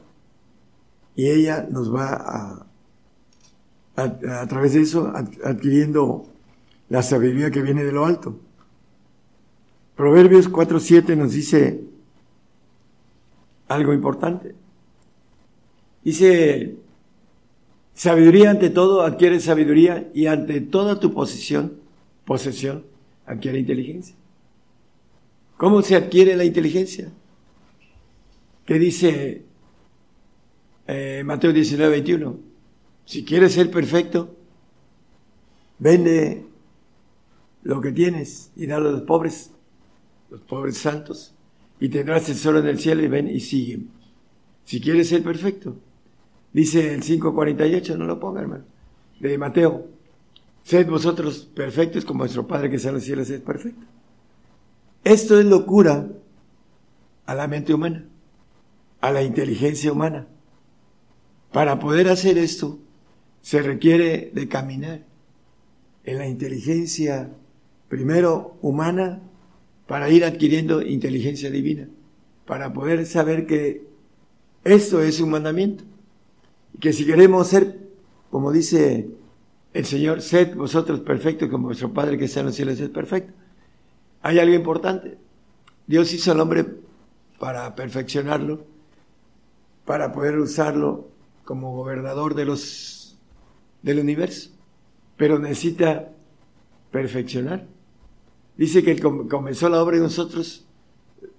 Y 1.15 1.29
ella 1.29 1.67
nos 1.69 1.93
va 1.93 2.13
a, 2.13 2.65
a, 3.95 4.47
través 4.47 4.73
de 4.73 4.81
eso, 4.81 5.11
adquiriendo 5.43 6.25
la 6.89 7.03
sabiduría 7.03 7.51
que 7.51 7.61
viene 7.61 7.83
de 7.83 7.91
lo 7.91 8.05
alto. 8.05 8.39
Proverbios 9.95 10.51
4.7 10.51 11.15
nos 11.15 11.33
dice 11.33 11.81
algo 13.67 13.93
importante. 13.93 14.55
Dice, 16.03 16.75
sabiduría 17.93 18.51
ante 18.51 18.69
todo 18.69 19.01
adquiere 19.03 19.39
sabiduría 19.39 20.09
y 20.13 20.25
ante 20.25 20.61
toda 20.61 20.99
tu 20.99 21.13
posición, 21.13 21.73
posesión, 22.25 22.85
adquiere 23.25 23.59
inteligencia. 23.59 24.15
¿Cómo 25.57 25.81
se 25.81 25.95
adquiere 25.95 26.35
la 26.35 26.43
inteligencia? 26.43 27.11
¿Qué 28.65 28.79
dice 28.79 29.43
eh, 30.87 31.23
Mateo 31.25 31.53
19, 31.53 31.91
21? 31.91 32.39
Si 33.05 33.23
quieres 33.23 33.53
ser 33.53 33.69
perfecto, 33.69 34.35
vende 35.79 36.45
lo 37.63 37.81
que 37.81 37.91
tienes 37.91 38.51
y 38.55 38.65
dalo 38.67 38.89
a 38.89 38.91
los 38.93 39.01
pobres, 39.01 39.51
los 40.29 40.41
pobres 40.41 40.77
santos, 40.77 41.33
y 41.79 41.89
tendrás 41.89 42.25
sol 42.25 42.57
en 42.57 42.67
el 42.67 42.79
cielo 42.79 43.03
y 43.03 43.07
ven 43.07 43.27
y 43.27 43.39
sigue. 43.39 43.81
Si 44.63 44.79
quieres 44.79 45.09
ser 45.09 45.23
perfecto, 45.23 45.75
dice 46.53 46.93
el 46.93 47.01
5.48, 47.01 47.97
no 47.97 48.05
lo 48.05 48.19
ponga 48.19 48.41
hermano, 48.41 48.63
de 49.19 49.37
Mateo, 49.37 49.87
sed 50.63 50.87
vosotros 50.87 51.39
perfectos 51.53 52.05
como 52.05 52.19
vuestro 52.19 52.47
Padre 52.47 52.69
que 52.69 52.77
está 52.77 52.89
en 52.89 52.95
los 52.95 53.03
cielos 53.03 53.29
es 53.29 53.41
perfecto. 53.41 53.85
Esto 55.03 55.37
es 55.37 55.45
locura 55.45 56.07
a 57.25 57.35
la 57.35 57.47
mente 57.47 57.73
humana, 57.73 58.05
a 59.01 59.11
la 59.11 59.21
inteligencia 59.21 59.91
humana. 59.91 60.27
Para 61.53 61.77
poder 61.77 62.09
hacer 62.09 62.39
esto, 62.39 62.79
se 63.41 63.61
requiere 63.61 64.31
de 64.33 64.47
caminar 64.47 65.03
en 66.03 66.17
la 66.17 66.27
inteligencia, 66.27 67.29
primero 67.89 68.57
humana, 68.63 69.21
para 69.85 70.09
ir 70.09 70.25
adquiriendo 70.25 70.81
inteligencia 70.81 71.51
divina, 71.51 71.87
para 72.47 72.73
poder 72.73 73.05
saber 73.05 73.45
que 73.45 73.85
esto 74.63 75.03
es 75.03 75.21
un 75.21 75.29
mandamiento, 75.29 75.83
que 76.79 76.91
si 76.91 77.05
queremos 77.05 77.47
ser, 77.49 77.77
como 78.31 78.51
dice 78.51 79.09
el 79.73 79.85
Señor, 79.85 80.23
sed 80.23 80.55
vosotros 80.55 81.01
perfectos 81.01 81.49
como 81.49 81.67
vuestro 81.67 81.93
Padre 81.93 82.17
que 82.17 82.25
está 82.25 82.39
en 82.39 82.47
los 82.47 82.55
cielos 82.55 82.79
es 82.79 82.89
perfecto. 82.89 83.31
Hay 84.23 84.39
algo 84.39 84.55
importante. 84.55 85.19
Dios 85.85 86.13
hizo 86.13 86.31
al 86.31 86.39
hombre 86.39 86.65
para 87.37 87.75
perfeccionarlo, 87.75 88.65
para 89.85 90.11
poder 90.11 90.39
usarlo 90.39 91.12
como 91.43 91.75
gobernador 91.75 92.35
de 92.35 92.45
los, 92.45 93.17
del 93.81 93.99
universo, 93.99 94.51
pero 95.17 95.39
necesita 95.39 96.09
perfeccionar. 96.91 97.67
Dice 98.57 98.83
que 98.83 98.91
el 98.91 99.01
comenzó 99.01 99.69
la 99.69 99.81
obra 99.81 99.97
de 99.97 100.03
nosotros, 100.03 100.65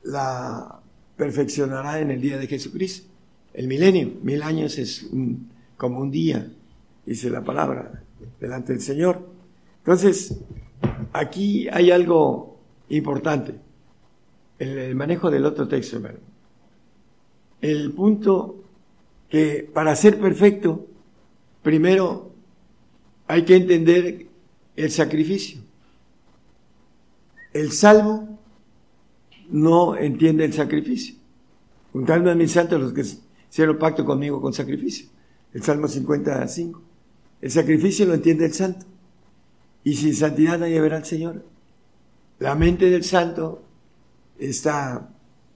la 0.02 0.80
perfeccionará 1.16 2.00
en 2.00 2.10
el 2.10 2.20
día 2.20 2.38
de 2.38 2.46
Jesucristo. 2.46 3.08
El 3.52 3.68
milenio, 3.68 4.14
mil 4.22 4.42
años 4.42 4.78
es 4.78 5.08
como 5.76 6.00
un 6.00 6.10
día, 6.10 6.50
dice 7.06 7.30
la 7.30 7.44
palabra, 7.44 8.02
delante 8.40 8.72
del 8.72 8.82
Señor. 8.82 9.28
Entonces, 9.78 10.40
aquí 11.12 11.68
hay 11.68 11.90
algo 11.90 12.58
importante, 12.88 13.54
el, 14.58 14.76
el 14.76 14.94
manejo 14.96 15.30
del 15.30 15.46
otro 15.46 15.68
texto. 15.68 16.00
El 17.60 17.92
punto 17.92 18.63
que 19.34 19.68
para 19.74 19.96
ser 19.96 20.20
perfecto, 20.20 20.86
primero 21.60 22.30
hay 23.26 23.44
que 23.44 23.56
entender 23.56 24.28
el 24.76 24.90
sacrificio. 24.92 25.60
El 27.52 27.72
salvo 27.72 28.38
no 29.50 29.96
entiende 29.96 30.44
el 30.44 30.52
sacrificio. 30.52 31.16
Juntando 31.92 32.30
a 32.30 32.36
mis 32.36 32.52
santos 32.52 32.80
los 32.80 32.92
que 32.92 33.02
hicieron 33.50 33.76
pacto 33.76 34.04
conmigo 34.04 34.40
con 34.40 34.52
sacrificio. 34.52 35.08
El 35.52 35.64
Salmo 35.64 35.88
55. 35.88 36.80
El 37.40 37.50
sacrificio 37.50 38.06
lo 38.06 38.14
entiende 38.14 38.46
el 38.46 38.54
santo. 38.54 38.86
Y 39.82 39.96
sin 39.96 40.14
santidad 40.14 40.60
nadie 40.60 40.80
verá 40.80 40.98
al 40.98 41.06
Señor. 41.06 41.44
La 42.38 42.54
mente 42.54 42.88
del 42.88 43.02
santo 43.02 43.64
está 44.38 45.10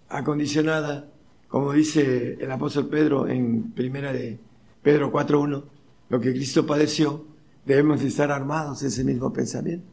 acondicionada, 0.08 1.12
como 1.48 1.72
dice 1.72 2.36
el 2.40 2.50
apóstol 2.50 2.88
Pedro 2.88 3.26
en 3.26 3.72
primera 3.72 4.12
de 4.12 4.38
Pedro 4.82 5.10
4.1, 5.10 5.64
lo 6.10 6.20
que 6.20 6.32
Cristo 6.32 6.66
padeció, 6.66 7.24
debemos 7.64 8.02
estar 8.02 8.30
armados 8.30 8.80
de 8.80 8.88
ese 8.88 9.04
mismo 9.04 9.32
pensamiento. 9.32 9.86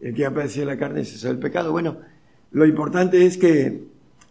El 0.00 0.14
que 0.14 0.26
ha 0.26 0.34
padecido 0.34 0.66
la 0.66 0.78
carne 0.78 1.00
es 1.00 1.24
el 1.24 1.38
pecado. 1.38 1.72
Bueno, 1.72 1.98
lo 2.50 2.66
importante 2.66 3.24
es 3.24 3.38
que 3.38 3.84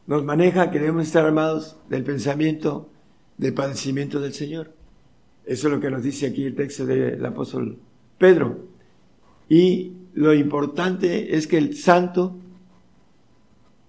nos 0.06 0.24
maneja 0.24 0.70
que 0.70 0.80
debemos 0.80 1.08
estar 1.08 1.26
armados 1.26 1.78
del 1.90 2.04
pensamiento 2.04 2.90
del 3.38 3.54
padecimiento 3.54 4.20
del 4.20 4.34
Señor. 4.34 4.74
Eso 5.46 5.68
es 5.68 5.74
lo 5.74 5.80
que 5.80 5.90
nos 5.90 6.04
dice 6.04 6.28
aquí 6.28 6.46
el 6.46 6.56
texto 6.56 6.86
del 6.86 7.26
apóstol 7.26 7.78
Pedro. 8.18 8.60
Y 9.50 9.94
lo 10.14 10.34
importante 10.34 11.36
es 11.36 11.48
que 11.48 11.58
el 11.58 11.76
santo 11.76 12.38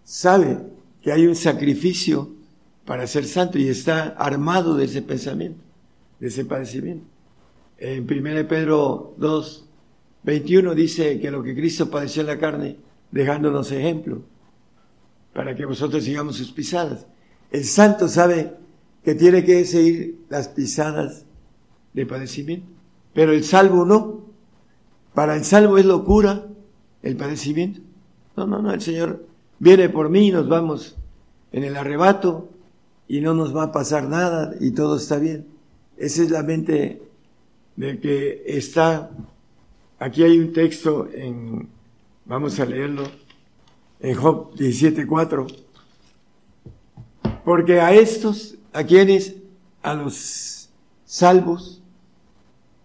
sabe 0.03 0.59
que 1.05 1.13
hay 1.13 1.27
un 1.27 1.37
sacrificio 1.37 2.31
para 2.87 3.07
ser 3.07 3.27
santo 3.27 3.59
y 3.59 3.69
está 3.69 4.09
armado 4.19 4.75
de 4.75 4.87
ese 4.87 5.03
pensamiento, 5.03 5.63
de 6.19 6.29
ese 6.29 6.47
padecimiento. 6.47 7.05
En 7.77 8.05
1 8.11 8.49
Pedro 8.49 9.15
2, 9.19 9.69
21 10.23 10.75
dice 10.75 11.21
que 11.21 11.31
lo 11.31 11.43
que 11.43 11.55
Cristo 11.55 11.91
padeció 11.91 12.23
en 12.23 12.29
la 12.29 12.39
carne, 12.39 12.79
dejándonos 13.11 13.71
ejemplo, 13.71 14.23
para 15.35 15.55
que 15.55 15.67
vosotros 15.67 16.05
sigamos 16.05 16.37
sus 16.37 16.53
pisadas. 16.53 17.07
El 17.51 17.65
santo 17.65 18.09
sabe 18.09 18.55
que 19.05 19.15
tiene 19.15 19.45
que 19.45 19.63
seguir 19.67 20.25
las 20.31 20.49
pisadas 20.49 21.27
de 21.93 22.07
padecimiento, 22.07 22.67
pero 23.13 23.33
el 23.33 23.45
salvo 23.45 23.85
no. 23.85 24.25
Para 25.13 25.37
el 25.37 25.45
salvo 25.45 25.77
es 25.77 25.85
locura 25.85 26.47
el 27.03 27.15
padecimiento. 27.15 27.83
No, 28.39 28.47
no, 28.47 28.63
no, 28.63 28.73
el 28.73 28.81
Señor 28.81 29.34
viene 29.65 29.89
por 29.89 30.11
mí 30.11 30.31
nos 30.31 30.47
vamos 30.47 30.95
en 31.51 31.65
el 31.65 31.75
arrebato 31.75 32.51
y 33.09 33.23
no 33.23 33.33
nos 33.33 33.57
va 33.57 33.63
a 33.63 33.73
pasar 33.73 34.07
nada 34.07 34.55
y 34.61 34.73
todo 34.73 34.99
está 34.99 35.19
bien. 35.19 35.47
Esa 35.97 36.23
es 36.23 36.31
la 36.31 36.43
mente 36.43 37.01
del 37.75 37.99
que 37.99 38.43
está. 38.45 39.11
Aquí 39.99 40.23
hay 40.23 40.39
un 40.39 40.53
texto 40.53 41.09
en, 41.11 41.71
vamos 42.27 42.61
a 42.61 42.67
leerlo, 42.67 43.05
en 44.01 44.15
Job 44.15 44.53
17.4. 44.55 45.47
Porque 47.43 47.81
a 47.81 47.95
estos, 47.95 48.57
a 48.75 48.85
quienes, 48.85 49.37
a 49.83 49.95
los 49.95 50.69
salvos, 51.07 51.83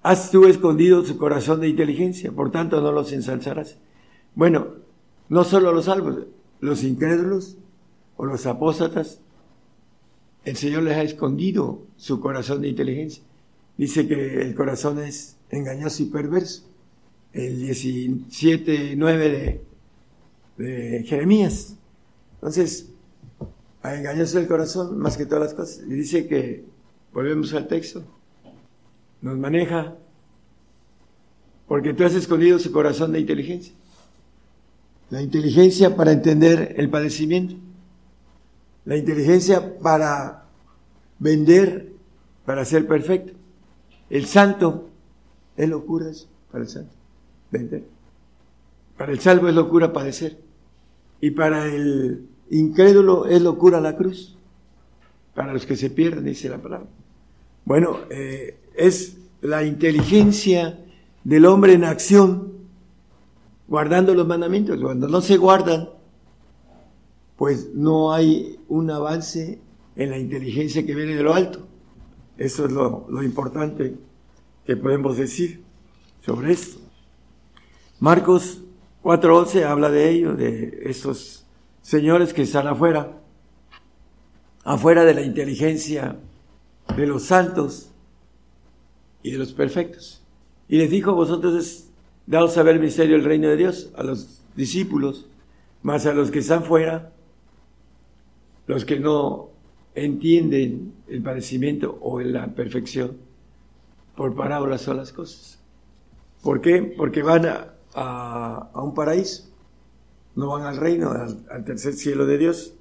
has 0.02 0.32
tú 0.32 0.46
escondido 0.46 1.04
su 1.04 1.18
corazón 1.18 1.60
de 1.60 1.68
inteligencia, 1.68 2.32
por 2.32 2.52
tanto 2.52 2.80
no 2.80 2.94
los 2.94 3.12
ensalzarás. 3.12 3.76
Bueno, 4.34 4.68
no 5.28 5.44
solo 5.44 5.74
los 5.74 5.86
salvos, 5.86 6.20
los 6.60 6.84
incrédulos 6.84 7.58
o 8.18 8.26
los 8.26 8.46
apóstatas, 8.46 9.22
el 10.46 10.56
Señor 10.58 10.84
les 10.84 10.98
ha 10.98 11.04
escondido 11.04 11.84
su 11.98 12.20
corazón 12.20 12.62
de 12.62 12.70
inteligencia. 12.70 13.24
Dice 13.78 14.08
que 14.08 14.42
el 14.42 14.56
corazón 14.56 15.00
es 15.00 15.38
engañoso 15.50 16.04
y 16.04 16.08
perverso. 16.08 16.64
El 17.34 17.60
17, 17.60 18.96
9 18.98 19.62
de, 20.58 20.66
de 20.66 21.04
Jeremías. 21.04 21.76
Entonces, 22.36 22.90
a 23.82 23.96
engañoso 23.96 24.40
el 24.40 24.48
corazón 24.48 24.98
más 24.98 25.18
que 25.18 25.26
todas 25.26 25.44
las 25.44 25.54
cosas. 25.54 25.84
Y 25.88 25.94
dice 25.94 26.28
que, 26.28 26.66
volvemos 27.14 27.54
al 27.54 27.68
texto, 27.68 28.04
nos 29.22 29.38
maneja 29.38 29.96
porque 31.68 31.94
tú 31.94 32.04
has 32.04 32.16
escondido 32.16 32.58
su 32.60 32.72
corazón 32.72 33.12
de 33.12 33.20
inteligencia. 33.20 33.74
La 35.10 35.22
inteligencia 35.22 35.96
para 35.96 36.12
entender 36.12 36.76
el 36.78 36.90
padecimiento. 36.90 37.56
La 38.86 38.98
inteligencia 38.98 39.78
para 39.80 40.46
vender, 41.18 41.94
para 42.46 42.66
ser 42.66 42.88
perfecto. 42.88 43.34
El 44.10 44.26
santo 44.26 44.90
es 45.58 45.68
locura 45.70 46.08
para 46.52 46.64
el 46.64 46.70
santo. 46.70 46.94
Vender. 47.52 47.84
Para 48.98 49.12
el 49.12 49.20
salvo 49.20 49.48
es 49.48 49.56
locura 49.56 49.94
padecer. 49.94 50.38
Y 51.22 51.32
para 51.32 51.66
el 51.66 52.28
incrédulo 52.50 53.26
es 53.26 53.42
locura 53.42 53.80
la 53.82 53.96
cruz. 53.96 54.38
Para 55.34 55.54
los 55.54 55.66
que 55.66 55.76
se 55.76 55.90
pierden, 55.90 56.26
dice 56.26 56.50
la 56.50 56.58
palabra. 56.58 56.88
Bueno, 57.66 58.00
eh, 58.10 58.58
es 58.76 59.18
la 59.42 59.64
inteligencia 59.64 60.80
del 61.24 61.46
hombre 61.46 61.74
en 61.74 61.84
acción, 61.84 62.54
guardando 63.70 64.14
los 64.16 64.28
mandamientos. 64.28 64.82
Cuando 64.82 65.08
no 65.08 65.22
se 65.22 65.38
guardan, 65.38 65.90
pues 67.38 67.70
no 67.74 68.12
hay 68.12 68.60
un 68.68 68.90
avance 68.90 69.62
en 69.96 70.10
la 70.10 70.18
inteligencia 70.18 70.86
que 70.86 70.96
viene 70.96 71.16
de 71.16 71.24
lo 71.24 71.34
alto. 71.34 71.68
Eso 72.38 72.66
es 72.66 72.72
lo, 72.72 73.24
importante 73.24 73.96
que 74.66 74.76
podemos 74.76 75.18
decir 75.18 75.64
sobre 76.22 76.52
esto. 76.52 76.80
Marcos 78.00 78.64
4.11 79.04 79.66
habla 79.66 79.90
de 79.90 80.10
ello, 80.10 80.36
de 80.36 80.82
estos 80.86 81.46
señores 81.82 82.34
que 82.34 82.44
están 82.44 82.68
afuera, 82.68 83.22
afuera 84.64 85.04
de 85.06 85.14
la 85.14 85.22
inteligencia 85.22 86.18
de 86.96 87.08
los 87.08 87.24
santos 87.24 87.92
y 89.22 89.32
de 89.32 89.38
los 89.38 89.54
perfectos. 89.54 90.24
Y 90.68 90.78
les 90.78 90.90
dijo, 90.90 91.14
vosotros 91.14 91.89
daos 92.30 92.54
saber 92.54 92.76
el 92.76 92.82
misterio 92.82 93.16
del 93.16 93.26
reino 93.26 93.50
de 93.50 93.58
Dios 93.58 93.92
a 93.96 94.04
los 94.04 94.44
discípulos, 94.56 95.28
más 95.82 96.06
a 96.06 96.14
los 96.14 96.30
que 96.30 96.40
están 96.40 96.64
fuera, 96.64 97.12
los 98.68 98.86
que 98.86 99.00
no 99.00 99.50
entienden 99.96 100.94
el 101.08 101.24
padecimiento 101.24 101.98
o 102.02 102.22
la 102.22 102.54
perfección, 102.54 103.18
por 104.16 104.36
parábolas 104.36 104.82
son 104.82 104.98
las 104.98 105.12
cosas. 105.12 105.60
¿Por 106.44 106.62
qué? 106.62 106.84
Porque 106.96 107.24
van 107.24 107.48
a, 107.96 108.70
un 108.76 108.94
paraíso, 108.94 109.50
no 110.36 110.50
van 110.50 110.68
al 110.68 110.78
reino, 110.78 111.10
al, 111.10 111.66
tercer 111.66 111.94
cielo 111.94 112.28
de 112.28 112.38
Dios. 112.38 112.76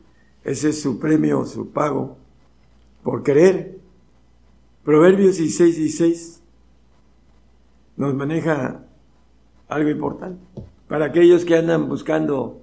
Ese 0.45 0.69
es 0.69 0.83
su 0.83 0.99
premio, 0.99 1.47
su 1.47 1.71
pago 1.71 2.19
por 3.03 3.23
creer. 3.23 3.79
Proverbios 4.85 5.39
16, 5.39 5.77
16 5.77 6.43
nos 7.97 8.15
maneja 8.15 8.88
algo 9.69 9.91
importante. 9.91 10.43
Para 10.89 11.07
aquellos 11.07 11.45
que 11.45 11.57
andan 11.57 11.89
buscando 11.89 12.63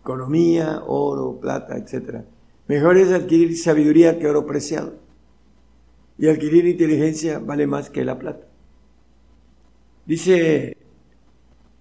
economía, 0.00 0.82
oro, 0.86 1.38
plata, 1.40 1.76
etc. 1.76 2.24
Mejor 2.68 2.96
es 2.96 3.12
adquirir 3.12 3.56
sabiduría 3.56 4.18
que 4.18 4.28
oro 4.28 4.46
preciado. 4.46 5.02
y 6.16 6.28
adquirir 6.28 6.64
inteligencia 6.66 7.40
vale 7.40 7.66
más 7.66 7.90
que 7.90 8.04
la 8.04 8.16
plata. 8.16 8.46
Dice 10.06 10.76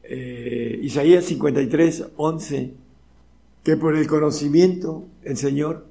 eh, 0.01 0.79
Isaías 0.81 1.25
53, 1.25 2.13
11, 2.17 2.73
que 3.63 3.77
por 3.77 3.95
el 3.95 4.07
conocimiento 4.07 5.05
el 5.23 5.37
Señor, 5.37 5.85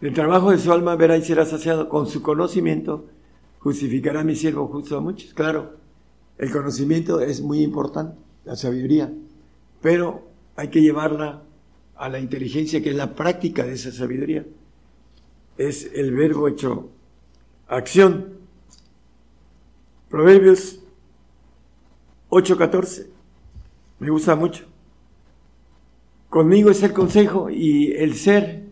del 0.00 0.12
trabajo 0.12 0.50
de 0.50 0.58
su 0.58 0.72
alma 0.72 0.96
verá 0.96 1.16
y 1.16 1.22
será 1.22 1.46
saciado, 1.46 1.88
con 1.88 2.06
su 2.06 2.22
conocimiento 2.22 3.06
justificará 3.60 4.24
mi 4.24 4.34
siervo 4.34 4.66
justo 4.66 4.96
a 4.96 5.00
muchos. 5.00 5.32
Claro, 5.32 5.76
el 6.38 6.50
conocimiento 6.50 7.20
es 7.20 7.40
muy 7.40 7.62
importante, 7.62 8.16
la 8.44 8.56
sabiduría, 8.56 9.12
pero 9.80 10.28
hay 10.56 10.68
que 10.68 10.80
llevarla 10.80 11.42
a 11.96 12.08
la 12.08 12.18
inteligencia, 12.18 12.82
que 12.82 12.90
es 12.90 12.96
la 12.96 13.14
práctica 13.14 13.64
de 13.64 13.74
esa 13.74 13.92
sabiduría. 13.92 14.44
Es 15.56 15.90
el 15.94 16.12
verbo 16.12 16.48
hecho 16.48 16.90
acción. 17.68 18.38
Proverbios 20.08 20.80
8:14. 22.28 23.06
Me 23.98 24.10
gusta 24.10 24.34
mucho. 24.34 24.64
Conmigo 26.28 26.70
es 26.70 26.82
el 26.82 26.92
consejo 26.92 27.50
y 27.50 27.92
el 27.92 28.14
ser. 28.14 28.66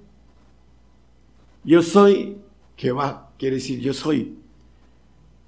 Yo 1.62 1.82
soy 1.82 2.38
Jehová, 2.76 3.32
quiere 3.38 3.56
decir 3.56 3.80
yo 3.80 3.92
soy. 3.92 4.38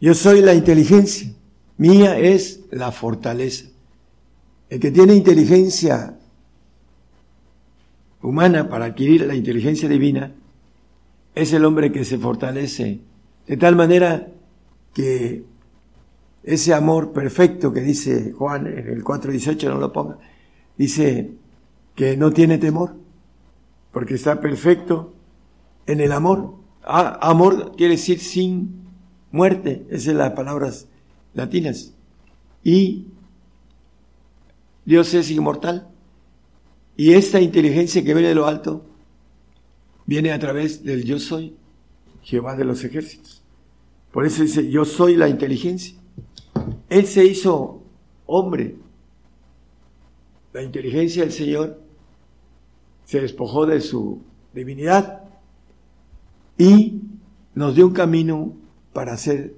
Yo 0.01 0.15
soy 0.15 0.43
la 0.43 0.55
inteligencia. 0.55 1.35
Mía 1.77 2.19
es 2.19 2.61
la 2.71 2.93
fortaleza. 2.93 3.67
El 4.69 4.81
que 4.81 4.91
tiene 4.91 5.15
inteligencia 5.15 6.19
humana 8.23 8.69
para 8.69 8.87
adquirir 8.87 9.27
la 9.27 9.35
inteligencia 9.35 9.89
divina 9.89 10.33
es 11.35 11.53
el 11.53 11.65
hombre 11.65 11.93
que 11.93 12.05
se 12.05 12.19
fortalece 12.19 13.01
de 13.47 13.57
tal 13.57 13.77
manera 13.77 14.29
que 14.95 15.45
ese 16.45 16.75
amor 16.75 17.13
perfecto 17.13 17.73
que 17.73 17.81
dice 17.81 18.33
Juan 18.33 18.67
en 18.67 18.89
el 18.89 19.05
4.18, 19.05 19.69
no 19.69 19.79
lo 19.79 19.93
ponga, 19.93 20.19
dice 20.77 21.33
que 21.95 22.17
no 22.17 22.33
tiene 22.33 22.59
temor, 22.59 22.95
porque 23.93 24.15
está 24.15 24.41
perfecto 24.41 25.15
en 25.87 26.01
el 26.01 26.13
amor. 26.13 26.55
Ah, 26.85 27.19
amor 27.23 27.77
quiere 27.77 27.95
decir 27.95 28.21
sin 28.21 28.87
muerte, 29.31 29.87
esas 29.89 30.05
son 30.05 30.19
las 30.19 30.33
palabras 30.33 30.89
latinas. 31.35 31.93
Y 32.65 33.07
Dios 34.85 35.13
es 35.15 35.31
inmortal. 35.31 35.89
Y 36.97 37.15
esta 37.15 37.41
inteligencia 37.41 38.05
que 38.05 38.15
viene 38.15 38.29
de 38.29 38.35
lo 38.35 38.47
alto 38.47 38.85
viene 40.07 40.33
a 40.33 40.39
través 40.39 40.85
del 40.85 41.05
yo 41.05 41.19
soy, 41.19 41.57
Jehová 42.23 42.57
de 42.57 42.65
los 42.65 42.85
ejércitos. 42.85 43.43
Por 44.13 44.27
eso 44.27 44.43
dice, 44.43 44.71
yo 44.71 44.85
soy 44.85 45.17
la 45.17 45.29
inteligencia. 45.29 45.97
Él 46.89 47.07
se 47.07 47.25
hizo 47.25 47.83
hombre. 48.27 48.77
La 50.53 50.63
inteligencia 50.63 51.23
del 51.23 51.33
Señor 51.33 51.81
se 53.05 53.21
despojó 53.21 53.65
de 53.65 53.81
su 53.81 54.21
divinidad 54.53 55.25
y 56.59 57.01
nos 57.55 57.75
dio 57.75 57.87
un 57.87 57.95
camino 57.95 58.53
para 58.93 59.17
ser 59.17 59.55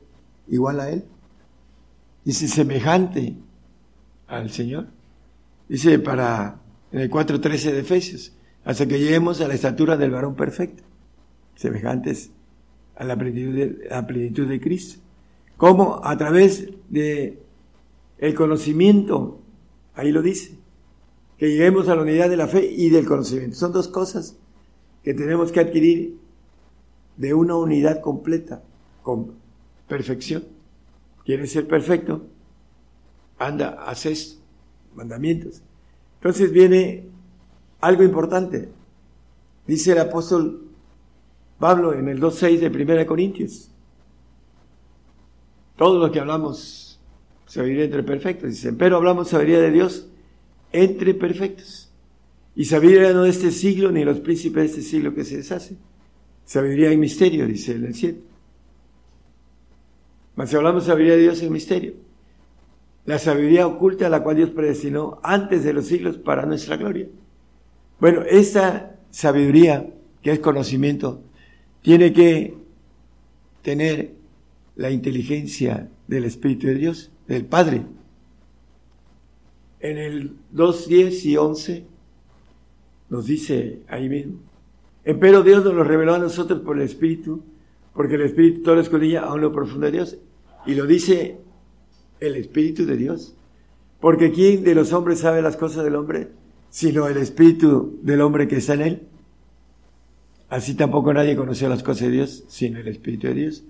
igual 0.48 0.80
a 0.80 0.90
Él. 0.90 1.04
Dice 2.24 2.48
semejante 2.48 3.36
al 4.26 4.50
Señor. 4.50 4.86
Dice 5.68 5.98
para 5.98 6.60
en 6.92 7.00
el 7.00 7.10
4.13 7.10 7.72
de 7.72 7.80
Efesios, 7.80 8.32
hasta 8.64 8.86
que 8.86 9.00
lleguemos 9.00 9.40
a 9.40 9.48
la 9.48 9.54
estatura 9.54 9.96
del 9.96 10.12
varón 10.12 10.36
perfecto, 10.36 10.84
semejantes 11.56 12.30
a 12.94 13.04
la 13.04 13.16
plenitud 13.16 13.54
de, 13.54 14.02
plenitud 14.06 14.48
de 14.48 14.60
Cristo. 14.60 15.00
Como 15.56 16.00
a 16.04 16.16
través 16.16 16.68
de 16.88 17.42
el 18.18 18.34
conocimiento, 18.34 19.40
ahí 19.94 20.12
lo 20.12 20.22
dice, 20.22 20.56
que 21.36 21.48
lleguemos 21.48 21.88
a 21.88 21.96
la 21.96 22.02
unidad 22.02 22.30
de 22.30 22.36
la 22.36 22.46
fe 22.46 22.64
y 22.64 22.90
del 22.90 23.06
conocimiento. 23.06 23.56
Son 23.56 23.72
dos 23.72 23.88
cosas 23.88 24.36
que 25.02 25.14
tenemos 25.14 25.50
que 25.50 25.60
adquirir 25.60 26.16
de 27.16 27.34
una 27.34 27.56
unidad 27.56 28.00
completa, 28.00 28.62
con 29.02 29.32
perfección. 29.88 30.44
¿Quieres 31.24 31.52
ser 31.52 31.66
perfecto? 31.66 32.26
Anda, 33.38 33.84
haces 33.86 34.40
mandamientos. 34.94 35.62
Entonces 36.16 36.52
viene 36.52 37.08
algo 37.80 38.02
importante. 38.02 38.68
Dice 39.66 39.92
el 39.92 39.98
apóstol 39.98 40.68
Pablo 41.58 41.94
en 41.94 42.08
el 42.08 42.20
2.6 42.20 42.58
de 42.58 42.94
1 42.94 43.06
Corintios. 43.06 43.70
Todo 45.76 45.98
lo 45.98 46.12
que 46.12 46.20
hablamos 46.20 47.00
sabiduría 47.46 47.84
entre 47.84 48.02
perfectos. 48.02 48.50
Dicen, 48.50 48.76
pero 48.76 48.96
hablamos 48.96 49.28
sabiduría 49.28 49.60
de 49.60 49.70
Dios 49.70 50.08
entre 50.72 51.14
perfectos. 51.14 51.90
Y 52.54 52.66
sabiduría 52.66 53.12
no 53.12 53.22
de 53.22 53.30
este 53.30 53.50
siglo 53.50 53.90
ni 53.90 54.04
los 54.04 54.20
príncipes 54.20 54.62
de 54.62 54.66
este 54.66 54.82
siglo 54.82 55.14
que 55.14 55.24
se 55.24 55.38
deshace. 55.38 55.76
Sabiduría 56.44 56.92
en 56.92 57.00
misterio, 57.00 57.46
dice 57.46 57.72
el 57.72 57.94
7. 57.94 58.33
Mas 60.36 60.50
si 60.50 60.56
hablamos 60.56 60.84
sabiduría 60.84 61.16
de 61.16 61.22
Dios 61.22 61.42
en 61.42 61.52
misterio. 61.52 61.94
La 63.06 63.18
sabiduría 63.18 63.66
oculta 63.66 64.06
a 64.06 64.10
la 64.10 64.22
cual 64.22 64.36
Dios 64.36 64.50
predestinó 64.50 65.20
antes 65.22 65.62
de 65.62 65.72
los 65.72 65.86
siglos 65.86 66.16
para 66.16 66.46
nuestra 66.46 66.76
gloria. 66.76 67.06
Bueno, 68.00 68.22
esta 68.22 68.96
sabiduría, 69.10 69.90
que 70.22 70.32
es 70.32 70.38
conocimiento, 70.40 71.22
tiene 71.82 72.12
que 72.12 72.54
tener 73.62 74.14
la 74.76 74.90
inteligencia 74.90 75.88
del 76.08 76.24
Espíritu 76.24 76.66
de 76.66 76.74
Dios, 76.74 77.12
del 77.28 77.44
Padre. 77.44 77.82
En 79.80 79.98
el 79.98 80.36
2, 80.52 80.88
10 80.88 81.24
y 81.26 81.36
11 81.36 81.84
nos 83.10 83.26
dice 83.26 83.82
ahí 83.86 84.08
mismo, 84.08 84.38
pero 85.20 85.42
Dios 85.42 85.62
nos 85.62 85.74
lo 85.74 85.84
reveló 85.84 86.14
a 86.14 86.18
nosotros 86.18 86.60
por 86.60 86.76
el 86.76 86.82
Espíritu, 86.82 87.42
porque 87.94 88.16
el 88.16 88.22
Espíritu 88.22 88.62
todo 88.62 88.74
lo 88.74 88.80
escudilla 88.80 89.24
a 89.24 89.36
lo 89.36 89.52
profundo 89.52 89.86
de 89.86 89.92
Dios, 89.92 90.18
y 90.66 90.74
lo 90.74 90.86
dice 90.86 91.38
el 92.20 92.36
Espíritu 92.36 92.86
de 92.86 92.96
Dios. 92.96 93.34
Porque 94.00 94.32
¿quién 94.32 94.64
de 94.64 94.74
los 94.74 94.92
hombres 94.92 95.20
sabe 95.20 95.40
las 95.40 95.56
cosas 95.56 95.84
del 95.84 95.96
hombre? 95.96 96.28
Sino 96.68 97.08
el 97.08 97.16
Espíritu 97.16 97.98
del 98.02 98.20
hombre 98.20 98.48
que 98.48 98.56
está 98.56 98.74
en 98.74 98.82
él. 98.82 99.08
Así 100.50 100.74
tampoco 100.74 101.14
nadie 101.14 101.36
conoció 101.36 101.68
las 101.68 101.82
cosas 101.82 102.08
de 102.08 102.10
Dios, 102.10 102.44
sino 102.48 102.78
el 102.78 102.88
Espíritu 102.88 103.28
de 103.28 103.34
Dios. 103.34 103.64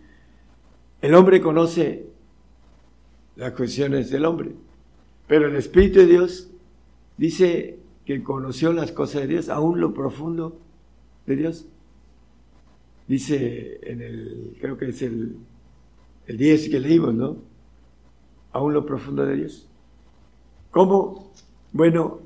El 1.02 1.14
hombre 1.14 1.40
conoce 1.40 2.06
las 3.36 3.52
cuestiones 3.52 4.10
del 4.10 4.24
hombre, 4.24 4.52
pero 5.26 5.48
el 5.48 5.56
Espíritu 5.56 6.00
de 6.00 6.06
Dios 6.06 6.50
dice 7.16 7.78
que 8.04 8.22
conoció 8.22 8.72
las 8.72 8.92
cosas 8.92 9.22
de 9.22 9.28
Dios, 9.28 9.48
aún 9.48 9.80
lo 9.80 9.94
profundo 9.94 10.58
de 11.26 11.36
Dios. 11.36 11.66
Dice 13.06 13.80
en 13.82 14.00
el, 14.00 14.56
creo 14.60 14.78
que 14.78 14.88
es 14.88 15.02
el, 15.02 15.36
el 16.26 16.36
10 16.36 16.68
que 16.70 16.80
leímos, 16.80 17.14
¿no? 17.14 17.36
Aún 18.52 18.72
lo 18.72 18.86
profundo 18.86 19.26
de 19.26 19.36
Dios. 19.36 19.68
¿Cómo? 20.70 21.32
Bueno, 21.72 22.20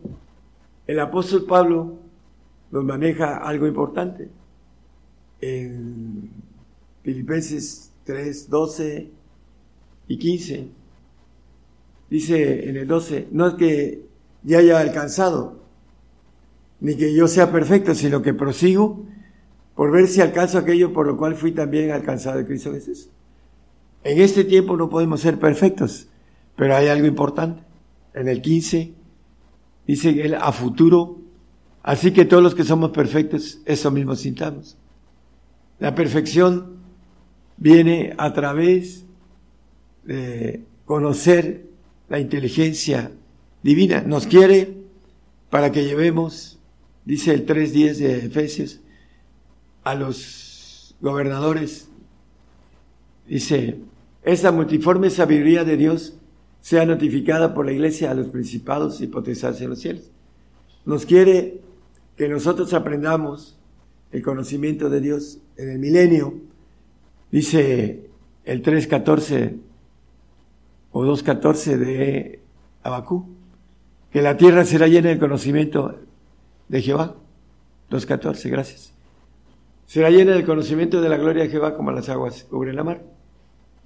el 0.86 1.00
apóstol 1.00 1.44
Pablo 1.46 1.98
nos 2.70 2.84
maneja 2.84 3.38
algo 3.38 3.66
importante 3.66 4.28
en 5.40 6.30
Filipenses 7.02 7.90
3, 8.04 8.48
12 8.48 9.10
y 10.08 10.18
15. 10.18 10.68
Dice 12.10 12.68
en 12.68 12.76
el 12.76 12.86
12, 12.86 13.28
no 13.32 13.48
es 13.48 13.54
que 13.54 14.06
ya 14.42 14.58
haya 14.58 14.80
alcanzado, 14.80 15.60
ni 16.80 16.96
que 16.96 17.14
yo 17.14 17.26
sea 17.26 17.50
perfecto, 17.50 17.94
sino 17.94 18.22
que 18.22 18.32
prosigo 18.32 19.04
por 19.78 19.92
ver 19.92 20.08
si 20.08 20.20
alcanzo 20.20 20.58
aquello 20.58 20.92
por 20.92 21.06
lo 21.06 21.16
cual 21.16 21.36
fui 21.36 21.52
también 21.52 21.92
alcanzado 21.92 22.38
de 22.38 22.44
Cristo 22.44 22.72
Jesús. 22.72 23.10
En 24.02 24.20
este 24.20 24.42
tiempo 24.42 24.76
no 24.76 24.90
podemos 24.90 25.20
ser 25.20 25.38
perfectos, 25.38 26.08
pero 26.56 26.74
hay 26.74 26.88
algo 26.88 27.06
importante. 27.06 27.62
En 28.12 28.26
el 28.26 28.42
15 28.42 28.92
dice 29.86 30.20
él 30.20 30.34
a 30.34 30.50
futuro, 30.50 31.20
así 31.84 32.10
que 32.10 32.24
todos 32.24 32.42
los 32.42 32.56
que 32.56 32.64
somos 32.64 32.90
perfectos, 32.90 33.60
eso 33.66 33.92
mismo 33.92 34.16
sintamos. 34.16 34.76
La 35.78 35.94
perfección 35.94 36.78
viene 37.56 38.14
a 38.18 38.32
través 38.32 39.04
de 40.02 40.64
conocer 40.86 41.68
la 42.08 42.18
inteligencia 42.18 43.12
divina. 43.62 44.02
Nos 44.04 44.26
quiere 44.26 44.76
para 45.50 45.70
que 45.70 45.84
llevemos, 45.84 46.58
dice 47.04 47.32
el 47.32 47.46
3.10 47.46 47.94
de 47.98 48.26
Efesios, 48.26 48.80
a 49.90 49.94
los 49.94 50.96
gobernadores. 51.00 51.88
Dice, 53.26 53.78
esta 54.22 54.52
multiforme 54.52 55.10
sabiduría 55.10 55.64
de 55.64 55.76
Dios 55.76 56.18
sea 56.60 56.84
notificada 56.84 57.54
por 57.54 57.66
la 57.66 57.72
iglesia 57.72 58.10
a 58.10 58.14
los 58.14 58.28
principados 58.28 59.00
y 59.00 59.06
potestades 59.06 59.60
en 59.60 59.70
los 59.70 59.78
cielos. 59.80 60.10
Nos 60.84 61.06
quiere 61.06 61.60
que 62.16 62.28
nosotros 62.28 62.74
aprendamos 62.74 63.58
el 64.12 64.22
conocimiento 64.22 64.90
de 64.90 65.00
Dios 65.00 65.38
en 65.56 65.70
el 65.70 65.78
milenio 65.78 66.48
Dice 67.30 68.08
el 68.44 68.62
3.14 68.62 69.58
o 70.92 71.04
2.14 71.04 71.76
de 71.76 72.40
Abacú, 72.82 73.26
que 74.10 74.22
la 74.22 74.36
tierra 74.38 74.64
será 74.64 74.86
llena 74.86 75.10
del 75.10 75.18
conocimiento 75.18 75.98
de 76.68 76.82
Jehová. 76.82 77.16
2.14, 77.90 78.50
gracias. 78.50 78.97
Será 79.88 80.10
llena 80.10 80.32
del 80.32 80.44
conocimiento 80.44 81.00
de 81.00 81.08
la 81.08 81.16
gloria 81.16 81.44
de 81.44 81.48
Jehová 81.48 81.74
como 81.74 81.92
las 81.92 82.10
aguas 82.10 82.44
cubren 82.44 82.76
la 82.76 82.84
mar. 82.84 83.02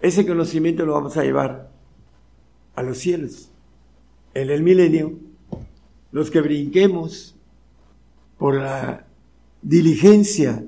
Ese 0.01 0.27
conocimiento 0.27 0.85
lo 0.85 0.95
vamos 0.95 1.17
a 1.17 1.23
llevar 1.23 1.71
a 2.75 2.83
los 2.83 2.99
cielos. 2.99 3.53
En 4.35 4.51
el 4.51 4.65
milenio, 4.65 5.17
los 6.11 6.33
que 6.33 6.41
brinquemos 6.41 7.37
por 8.37 8.57
la 8.57 9.07
diligencia 9.63 10.65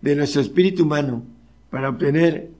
de 0.00 0.14
nuestro 0.14 0.42
espíritu 0.42 0.84
humano 0.84 1.24
para 1.70 1.88
obtener 1.88 2.52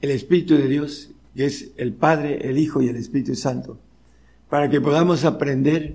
el 0.00 0.10
Espíritu 0.10 0.56
de 0.56 0.66
Dios, 0.66 1.12
que 1.36 1.46
es 1.46 1.70
el 1.76 1.92
Padre, 1.92 2.50
el 2.50 2.58
Hijo 2.58 2.82
y 2.82 2.88
el 2.88 2.96
Espíritu 2.96 3.36
Santo, 3.36 3.78
para 4.50 4.68
que 4.68 4.80
podamos 4.80 5.24
aprender 5.24 5.94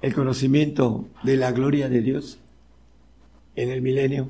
el 0.00 0.14
conocimiento 0.14 1.06
de 1.24 1.36
la 1.36 1.52
gloria 1.52 1.90
de 1.90 2.00
Dios 2.00 2.38
en 3.62 3.70
el 3.70 3.82
milenio, 3.82 4.28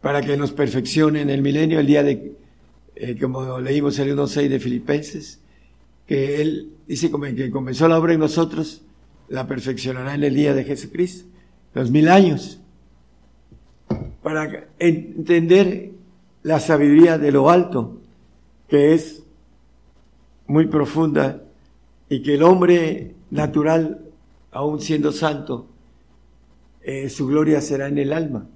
para 0.00 0.22
que 0.22 0.36
nos 0.36 0.52
perfeccione 0.52 1.20
en 1.20 1.28
el 1.28 1.42
milenio 1.42 1.80
el 1.80 1.86
día 1.86 2.02
de, 2.02 2.32
eh, 2.96 3.16
como 3.20 3.60
leímos 3.60 3.98
el 3.98 4.16
1.6 4.16 4.48
de 4.48 4.58
Filipenses, 4.58 5.40
que 6.06 6.40
Él 6.40 6.72
dice 6.86 7.10
que 7.36 7.50
comenzó 7.50 7.86
la 7.88 7.98
obra 7.98 8.14
en 8.14 8.20
nosotros, 8.20 8.82
la 9.28 9.46
perfeccionará 9.46 10.14
en 10.14 10.24
el 10.24 10.34
día 10.34 10.54
de 10.54 10.64
Jesucristo, 10.64 11.28
los 11.74 11.90
mil 11.90 12.08
años, 12.08 12.60
para 14.22 14.68
entender 14.78 15.90
la 16.42 16.58
sabiduría 16.58 17.18
de 17.18 17.30
lo 17.30 17.50
alto, 17.50 18.00
que 18.66 18.94
es 18.94 19.22
muy 20.46 20.68
profunda 20.68 21.42
y 22.08 22.22
que 22.22 22.36
el 22.36 22.42
hombre 22.42 23.14
natural, 23.30 24.06
aun 24.52 24.80
siendo 24.80 25.12
santo, 25.12 25.66
eh, 26.82 27.08
su 27.08 27.26
gloria 27.26 27.60
será 27.60 27.88
en 27.88 27.98
el 27.98 28.12
alma, 28.12 28.48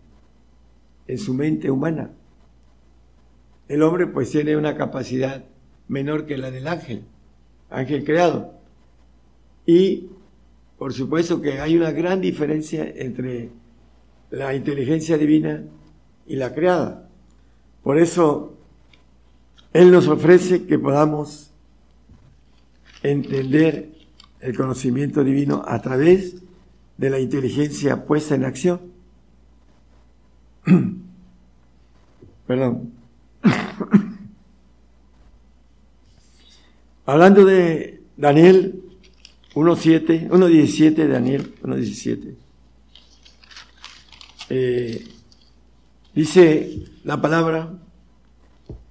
en 1.06 1.18
su 1.18 1.34
mente 1.34 1.70
humana. 1.70 2.10
El 3.68 3.82
hombre 3.82 4.06
pues 4.06 4.30
tiene 4.30 4.56
una 4.56 4.76
capacidad 4.76 5.44
menor 5.88 6.26
que 6.26 6.38
la 6.38 6.50
del 6.50 6.68
ángel, 6.68 7.04
ángel 7.70 8.04
creado. 8.04 8.54
Y 9.66 10.08
por 10.78 10.92
supuesto 10.92 11.40
que 11.40 11.60
hay 11.60 11.76
una 11.76 11.92
gran 11.92 12.20
diferencia 12.20 12.84
entre 12.84 13.50
la 14.30 14.54
inteligencia 14.54 15.16
divina 15.16 15.64
y 16.26 16.36
la 16.36 16.54
creada. 16.54 17.08
Por 17.82 17.98
eso 17.98 18.58
Él 19.72 19.90
nos 19.90 20.08
ofrece 20.08 20.66
que 20.66 20.78
podamos 20.78 21.52
entender 23.02 23.92
el 24.40 24.56
conocimiento 24.56 25.22
divino 25.22 25.62
a 25.66 25.80
través 25.80 26.42
de 26.96 27.10
la 27.10 27.18
inteligencia 27.18 28.04
puesta 28.04 28.34
en 28.34 28.44
acción. 28.44 28.80
Perdón. 32.46 32.92
Hablando 37.06 37.44
de 37.44 38.00
Daniel 38.16 38.82
1.7, 39.54 40.28
1.17, 40.30 41.08
Daniel 41.08 41.54
1.17. 41.62 42.34
Eh, 44.50 45.08
dice 46.14 46.84
la 47.04 47.20
palabra 47.20 47.78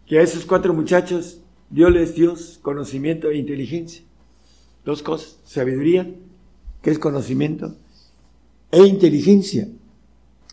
que 0.06 0.20
a 0.20 0.24
esos 0.24 0.46
cuatro 0.46 0.74
muchachos 0.74 1.40
Dios 1.70 1.92
les 1.92 2.16
dio 2.16 2.36
conocimiento 2.62 3.30
e 3.30 3.38
inteligencia. 3.38 4.04
Dos 4.84 5.02
cosas, 5.02 5.38
sabiduría, 5.46 6.12
que 6.82 6.92
es 6.92 7.00
conocimiento, 7.00 7.78
e 8.72 8.86
inteligencia. 8.86 9.68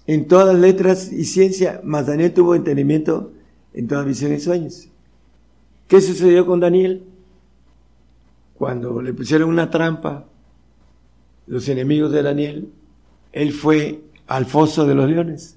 En 0.06 0.26
todas 0.26 0.46
las 0.46 0.58
letras 0.58 1.12
y 1.12 1.24
ciencia, 1.24 1.80
mas 1.84 2.06
Daniel 2.06 2.32
tuvo 2.32 2.54
entendimiento 2.54 3.32
en 3.74 3.86
todas 3.86 4.06
visiones 4.06 4.42
y 4.42 4.44
sueños. 4.44 4.88
¿Qué 5.86 6.00
sucedió 6.00 6.46
con 6.46 6.60
Daniel? 6.60 7.04
Cuando 8.54 9.00
le 9.00 9.14
pusieron 9.14 9.48
una 9.50 9.70
trampa, 9.70 10.26
los 11.46 11.68
enemigos 11.68 12.12
de 12.12 12.22
Daniel, 12.22 12.72
él 13.32 13.52
fue 13.52 14.02
al 14.26 14.46
foso 14.46 14.86
de 14.86 14.94
los 14.94 15.08
leones. 15.08 15.56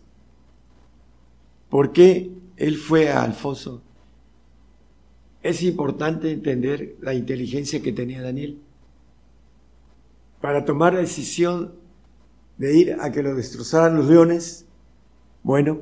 ¿Por 1.69 1.91
qué 1.91 2.31
él 2.57 2.77
fue 2.77 3.09
al 3.09 3.33
foso? 3.33 3.81
Es 5.41 5.63
importante 5.63 6.31
entender 6.31 6.95
la 7.01 7.13
inteligencia 7.13 7.81
que 7.81 7.91
tenía 7.91 8.21
Daniel 8.21 8.59
para 10.39 10.65
tomar 10.65 10.93
la 10.93 10.99
decisión 10.99 11.80
de 12.61 12.77
ir 12.77 12.97
a 13.01 13.11
que 13.11 13.23
lo 13.23 13.33
destrozaran 13.33 13.97
los 13.97 14.07
leones. 14.07 14.67
Bueno, 15.41 15.81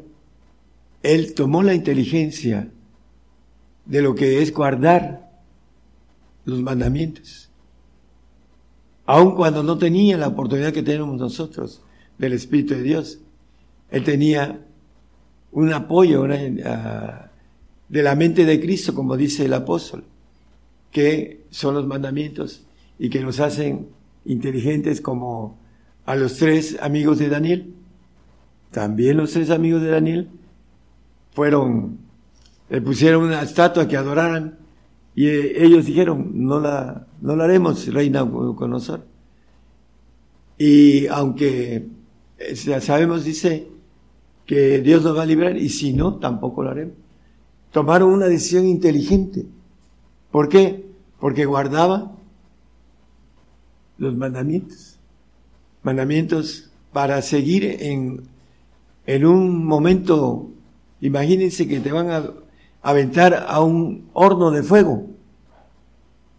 él 1.03 1.33
tomó 1.33 1.61
la 1.61 1.73
inteligencia 1.73 2.71
de 3.85 4.01
lo 4.01 4.15
que 4.15 4.41
es 4.41 4.53
guardar 4.53 5.29
los 6.45 6.61
mandamientos, 6.61 7.49
aun 9.05 9.35
cuando 9.35 9.61
no 9.61 9.77
tenía 9.77 10.17
la 10.17 10.29
oportunidad 10.29 10.71
que 10.71 10.81
tenemos 10.81 11.19
nosotros 11.19 11.81
del 12.17 12.31
Espíritu 12.31 12.75
de 12.75 12.83
Dios. 12.83 13.19
Él 13.91 14.05
tenía 14.05 14.65
un 15.51 15.73
apoyo 15.73 16.25
ah, 16.65 17.29
de 17.89 18.03
la 18.03 18.15
mente 18.15 18.45
de 18.45 18.61
Cristo, 18.61 18.95
como 18.95 19.17
dice 19.17 19.43
el 19.43 19.53
apóstol, 19.53 20.05
que 20.91 21.43
son 21.49 21.75
los 21.75 21.85
mandamientos 21.85 22.63
y 22.97 23.09
que 23.09 23.19
nos 23.19 23.41
hacen 23.41 23.89
inteligentes 24.23 25.01
como 25.01 25.58
a 26.09 26.15
los 26.15 26.37
tres 26.37 26.75
amigos 26.81 27.19
de 27.19 27.29
Daniel. 27.29 27.71
También 28.71 29.17
los 29.17 29.31
tres 29.31 29.51
amigos 29.51 29.83
de 29.83 29.89
Daniel 29.89 30.27
fueron, 31.33 31.99
le 32.67 32.81
pusieron 32.81 33.25
una 33.25 33.43
estatua 33.43 33.87
que 33.87 33.95
adoraran 33.95 34.57
y 35.13 35.27
eh, 35.27 35.63
ellos 35.63 35.85
dijeron, 35.85 36.31
no 36.33 36.59
la, 36.59 37.05
no 37.21 37.35
la 37.35 37.43
haremos, 37.43 37.85
reina 37.93 38.27
con 38.27 38.71
nosotros. 38.71 39.07
Y 40.57 41.05
aunque 41.05 41.89
eh, 42.39 42.55
sabemos, 42.55 43.23
dice, 43.23 43.67
que 44.47 44.81
Dios 44.81 45.03
nos 45.03 45.15
va 45.15 45.21
a 45.21 45.27
librar 45.27 45.57
y 45.57 45.69
si 45.69 45.93
no, 45.93 46.15
tampoco 46.15 46.63
lo 46.63 46.71
haremos. 46.71 46.95
Tomaron 47.71 48.11
una 48.11 48.25
decisión 48.25 48.65
inteligente. 48.65 49.45
¿Por 50.31 50.49
qué? 50.49 50.89
Porque 51.19 51.45
guardaba 51.45 52.15
los 53.99 54.17
mandamientos. 54.17 54.88
Mandamientos 55.83 56.71
para 56.91 57.21
seguir 57.21 57.63
en, 57.81 58.23
en 59.05 59.25
un 59.25 59.65
momento, 59.65 60.49
imagínense 61.01 61.67
que 61.67 61.79
te 61.79 61.91
van 61.91 62.09
a 62.11 62.33
aventar 62.81 63.45
a 63.47 63.61
un 63.61 64.09
horno 64.13 64.51
de 64.51 64.63
fuego. 64.63 65.07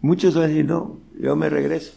Muchos 0.01 0.35
van 0.35 0.45
a 0.45 0.47
decir, 0.47 0.65
no, 0.65 0.97
yo 1.19 1.35
me 1.35 1.49
regreso. 1.49 1.93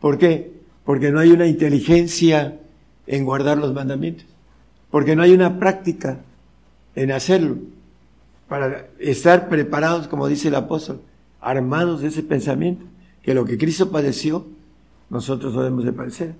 ¿Por 0.00 0.18
qué? 0.18 0.52
Porque 0.84 1.10
no 1.10 1.20
hay 1.20 1.30
una 1.32 1.46
inteligencia 1.46 2.58
en 3.06 3.24
guardar 3.24 3.58
los 3.58 3.72
mandamientos, 3.72 4.26
porque 4.90 5.16
no 5.16 5.22
hay 5.22 5.32
una 5.32 5.58
práctica 5.58 6.20
en 6.94 7.12
hacerlo, 7.12 7.56
para 8.48 8.88
estar 8.98 9.48
preparados, 9.48 10.08
como 10.08 10.28
dice 10.28 10.48
el 10.48 10.54
apóstol, 10.54 11.00
armados 11.40 12.00
de 12.00 12.08
ese 12.08 12.22
pensamiento, 12.22 12.84
que 13.22 13.34
lo 13.34 13.44
que 13.44 13.58
Cristo 13.58 13.90
padeció, 13.90 14.46
nosotros 15.10 15.54
debemos 15.54 15.84
de 15.84 15.92
padecer. 15.92 16.34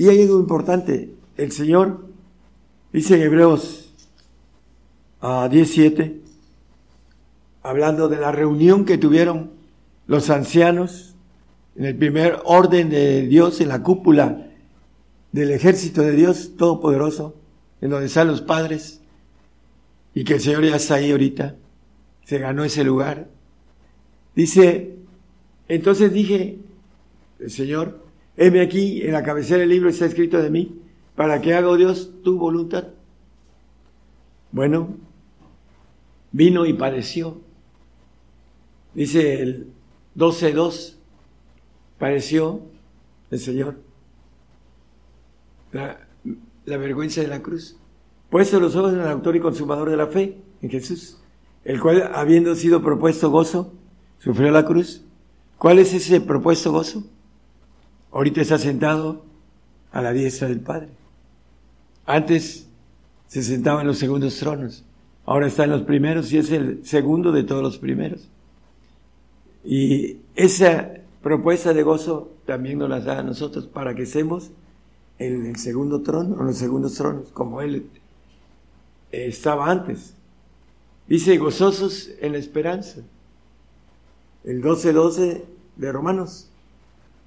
Y 0.00 0.08
hay 0.08 0.22
algo 0.22 0.40
importante, 0.40 1.12
el 1.36 1.52
Señor 1.52 2.06
dice 2.90 3.16
en 3.16 3.20
Hebreos 3.20 3.92
a 5.20 5.46
17, 5.46 6.22
hablando 7.62 8.08
de 8.08 8.16
la 8.16 8.32
reunión 8.32 8.86
que 8.86 8.96
tuvieron 8.96 9.50
los 10.06 10.30
ancianos 10.30 11.16
en 11.76 11.84
el 11.84 11.98
primer 11.98 12.38
orden 12.46 12.88
de 12.88 13.26
Dios 13.26 13.60
en 13.60 13.68
la 13.68 13.82
cúpula 13.82 14.46
del 15.32 15.50
ejército 15.50 16.00
de 16.00 16.12
Dios 16.12 16.52
Todopoderoso, 16.56 17.34
en 17.82 17.90
donde 17.90 18.06
están 18.06 18.28
los 18.28 18.40
padres, 18.40 19.02
y 20.14 20.24
que 20.24 20.32
el 20.32 20.40
Señor 20.40 20.64
ya 20.64 20.76
está 20.76 20.94
ahí 20.94 21.10
ahorita, 21.10 21.56
se 22.24 22.38
ganó 22.38 22.64
ese 22.64 22.84
lugar. 22.84 23.28
Dice, 24.34 24.96
entonces 25.68 26.10
dije, 26.10 26.56
el 27.38 27.50
Señor, 27.50 28.09
heme 28.40 28.62
aquí, 28.62 29.02
en 29.02 29.12
la 29.12 29.22
cabecera 29.22 29.60
del 29.60 29.68
libro 29.68 29.90
está 29.90 30.06
escrito 30.06 30.40
de 30.40 30.48
mí, 30.48 30.80
para 31.14 31.42
que 31.42 31.52
haga 31.52 31.68
oh 31.68 31.76
Dios 31.76 32.10
tu 32.24 32.38
voluntad. 32.38 32.88
Bueno, 34.50 34.96
vino 36.32 36.64
y 36.64 36.72
padeció. 36.72 37.38
Dice 38.94 39.42
el 39.42 39.68
12.2, 40.16 40.96
pareció 41.98 42.62
el 43.30 43.38
Señor 43.38 43.76
la, 45.72 45.98
vergüenza 46.64 47.20
de 47.20 47.28
la 47.28 47.42
cruz. 47.42 47.76
Puesto 48.30 48.58
los 48.58 48.74
ojos 48.74 48.94
en 48.94 49.00
el 49.00 49.08
autor 49.08 49.36
y 49.36 49.40
consumador 49.40 49.90
de 49.90 49.98
la 49.98 50.06
fe, 50.06 50.38
en 50.62 50.70
Jesús, 50.70 51.18
el 51.64 51.78
cual 51.78 52.10
habiendo 52.14 52.54
sido 52.54 52.82
propuesto 52.82 53.30
gozo, 53.30 53.74
sufrió 54.18 54.50
la 54.50 54.64
cruz. 54.64 55.04
¿Cuál 55.58 55.78
es 55.78 55.92
ese 55.92 56.22
propuesto 56.22 56.72
gozo? 56.72 57.04
Ahorita 58.12 58.40
está 58.40 58.58
sentado 58.58 59.24
a 59.92 60.02
la 60.02 60.12
diestra 60.12 60.48
del 60.48 60.60
Padre. 60.60 60.88
Antes 62.06 62.68
se 63.28 63.42
sentaba 63.42 63.82
en 63.82 63.86
los 63.86 63.98
segundos 63.98 64.36
tronos, 64.38 64.84
ahora 65.24 65.46
está 65.46 65.64
en 65.64 65.70
los 65.70 65.82
primeros 65.82 66.32
y 66.32 66.38
es 66.38 66.50
el 66.50 66.84
segundo 66.84 67.30
de 67.30 67.44
todos 67.44 67.62
los 67.62 67.78
primeros. 67.78 68.28
Y 69.64 70.18
esa 70.34 70.90
propuesta 71.22 71.72
de 71.72 71.82
gozo 71.82 72.32
también 72.46 72.78
nos 72.78 72.88
la 72.88 73.00
da 73.00 73.20
a 73.20 73.22
nosotros 73.22 73.66
para 73.66 73.94
que 73.94 74.02
estemos 74.02 74.50
en 75.18 75.46
el 75.46 75.56
segundo 75.56 76.02
trono, 76.02 76.40
en 76.40 76.46
los 76.46 76.56
segundos 76.56 76.94
tronos, 76.94 77.28
como 77.28 77.60
Él 77.60 77.88
estaba 79.12 79.70
antes. 79.70 80.14
Dice, 81.06 81.36
gozosos 81.38 82.10
en 82.20 82.32
la 82.32 82.38
esperanza. 82.38 83.02
El 84.44 84.62
12-12 84.62 85.42
de 85.76 85.92
Romanos. 85.92 86.49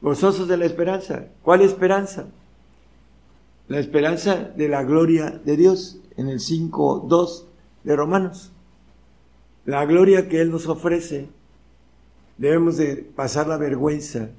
Gozosos 0.04 0.50
de 0.50 0.58
la 0.58 0.66
esperanza. 0.66 1.30
¿Cuál 1.44 1.62
esperanza? 1.62 2.28
La 3.70 3.80
esperanza 3.80 4.36
de 4.36 4.68
la 4.68 4.84
gloria 4.84 5.30
de 5.30 5.56
Dios 5.56 6.02
en 6.18 6.28
el 6.28 6.40
5.2 6.40 7.46
de 7.86 7.96
Romanos. 7.96 8.52
La 9.64 9.86
gloria 9.86 10.28
que 10.28 10.42
Él 10.42 10.52
nos 10.52 10.68
ofrece. 10.68 11.30
Debemos 12.38 12.76
de 12.76 12.98
pasar 12.98 13.48
la 13.48 13.56
vergüenza 13.56 14.32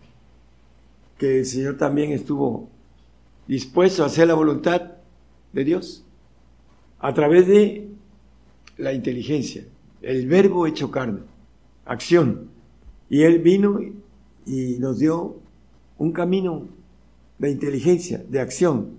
que 1.17 1.39
el 1.39 1.47
Señor 1.47 1.79
también 1.79 2.13
estuvo 2.13 2.69
dispuesto 3.49 4.03
a 4.03 4.07
hacer 4.09 4.29
la 4.29 4.35
voluntad 4.35 4.83
de 5.55 5.65
Dios 5.65 6.05
a 6.99 7.15
través 7.15 7.47
de 7.47 7.89
la 8.77 8.93
inteligencia, 8.93 9.65
el 10.03 10.27
verbo 10.27 10.67
hecho 10.67 10.91
carne, 10.91 11.21
acción. 11.87 12.51
Y 13.09 13.23
Él 13.23 13.39
vino 13.39 13.81
y 14.45 14.79
nos 14.79 14.99
dio 14.99 15.43
un 16.05 16.13
camino 16.13 16.69
de 17.39 17.51
inteligencia, 17.51 18.23
de 18.29 18.39
acción, 18.39 18.99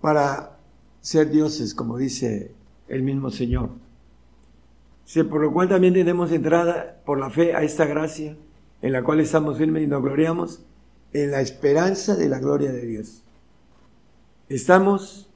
para 0.00 0.56
ser 1.00 1.28
dioses, 1.30 1.74
como 1.74 1.98
dice 1.98 2.52
el 2.88 3.02
mismo 3.02 3.30
Señor. 3.30 3.70
Por 5.28 5.40
lo 5.40 5.52
cual 5.52 5.68
también 5.68 5.94
tenemos 5.94 6.30
entrada 6.30 7.02
por 7.04 7.18
la 7.18 7.28
fe 7.28 7.54
a 7.54 7.62
esta 7.62 7.86
gracia 7.86 8.36
en 8.82 8.92
la 8.92 9.02
cual 9.02 9.18
estamos 9.18 9.58
firmes 9.58 9.82
y 9.82 9.86
nos 9.88 10.00
gloriamos 10.00 10.62
en 11.12 11.32
la 11.32 11.40
esperanza 11.40 12.14
de 12.14 12.28
la 12.28 12.38
gloria 12.38 12.72
de 12.72 12.86
Dios. 12.86 13.24
Estamos, 14.48 15.28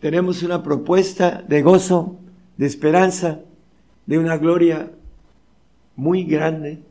tenemos 0.00 0.42
una 0.42 0.64
propuesta 0.64 1.44
de 1.46 1.62
gozo, 1.62 2.18
de 2.56 2.66
esperanza, 2.66 3.40
de 4.06 4.18
una 4.18 4.36
gloria 4.36 4.90
muy 5.94 6.24
grande 6.24 6.82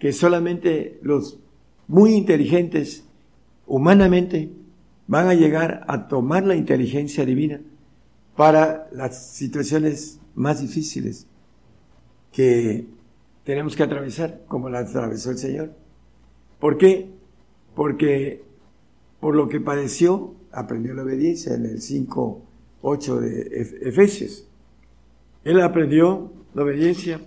que 0.00 0.12
solamente 0.12 0.98
los 1.02 1.38
muy 1.86 2.14
inteligentes 2.14 3.04
humanamente 3.66 4.50
van 5.06 5.28
a 5.28 5.34
llegar 5.34 5.84
a 5.88 6.08
tomar 6.08 6.44
la 6.44 6.56
inteligencia 6.56 7.24
divina 7.24 7.60
para 8.36 8.88
las 8.92 9.32
situaciones 9.32 10.20
más 10.34 10.60
difíciles 10.60 11.26
que 12.32 12.86
tenemos 13.44 13.76
que 13.76 13.82
atravesar, 13.82 14.42
como 14.48 14.68
la 14.68 14.80
atravesó 14.80 15.30
el 15.30 15.38
Señor. 15.38 15.74
¿Por 16.58 16.78
qué? 16.78 17.10
Porque 17.74 18.42
por 19.20 19.36
lo 19.36 19.48
que 19.48 19.60
padeció, 19.60 20.34
aprendió 20.52 20.94
la 20.94 21.02
obediencia 21.02 21.54
en 21.54 21.66
el 21.66 21.80
5, 21.80 22.42
8 22.82 23.20
de 23.20 23.78
Efesios. 23.82 24.46
Él 25.44 25.60
aprendió 25.60 26.32
la 26.54 26.62
obediencia. 26.62 27.20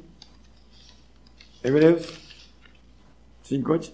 Hebreos 1.63 2.13
5, 3.43 3.71
8. 3.71 3.93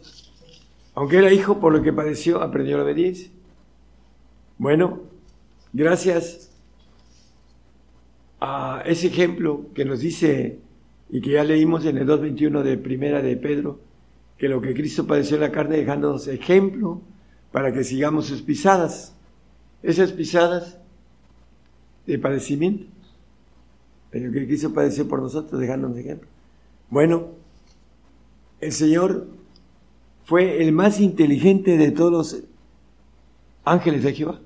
Aunque 0.95 1.17
era 1.17 1.31
hijo, 1.31 1.59
por 1.59 1.73
lo 1.73 1.81
que 1.81 1.91
padeció, 1.91 2.41
aprendió 2.41 2.77
la 2.77 2.83
obediencia. 2.83 3.29
Bueno, 4.57 5.01
gracias 5.71 6.51
a 8.39 8.83
ese 8.85 9.07
ejemplo 9.07 9.65
que 9.73 9.85
nos 9.85 10.01
dice 10.01 10.59
y 11.09 11.21
que 11.21 11.31
ya 11.31 11.43
leímos 11.43 11.85
en 11.85 11.97
el 11.97 12.07
2.21 12.07 12.61
de 12.61 12.77
Primera 12.77 13.21
de 13.21 13.37
Pedro, 13.37 13.79
que 14.37 14.49
lo 14.49 14.61
que 14.61 14.73
Cristo 14.73 15.07
padeció 15.07 15.35
en 15.35 15.41
la 15.41 15.51
carne 15.51 15.77
dejándonos 15.77 16.27
ejemplo 16.27 17.01
para 17.51 17.71
que 17.71 17.83
sigamos 17.83 18.25
sus 18.25 18.41
pisadas. 18.41 19.15
Esas 19.81 20.11
pisadas 20.11 20.79
de 22.05 22.19
padecimiento. 22.19 22.85
Pero 24.11 24.31
que 24.31 24.45
Cristo 24.45 24.73
padeció 24.73 25.07
por 25.07 25.21
nosotros 25.21 25.59
dejándonos 25.59 25.97
ejemplo. 25.97 26.29
Bueno, 26.89 27.29
el 28.59 28.71
Señor 28.71 29.27
fue 30.25 30.61
el 30.61 30.71
más 30.71 30.99
inteligente 30.99 31.77
de 31.77 31.91
todos 31.91 32.11
los 32.11 32.43
ángeles 33.65 34.03
de 34.03 34.13
Jehová. 34.13 34.39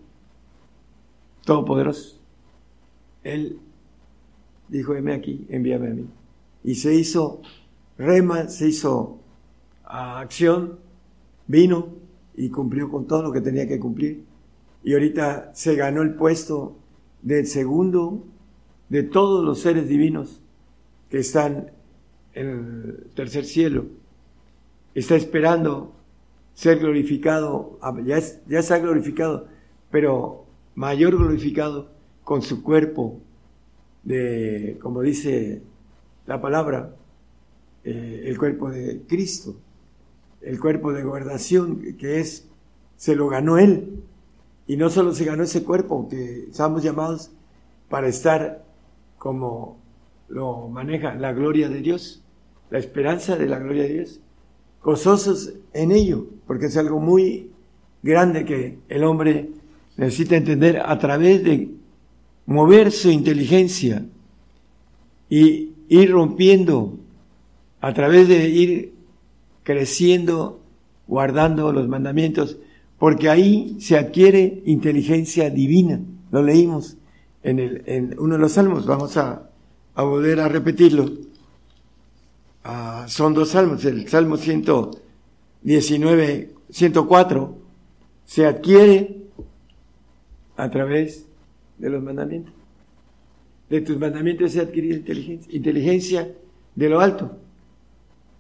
Todopoderoso. 1.46 2.20
Él 3.24 3.60
dijo, 4.68 4.96
heme 4.96 5.14
aquí, 5.14 5.46
envíame 5.50 5.88
a 5.88 5.94
mí. 5.94 6.06
Y 6.64 6.76
se 6.76 6.94
hizo 6.96 7.42
rema, 7.98 8.48
se 8.48 8.70
hizo 8.70 9.20
acción, 9.84 10.80
vino 11.48 11.90
y 12.36 12.50
cumplió 12.50 12.90
con 12.90 13.08
todo 13.08 13.24
lo 13.24 13.32
que 13.32 13.42
tenía 13.42 13.68
que 13.68 13.80
cumplir. 13.80 14.26
Y 14.84 14.94
ahorita 14.94 15.52
se 15.54 15.76
ganó 15.76 16.02
el 16.02 16.16
puesto 16.16 16.78
del 17.22 17.48
segundo 17.48 18.26
de 18.90 19.04
todos 19.04 19.44
los 19.44 19.60
seres 19.60 19.88
divinos 19.88 20.42
que 21.10 21.20
están 21.20 21.72
en 22.34 22.48
el 22.48 23.10
tercer 23.16 23.46
cielo. 23.46 23.86
Está 24.98 25.16
esperando 25.16 25.94
ser 26.56 26.80
glorificado, 26.80 27.78
ah, 27.84 27.96
ya, 28.04 28.18
ya 28.48 28.58
está 28.58 28.80
glorificado, 28.80 29.46
pero 29.92 30.46
mayor 30.74 31.16
glorificado 31.16 31.92
con 32.24 32.42
su 32.42 32.64
cuerpo 32.64 33.20
de, 34.02 34.80
como 34.82 35.04
dice 35.04 35.62
la 36.26 36.42
palabra, 36.42 36.96
eh, 37.84 38.24
el 38.26 38.40
cuerpo 38.40 38.72
de 38.72 39.04
Cristo, 39.08 39.56
el 40.42 40.60
cuerpo 40.60 40.92
de 40.92 41.04
gobernación 41.04 41.96
que 42.00 42.20
es, 42.20 42.48
se 42.96 43.16
lo 43.16 43.28
ganó 43.28 43.60
Él. 43.60 44.02
Y 44.66 44.78
no 44.78 44.90
solo 44.90 45.14
se 45.14 45.26
ganó 45.26 45.44
ese 45.44 45.64
cuerpo, 45.64 46.10
que 46.10 46.46
estamos 46.50 46.82
llamados 46.82 47.30
para 47.88 48.08
estar 48.08 48.66
como 49.20 49.78
lo 50.28 50.70
maneja 50.70 51.14
la 51.14 51.34
gloria 51.34 51.70
de 51.70 51.82
Dios, 51.82 52.24
la 52.72 52.80
esperanza 52.80 53.36
de 53.36 53.46
la 53.46 53.60
gloria 53.60 53.84
de 53.84 53.94
Dios, 53.94 54.22
gozosos 54.88 55.52
en 55.74 55.92
ello, 55.92 56.28
porque 56.46 56.68
es 56.68 56.78
algo 56.78 57.02
muy 57.02 57.52
grande 58.02 58.46
que 58.46 58.78
el 58.88 59.04
hombre 59.04 59.50
necesita 59.98 60.38
entender 60.38 60.80
a 60.80 60.98
través 60.98 61.44
de 61.44 61.72
mover 62.46 62.94
su 62.94 63.12
inteligencia 63.12 64.06
y 65.30 65.74
ir 65.90 66.12
rompiendo, 66.12 66.98
a 67.82 67.94
través 67.94 68.30
de 68.30 68.48
ir 68.48 68.94
creciendo, 69.64 70.62
guardando 71.06 71.74
los 71.74 71.90
mandamientos, 71.90 72.56
porque 72.98 73.30
ahí 73.30 73.76
se 73.82 73.98
adquiere 73.98 74.64
inteligencia 74.66 75.50
divina. 75.50 76.00
Lo 76.32 76.42
leímos 76.42 76.96
en, 77.44 77.60
el, 77.60 77.84
en 77.88 78.18
uno 78.18 78.36
de 78.36 78.40
los 78.40 78.54
salmos, 78.54 78.86
vamos 78.86 79.18
a, 79.18 79.50
a 79.96 80.04
volver 80.04 80.40
a 80.40 80.48
repetirlo. 80.48 81.12
Ah, 82.70 83.06
son 83.08 83.34
dos 83.34 83.52
salmos, 83.52 83.86
el 83.86 84.10
Salmo 84.10 84.36
119, 84.36 86.54
104, 86.70 87.58
se 88.26 88.46
adquiere 88.46 89.22
a 90.58 90.70
través 90.70 91.28
de 91.78 91.90
los 91.90 92.04
mandamientos. 92.04 92.54
De 93.70 93.80
tus 93.80 93.98
mandamientos 93.98 94.52
se 94.52 94.60
adquiere 94.60 94.98
inteligencia, 94.98 95.56
inteligencia 95.56 96.36
de 96.76 96.90
lo 96.90 97.00
alto. 97.00 97.38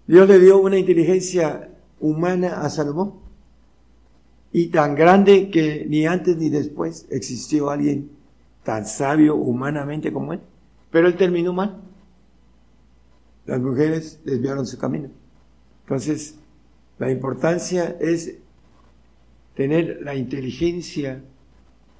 Dios 0.07 0.27
le 0.27 0.39
dio 0.39 0.57
una 0.57 0.77
inteligencia 0.77 1.69
humana 2.01 2.63
a 2.63 2.69
Salomón 2.69 3.13
y 4.51 4.67
tan 4.67 4.95
grande 4.95 5.49
que 5.49 5.85
ni 5.87 6.05
antes 6.05 6.35
ni 6.35 6.49
después 6.49 7.07
existió 7.11 7.69
alguien 7.69 8.11
tan 8.63 8.85
sabio 8.85 9.37
humanamente 9.37 10.11
como 10.11 10.33
él. 10.33 10.41
Pero 10.91 11.07
él 11.07 11.15
terminó 11.15 11.53
mal. 11.53 11.86
Las 13.47 13.59
mujeres 13.61 14.19
desviaron 14.23 14.67
su 14.67 14.77
camino. 14.77 15.09
Entonces, 15.85 16.35
la 16.99 17.09
importancia 17.09 17.95
es 17.99 18.35
tener 19.55 20.01
la 20.03 20.15
inteligencia. 20.15 21.21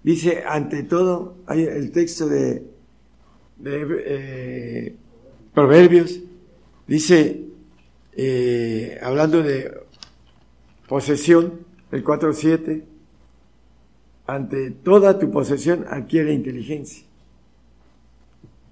Dice, 0.03 0.43
ante 0.45 0.83
todo, 0.83 1.37
hay 1.47 1.63
el 1.63 1.91
texto 1.91 2.27
de, 2.27 2.63
eh, 3.65 4.95
Proverbios, 5.53 6.19
dice, 6.85 7.45
eh, 8.15 8.99
hablando 9.01 9.41
de 9.41 9.73
posesión, 10.87 11.65
el 11.91 12.03
4.7, 12.03 12.83
ante 14.27 14.71
toda 14.71 15.17
tu 15.17 15.31
posesión 15.31 15.85
adquiere 15.89 16.33
inteligencia. 16.33 17.05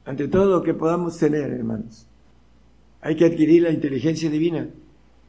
ante 0.07 0.27
todo 0.27 0.45
lo 0.45 0.61
que 0.61 0.75
podamos 0.75 1.17
tener, 1.17 1.49
hermanos. 1.49 2.05
Hay 3.05 3.15
que 3.15 3.25
adquirir 3.25 3.61
la 3.61 3.69
inteligencia 3.69 4.31
divina 4.31 4.67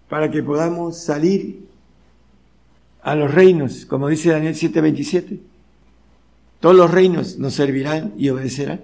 para 0.08 0.30
que 0.30 0.42
podamos 0.42 0.96
salir 0.96 1.66
a 3.02 3.14
los 3.14 3.34
reinos, 3.34 3.84
como 3.84 4.08
dice 4.08 4.30
Daniel 4.30 4.54
7:27. 4.54 5.40
Todos 6.58 6.74
los 6.74 6.90
reinos 6.90 7.38
nos 7.38 7.52
servirán 7.52 8.14
y 8.16 8.30
obedecerán. 8.30 8.80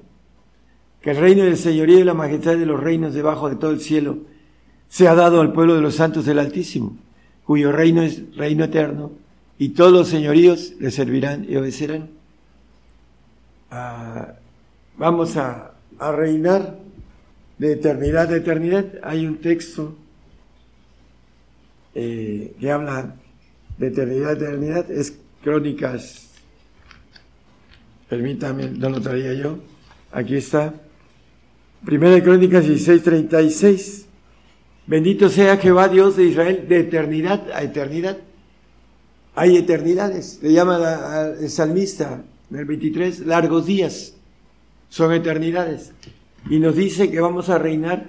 Que 1.01 1.13
el 1.13 1.17
reino 1.17 1.43
del 1.43 1.57
señorío 1.57 2.01
y 2.01 2.05
la 2.05 2.13
majestad 2.13 2.59
de 2.59 2.67
los 2.67 2.79
reinos 2.79 3.15
debajo 3.15 3.49
de 3.49 3.57
todo 3.57 3.71
el 3.71 3.81
cielo 3.81 4.19
sea 4.91 5.15
dado 5.15 5.41
al 5.41 5.55
pueblo 5.55 5.75
de 5.75 5.81
los 5.81 5.95
santos 5.95 6.27
del 6.27 6.39
Altísimo, 6.39 6.95
cuyo 7.47 7.73
reino 7.73 8.03
es 8.03 8.37
reino 8.37 8.65
eterno, 8.65 9.13
y 9.57 9.71
todos 9.71 9.91
los 9.91 10.09
señoríos 10.09 10.75
le 10.79 10.91
servirán 10.91 11.47
y 11.49 11.57
obedecerán. 11.57 12.11
Ah, 13.71 14.35
vamos 14.99 15.39
a, 15.39 15.73
a 15.99 16.13
reinar 16.13 16.82
de 17.63 17.75
eternidad 17.75 18.33
a 18.33 18.37
eternidad. 18.37 18.87
Hay 19.05 19.25
un 19.25 19.37
texto 19.37 19.95
eh, 21.95 22.57
que 22.59 22.71
habla 22.73 23.15
de 23.79 23.87
eternidad 23.87 24.31
a 24.31 24.33
eternidad, 24.33 24.91
es 24.91 25.17
Crónicas, 25.45 26.29
permítame, 28.09 28.69
no 28.69 28.91
lo 28.91 29.01
traía 29.01 29.33
yo, 29.35 29.59
aquí 30.11 30.37
está, 30.37 30.75
Primera 31.85 32.15
de 32.15 32.23
Crónicas 32.25 32.65
16:36, 32.65 34.07
bendito 34.89 35.29
sea 35.29 35.57
Jehová 35.57 35.89
Dios 35.89 36.17
de 36.17 36.25
Israel 36.25 36.67
de 36.69 36.81
eternidad 36.81 37.49
a 37.53 37.63
eternidad. 37.63 38.19
Hay 39.37 39.57
eternidades, 39.57 40.41
le 40.43 40.53
llama 40.53 41.35
el 41.41 41.49
salmista 41.49 42.25
en 42.51 42.59
el 42.59 42.65
23, 42.65 43.21
largos 43.21 43.67
días, 43.67 44.15
son 44.89 45.13
eternidades. 45.13 45.93
Y 46.49 46.59
nos 46.59 46.77
dice 46.77 47.11
que 47.11 47.21
vamos 47.21 47.49
a 47.49 47.59
reinar 47.59 48.07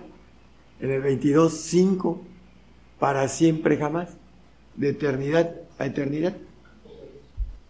en 0.80 0.91
el 0.91 1.03
22.5 1.03 2.19
para 2.99 3.27
siempre 3.27 3.77
jamás, 3.77 4.18
de 4.76 4.89
eternidad 4.89 5.55
a 5.77 5.85
eternidad. 5.85 6.35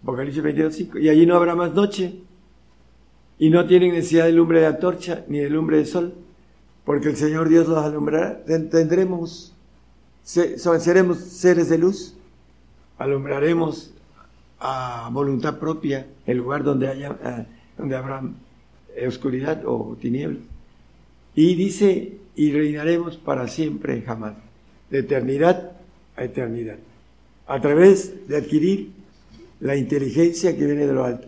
Apocalipsis 0.04 0.44
22.5. 0.44 1.02
Y 1.02 1.10
allí 1.10 1.26
no 1.26 1.36
habrá 1.36 1.56
más 1.56 1.74
noche. 1.74 2.20
Y 3.40 3.50
no 3.50 3.66
tienen 3.66 3.94
necesidad 3.94 4.26
de 4.26 4.32
lumbre 4.32 4.62
de 4.62 4.68
antorcha 4.68 5.26
ni 5.28 5.40
de 5.40 5.50
lumbre 5.50 5.78
de 5.78 5.86
sol, 5.86 6.14
porque 6.86 7.10
el 7.10 7.18
Señor 7.18 7.50
Dios 7.50 7.68
los 7.68 7.80
alumbrará. 7.80 8.44
Tendremos, 8.46 9.54
seremos 10.24 11.18
seres 11.18 11.68
de 11.68 11.78
luz, 11.78 12.16
alumbraremos 12.98 13.92
a 14.60 15.10
voluntad 15.12 15.60
propia 15.60 16.08
el 16.26 16.38
lugar 16.38 16.64
donde 16.64 16.88
haya, 16.88 17.48
donde 17.78 17.98
habrá 17.98 18.22
oscuridad 19.06 19.64
o 19.66 19.98
tinieblas. 20.00 20.53
Y 21.36 21.56
dice, 21.56 22.18
y 22.36 22.52
reinaremos 22.52 23.18
para 23.18 23.48
siempre 23.48 24.02
jamás, 24.02 24.36
de 24.90 25.00
eternidad 25.00 25.72
a 26.16 26.24
eternidad, 26.24 26.78
a 27.48 27.60
través 27.60 28.28
de 28.28 28.38
adquirir 28.38 28.92
la 29.60 29.76
inteligencia 29.76 30.56
que 30.56 30.66
viene 30.66 30.86
de 30.86 30.94
lo 30.94 31.06
alto. 31.06 31.28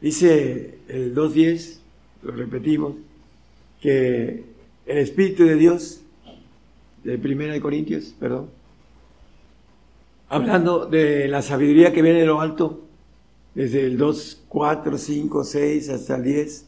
Dice 0.00 0.78
el 0.88 1.14
2.10, 1.14 1.78
lo 2.22 2.32
repetimos, 2.32 2.94
que 3.80 4.44
el 4.86 4.98
Espíritu 4.98 5.44
de 5.44 5.56
Dios, 5.56 6.00
de 7.02 7.18
Primera 7.18 7.52
de 7.52 7.60
Corintios, 7.60 8.14
perdón, 8.18 8.48
hablando 10.28 10.86
de 10.86 11.28
la 11.28 11.42
sabiduría 11.42 11.92
que 11.92 12.02
viene 12.02 12.20
de 12.20 12.26
lo 12.26 12.40
alto, 12.40 12.80
desde 13.54 13.86
el 13.86 13.98
2, 13.98 14.44
4, 14.48 14.98
5, 14.98 15.44
6 15.44 15.88
hasta 15.90 16.16
el 16.16 16.24
10, 16.24 16.66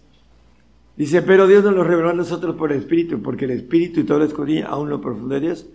Dice, 0.96 1.20
pero 1.22 1.46
Dios 1.46 1.62
nos 1.62 1.74
lo 1.74 1.84
reveló 1.84 2.10
a 2.10 2.14
nosotros 2.14 2.56
por 2.56 2.72
el 2.72 2.78
Espíritu, 2.78 3.20
porque 3.20 3.44
el 3.44 3.50
Espíritu 3.50 4.00
y 4.00 4.04
todo 4.04 4.18
lo 4.18 4.24
escondía 4.24 4.66
aún 4.66 4.88
lo 4.88 5.00
profundo 5.00 5.34
de 5.34 5.42
Dios. 5.42 5.66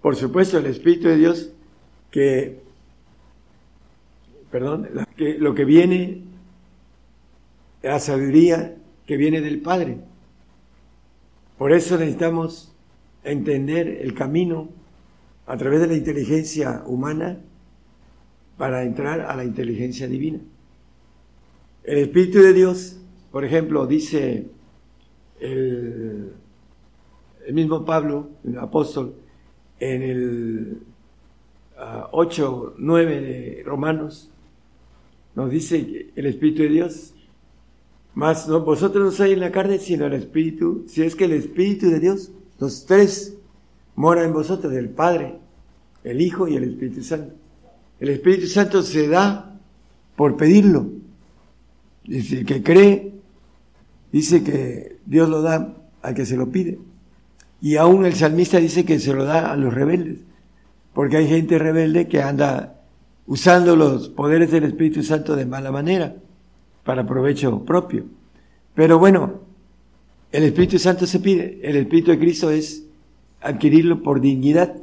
Por 0.00 0.14
supuesto, 0.14 0.58
el 0.58 0.66
Espíritu 0.66 1.08
de 1.08 1.16
Dios 1.16 1.50
que, 2.12 2.60
perdón, 4.52 4.88
que, 5.16 5.38
lo 5.38 5.54
que 5.54 5.64
viene, 5.64 6.22
la 7.82 7.98
sabiduría 7.98 8.76
que 9.06 9.16
viene 9.16 9.40
del 9.40 9.60
Padre. 9.60 9.98
Por 11.58 11.72
eso 11.72 11.98
necesitamos 11.98 12.72
entender 13.24 13.88
el 13.88 14.14
camino 14.14 14.68
a 15.46 15.56
través 15.56 15.80
de 15.80 15.88
la 15.88 15.94
inteligencia 15.94 16.84
humana 16.86 17.40
para 18.56 18.84
entrar 18.84 19.22
a 19.22 19.34
la 19.34 19.44
inteligencia 19.44 20.06
divina. 20.06 20.38
El 21.82 21.98
Espíritu 21.98 22.40
de 22.40 22.52
Dios 22.52 23.00
por 23.34 23.44
ejemplo, 23.44 23.84
dice 23.84 24.46
el, 25.40 26.34
mismo 27.50 27.84
Pablo, 27.84 28.28
el 28.44 28.56
apóstol, 28.60 29.16
en 29.80 30.02
el 30.02 30.78
8, 32.12 32.66
ah, 32.68 32.74
9 32.78 33.20
de 33.20 33.62
Romanos, 33.66 34.30
nos 35.34 35.50
dice 35.50 36.12
el 36.14 36.26
Espíritu 36.26 36.62
de 36.62 36.68
Dios, 36.68 37.12
más 38.14 38.48
vosotros 38.48 39.04
no 39.04 39.10
sois 39.10 39.32
en 39.32 39.40
la 39.40 39.50
carne, 39.50 39.80
sino 39.80 40.06
el 40.06 40.12
Espíritu, 40.12 40.84
si 40.86 41.02
es 41.02 41.16
que 41.16 41.24
el 41.24 41.32
Espíritu 41.32 41.90
de 41.90 41.98
Dios, 41.98 42.30
los 42.60 42.86
tres, 42.86 43.36
mora 43.96 44.22
en 44.22 44.32
vosotros, 44.32 44.72
el 44.74 44.90
Padre, 44.90 45.40
el 46.04 46.20
Hijo 46.20 46.46
y 46.46 46.54
el 46.54 46.62
Espíritu 46.62 47.02
Santo. 47.02 47.34
El 47.98 48.10
Espíritu 48.10 48.46
Santo 48.46 48.84
se 48.84 49.08
da 49.08 49.58
por 50.14 50.36
pedirlo. 50.36 50.88
Dice, 52.04 52.44
que 52.44 52.62
cree 52.62 53.13
dice 54.14 54.44
que 54.44 55.00
Dios 55.06 55.28
lo 55.28 55.42
da 55.42 55.74
al 56.00 56.14
que 56.14 56.24
se 56.24 56.36
lo 56.36 56.48
pide. 56.48 56.78
Y 57.60 57.74
aún 57.74 58.06
el 58.06 58.14
salmista 58.14 58.58
dice 58.58 58.84
que 58.84 59.00
se 59.00 59.12
lo 59.12 59.24
da 59.24 59.50
a 59.50 59.56
los 59.56 59.74
rebeldes, 59.74 60.20
porque 60.92 61.16
hay 61.16 61.26
gente 61.26 61.58
rebelde 61.58 62.06
que 62.06 62.22
anda 62.22 62.80
usando 63.26 63.74
los 63.74 64.10
poderes 64.10 64.52
del 64.52 64.64
Espíritu 64.64 65.02
Santo 65.02 65.34
de 65.34 65.46
mala 65.46 65.72
manera, 65.72 66.14
para 66.84 67.04
provecho 67.04 67.64
propio. 67.64 68.04
Pero 68.76 69.00
bueno, 69.00 69.40
el 70.30 70.44
Espíritu 70.44 70.78
Santo 70.78 71.08
se 71.08 71.18
pide, 71.18 71.58
el 71.64 71.74
Espíritu 71.74 72.12
de 72.12 72.20
Cristo 72.20 72.50
es 72.50 72.86
adquirirlo 73.40 74.04
por 74.04 74.20
dignidad 74.20 74.76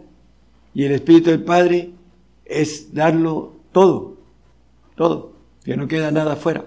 y 0.73 0.83
el 0.83 0.91
Espíritu 0.91 1.29
del 1.29 1.45
Padre 1.45 1.91
es 2.43 2.93
darlo 2.93 3.61
todo, 3.71 4.17
todo, 4.95 5.37
que 5.63 5.77
no 5.77 5.87
queda 5.87 6.11
nada 6.11 6.35
fuera. 6.35 6.65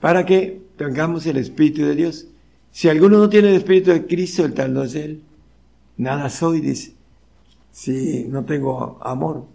¿Para 0.00 0.26
que 0.26 0.62
tengamos 0.86 1.26
el 1.26 1.36
Espíritu 1.36 1.82
de 1.82 1.94
Dios. 1.94 2.26
Si 2.72 2.88
alguno 2.88 3.18
no 3.18 3.28
tiene 3.28 3.50
el 3.50 3.56
Espíritu 3.56 3.92
de 3.92 4.04
Cristo, 4.06 4.44
el 4.44 4.54
tal 4.54 4.74
no 4.74 4.82
es 4.82 4.94
Él. 4.96 5.22
Nada 5.96 6.28
soy, 6.28 6.60
dice, 6.60 6.94
si 7.70 8.24
no 8.24 8.44
tengo 8.44 8.98
amor. 9.00 9.46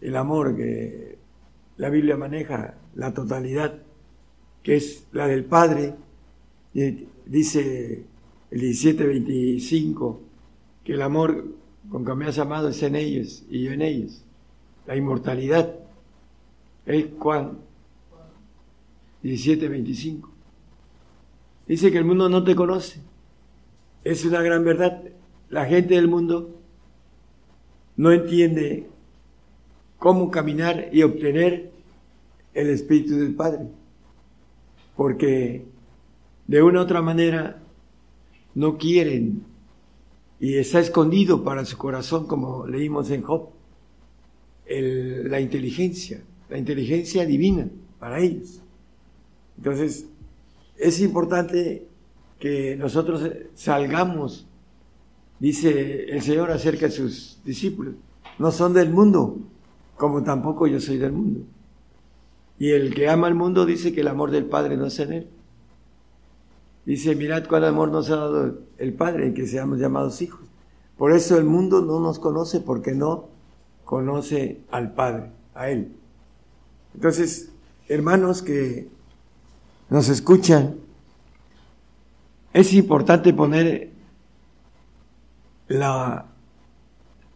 El 0.00 0.16
amor 0.16 0.56
que 0.56 1.18
la 1.76 1.90
Biblia 1.90 2.16
maneja, 2.16 2.74
la 2.94 3.12
totalidad, 3.12 3.74
que 4.62 4.76
es 4.76 5.04
la 5.12 5.26
del 5.26 5.44
Padre, 5.44 5.94
dice 6.72 8.06
el 8.50 8.60
17:25, 8.60 10.18
que 10.84 10.94
el 10.94 11.02
amor 11.02 11.44
con 11.90 12.04
que 12.04 12.14
me 12.14 12.26
has 12.26 12.38
amado 12.38 12.68
es 12.68 12.82
en 12.82 12.96
ellos 12.96 13.44
y 13.50 13.64
yo 13.64 13.72
en 13.72 13.82
ellos. 13.82 14.24
La 14.86 14.96
inmortalidad. 14.96 15.74
Es 16.86 17.06
Juan 17.18 17.58
17:25. 19.22 20.28
Dice 21.66 21.90
que 21.90 21.98
el 21.98 22.04
mundo 22.04 22.28
no 22.28 22.42
te 22.44 22.54
conoce. 22.54 23.00
Es 24.04 24.24
una 24.24 24.42
gran 24.42 24.64
verdad. 24.64 25.02
La 25.48 25.66
gente 25.66 25.94
del 25.94 26.08
mundo 26.08 26.58
no 27.96 28.10
entiende 28.10 28.88
cómo 29.98 30.30
caminar 30.30 30.88
y 30.92 31.02
obtener 31.02 31.70
el 32.54 32.68
Espíritu 32.68 33.16
del 33.16 33.34
Padre. 33.34 33.68
Porque 34.96 35.64
de 36.46 36.62
una 36.62 36.80
u 36.80 36.82
otra 36.82 37.00
manera 37.00 37.62
no 38.54 38.76
quieren 38.76 39.44
y 40.40 40.56
está 40.56 40.80
escondido 40.80 41.44
para 41.44 41.64
su 41.64 41.78
corazón, 41.78 42.26
como 42.26 42.66
leímos 42.66 43.10
en 43.10 43.22
Job, 43.22 43.50
la 44.68 45.40
inteligencia, 45.40 46.22
la 46.50 46.58
inteligencia 46.58 47.24
divina 47.24 47.68
para 48.00 48.18
ellos. 48.18 48.60
Entonces, 49.62 50.08
es 50.76 51.00
importante 51.00 51.86
que 52.40 52.74
nosotros 52.74 53.22
salgamos, 53.54 54.48
dice 55.38 56.06
el 56.10 56.20
Señor 56.20 56.50
acerca 56.50 56.86
de 56.86 56.90
sus 56.90 57.40
discípulos, 57.44 57.94
no 58.40 58.50
son 58.50 58.72
del 58.72 58.90
mundo, 58.90 59.38
como 59.96 60.24
tampoco 60.24 60.66
yo 60.66 60.80
soy 60.80 60.98
del 60.98 61.12
mundo. 61.12 61.42
Y 62.58 62.70
el 62.70 62.92
que 62.92 63.08
ama 63.08 63.28
al 63.28 63.36
mundo 63.36 63.64
dice 63.64 63.92
que 63.92 64.00
el 64.00 64.08
amor 64.08 64.32
del 64.32 64.46
Padre 64.46 64.76
no 64.76 64.86
es 64.86 64.98
en 64.98 65.12
él. 65.12 65.30
Dice, 66.84 67.14
mirad 67.14 67.46
cuál 67.48 67.64
amor 67.64 67.92
nos 67.92 68.10
ha 68.10 68.16
dado 68.16 68.58
el 68.78 68.94
Padre, 68.94 69.32
que 69.32 69.46
seamos 69.46 69.78
llamados 69.78 70.20
hijos. 70.22 70.40
Por 70.98 71.12
eso 71.12 71.38
el 71.38 71.44
mundo 71.44 71.82
no 71.82 72.00
nos 72.00 72.18
conoce 72.18 72.58
porque 72.58 72.96
no 72.96 73.28
conoce 73.84 74.64
al 74.72 74.92
Padre, 74.92 75.30
a 75.54 75.70
Él. 75.70 75.94
Entonces, 76.94 77.52
hermanos 77.88 78.42
que 78.42 78.90
nos 79.92 80.08
escuchan, 80.08 80.76
es 82.54 82.72
importante 82.72 83.34
poner 83.34 83.90
la 85.68 86.26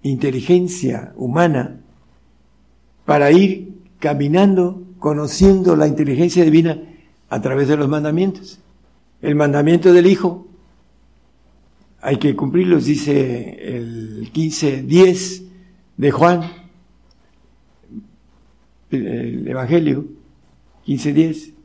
inteligencia 0.03 1.12
humana 1.16 1.81
para 3.05 3.31
ir 3.31 3.74
caminando, 3.99 4.83
conociendo 4.99 5.77
la 5.77 5.87
inteligencia 5.87 6.45
divina 6.45 6.81
a 7.28 7.43
través 7.43 7.69
de 7.69 7.77
los 7.77 7.89
mandamientos. 7.89 8.59
El 9.20 9.35
mandamiento 9.35 9.93
del 9.93 10.07
Hijo 10.07 10.49
hay 12.01 12.16
que 12.16 12.35
cumplirlos, 12.35 12.87
dice 12.87 13.77
el 13.77 14.33
15.10 14.33 15.43
de 15.99 16.11
Juan, 16.11 16.41
el 18.91 19.47
Evangelio 19.47 20.07
15.10. 20.87 21.56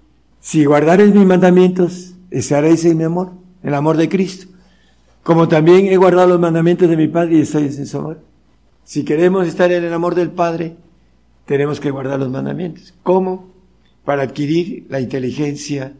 Si 0.41 0.65
guardares 0.65 1.13
mis 1.13 1.26
mandamientos, 1.26 2.15
estaréis 2.31 2.84
en 2.85 2.97
mi 2.97 3.03
amor, 3.03 3.34
el 3.61 3.76
amor 3.76 3.95
de 3.95 4.09
Cristo. 4.09 4.47
Como 5.22 5.47
también 5.47 5.85
he 5.85 5.97
guardado 5.97 6.30
los 6.30 6.39
mandamientos 6.39 6.89
de 6.89 6.97
mi 6.97 7.07
Padre 7.07 7.35
y 7.35 7.41
estoy 7.41 7.65
en 7.65 7.85
su 7.85 7.97
amor. 7.99 8.23
Si 8.84 9.05
queremos 9.05 9.47
estar 9.47 9.72
en 9.72 9.84
el 9.84 9.93
amor 9.93 10.15
del 10.15 10.31
Padre, 10.31 10.77
tenemos 11.45 11.80
que 11.80 11.91
guardar 11.91 12.19
los 12.19 12.31
mandamientos. 12.31 12.95
¿Cómo? 13.03 13.51
Para 14.03 14.23
adquirir 14.23 14.88
la 14.89 14.99
inteligencia 14.99 15.93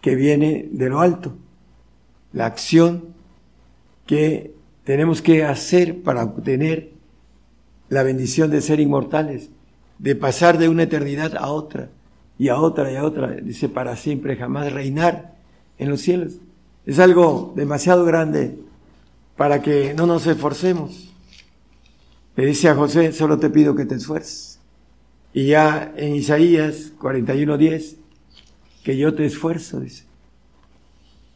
que 0.00 0.14
viene 0.14 0.68
de 0.70 0.88
lo 0.88 1.00
alto, 1.00 1.34
la 2.32 2.46
acción 2.46 3.06
que 4.06 4.54
tenemos 4.84 5.20
que 5.20 5.42
hacer 5.42 6.00
para 6.00 6.22
obtener 6.22 6.92
la 7.88 8.04
bendición 8.04 8.52
de 8.52 8.62
ser 8.62 8.78
inmortales, 8.78 9.50
de 9.98 10.14
pasar 10.14 10.58
de 10.58 10.68
una 10.68 10.84
eternidad 10.84 11.36
a 11.36 11.48
otra 11.48 11.90
y 12.40 12.48
a 12.48 12.58
otra 12.58 12.90
y 12.90 12.96
a 12.96 13.04
otra, 13.04 13.32
dice 13.32 13.68
para 13.68 13.96
siempre 13.96 14.34
jamás 14.34 14.72
reinar 14.72 15.34
en 15.76 15.90
los 15.90 16.00
cielos. 16.00 16.38
Es 16.86 16.98
algo 16.98 17.52
demasiado 17.54 18.06
grande 18.06 18.58
para 19.36 19.60
que 19.60 19.92
no 19.92 20.06
nos 20.06 20.26
esforcemos. 20.26 21.12
Le 22.36 22.46
dice 22.46 22.70
a 22.70 22.74
José, 22.74 23.12
solo 23.12 23.38
te 23.38 23.50
pido 23.50 23.74
que 23.74 23.84
te 23.84 23.96
esfuerces. 23.96 24.58
Y 25.34 25.48
ya 25.48 25.92
en 25.98 26.14
Isaías 26.14 26.94
41:10, 26.98 27.96
que 28.84 28.96
yo 28.96 29.14
te 29.14 29.26
esfuerzo, 29.26 29.78
dice. 29.78 30.04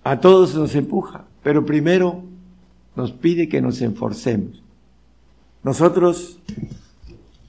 A 0.04 0.20
todos 0.20 0.54
nos 0.54 0.74
empuja, 0.74 1.26
pero 1.42 1.66
primero 1.66 2.24
nos 2.96 3.12
pide 3.12 3.50
que 3.50 3.60
nos 3.60 3.82
esforcemos. 3.82 4.62
Nosotros 5.62 6.38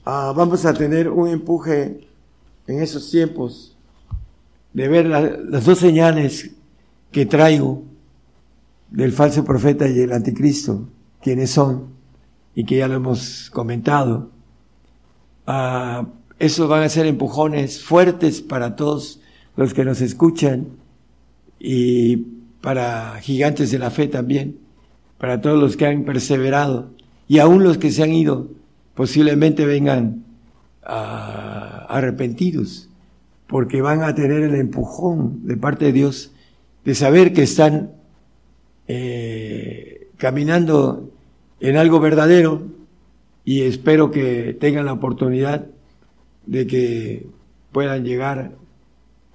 ah, 0.04 0.34
vamos 0.36 0.66
a 0.66 0.74
tener 0.74 1.08
un 1.08 1.30
empuje 1.30 2.05
en 2.66 2.82
esos 2.82 3.10
tiempos 3.10 3.76
de 4.72 4.88
ver 4.88 5.06
las 5.06 5.64
dos 5.64 5.78
señales 5.78 6.50
que 7.10 7.26
traigo 7.26 7.82
del 8.90 9.12
falso 9.12 9.44
profeta 9.44 9.88
y 9.88 10.00
el 10.00 10.12
anticristo, 10.12 10.88
quienes 11.22 11.50
son, 11.50 11.88
y 12.54 12.64
que 12.64 12.78
ya 12.78 12.88
lo 12.88 12.94
hemos 12.94 13.50
comentado. 13.50 14.30
Uh, 15.46 16.06
esos 16.38 16.68
van 16.68 16.82
a 16.82 16.88
ser 16.88 17.06
empujones 17.06 17.82
fuertes 17.82 18.42
para 18.42 18.76
todos 18.76 19.20
los 19.56 19.72
que 19.72 19.84
nos 19.84 20.00
escuchan 20.00 20.68
y 21.58 22.16
para 22.60 23.18
gigantes 23.20 23.70
de 23.70 23.78
la 23.78 23.90
fe 23.90 24.08
también, 24.08 24.58
para 25.18 25.40
todos 25.40 25.58
los 25.58 25.76
que 25.76 25.86
han 25.86 26.04
perseverado 26.04 26.90
y 27.28 27.38
aún 27.38 27.64
los 27.64 27.78
que 27.78 27.90
se 27.90 28.02
han 28.02 28.12
ido 28.12 28.48
posiblemente 28.94 29.64
vengan 29.66 30.24
arrepentidos, 31.88 32.88
porque 33.46 33.82
van 33.82 34.02
a 34.02 34.14
tener 34.14 34.42
el 34.42 34.54
empujón 34.54 35.46
de 35.46 35.56
parte 35.56 35.86
de 35.86 35.92
Dios 35.92 36.32
de 36.84 36.94
saber 36.94 37.32
que 37.32 37.42
están 37.42 37.92
eh, 38.86 40.08
caminando 40.16 41.10
en 41.60 41.76
algo 41.76 42.00
verdadero 42.00 42.62
y 43.44 43.62
espero 43.62 44.10
que 44.10 44.56
tengan 44.58 44.86
la 44.86 44.92
oportunidad 44.92 45.66
de 46.46 46.66
que 46.66 47.26
puedan 47.72 48.04
llegar 48.04 48.52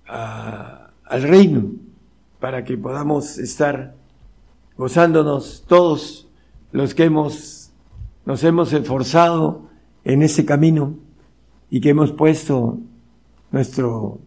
al 0.05 1.21
reino 1.23 1.71
para 2.39 2.63
que 2.63 2.77
podamos 2.77 3.37
estar 3.37 3.95
gozándonos 4.77 5.63
todos 5.67 6.27
los 6.71 6.93
que 6.95 7.05
hemos 7.05 7.71
nos 8.25 8.43
hemos 8.43 8.71
esforzado 8.73 9.69
en 10.03 10.23
ese 10.23 10.45
camino 10.45 10.95
y 11.71 11.79
que 11.79 11.89
hemos 11.89 12.11
puesto 12.11 12.79
nuestro 13.49 14.19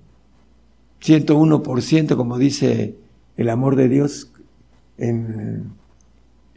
101%, 1.03 2.17
como 2.17 2.39
dice 2.39 2.97
el 3.37 3.51
amor 3.51 3.77
de 3.77 3.89
Dios, 3.91 4.33
en, 4.97 5.73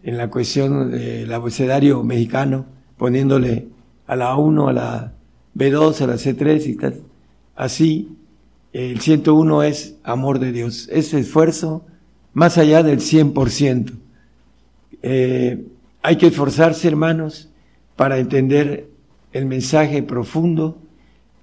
en 0.01 0.17
la 0.17 0.29
cuestión 0.29 0.91
del 0.91 1.31
abecedario 1.33 2.03
mexicano, 2.03 2.65
poniéndole 2.97 3.67
a 4.07 4.15
la 4.15 4.35
1, 4.37 4.69
a 4.69 4.73
la 4.73 5.13
B2, 5.55 6.01
a 6.01 6.07
la 6.07 6.15
C3 6.15 6.65
y 6.65 6.75
tal. 6.77 7.01
Así, 7.57 8.15
el 8.71 9.01
101 9.01 9.63
es 9.63 9.97
amor 10.03 10.39
de 10.39 10.53
Dios, 10.53 10.87
es 10.89 11.13
esfuerzo 11.13 11.85
más 12.33 12.57
allá 12.57 12.81
del 12.81 12.99
100%. 12.99 13.91
Eh, 15.01 15.65
hay 16.01 16.15
que 16.15 16.27
esforzarse, 16.27 16.87
hermanos, 16.87 17.49
para 17.97 18.19
entender 18.19 18.89
el 19.33 19.45
mensaje 19.45 20.03
profundo 20.03 20.81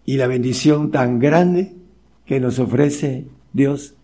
y 0.05 0.17
la 0.17 0.27
bendición 0.27 0.91
tan 0.91 1.19
grande 1.19 1.75
que 2.27 2.41
nos 2.41 2.59
ofrece 2.59 3.27
Dios 3.53 3.95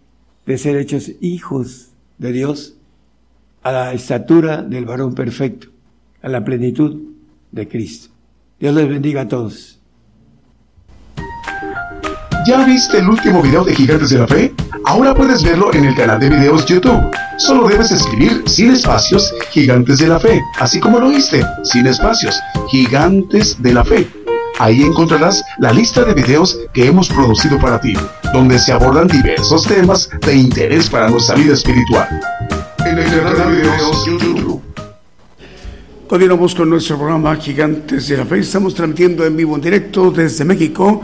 de 0.46 0.58
ser 0.58 0.76
hechos 0.76 1.12
hijos 1.20 1.90
de 2.18 2.32
Dios 2.32 2.76
a 3.62 3.72
la 3.72 3.92
estatura 3.92 4.62
del 4.62 4.84
varón 4.84 5.14
perfecto, 5.14 5.68
a 6.22 6.28
la 6.28 6.44
plenitud 6.44 7.00
de 7.52 7.68
Cristo. 7.68 8.10
Dios 8.58 8.74
les 8.74 8.88
bendiga 8.88 9.22
a 9.22 9.28
todos. 9.28 9.79
¿Ya 12.46 12.64
viste 12.64 12.98
el 12.98 13.08
último 13.08 13.42
video 13.42 13.64
de 13.64 13.74
Gigantes 13.74 14.10
de 14.10 14.18
la 14.18 14.26
Fe? 14.26 14.54
Ahora 14.84 15.14
puedes 15.14 15.42
verlo 15.44 15.74
en 15.74 15.84
el 15.84 15.94
canal 15.94 16.18
de 16.18 16.30
videos 16.30 16.64
YouTube. 16.64 16.98
Solo 17.36 17.68
debes 17.68 17.90
escribir 17.90 18.42
sin 18.46 18.70
espacios 18.70 19.34
Gigantes 19.50 19.98
de 19.98 20.08
la 20.08 20.18
Fe, 20.18 20.40
así 20.58 20.80
como 20.80 20.98
lo 20.98 21.08
oíste, 21.08 21.44
sin 21.64 21.86
espacios, 21.86 22.40
Gigantes 22.70 23.62
de 23.62 23.74
la 23.74 23.84
Fe. 23.84 24.08
Ahí 24.58 24.82
encontrarás 24.82 25.42
la 25.58 25.70
lista 25.72 26.02
de 26.04 26.14
videos 26.14 26.58
que 26.72 26.86
hemos 26.86 27.08
producido 27.08 27.58
para 27.58 27.78
ti, 27.78 27.92
donde 28.32 28.58
se 28.58 28.72
abordan 28.72 29.06
diversos 29.06 29.64
temas 29.64 30.08
de 30.24 30.34
interés 30.34 30.88
para 30.88 31.10
nuestra 31.10 31.36
vida 31.36 31.52
espiritual. 31.52 32.08
En 32.86 32.98
el 32.98 33.22
canal 33.22 33.36
de 33.36 33.60
videos 33.60 34.06
YouTube. 34.06 34.62
Continuamos 36.08 36.54
con 36.54 36.70
nuestro 36.70 36.96
programa 36.96 37.36
Gigantes 37.36 38.08
de 38.08 38.16
la 38.16 38.24
Fe. 38.24 38.38
Estamos 38.38 38.74
transmitiendo 38.74 39.26
en 39.26 39.36
vivo 39.36 39.54
en 39.56 39.60
directo 39.60 40.10
desde 40.10 40.44
México 40.46 41.02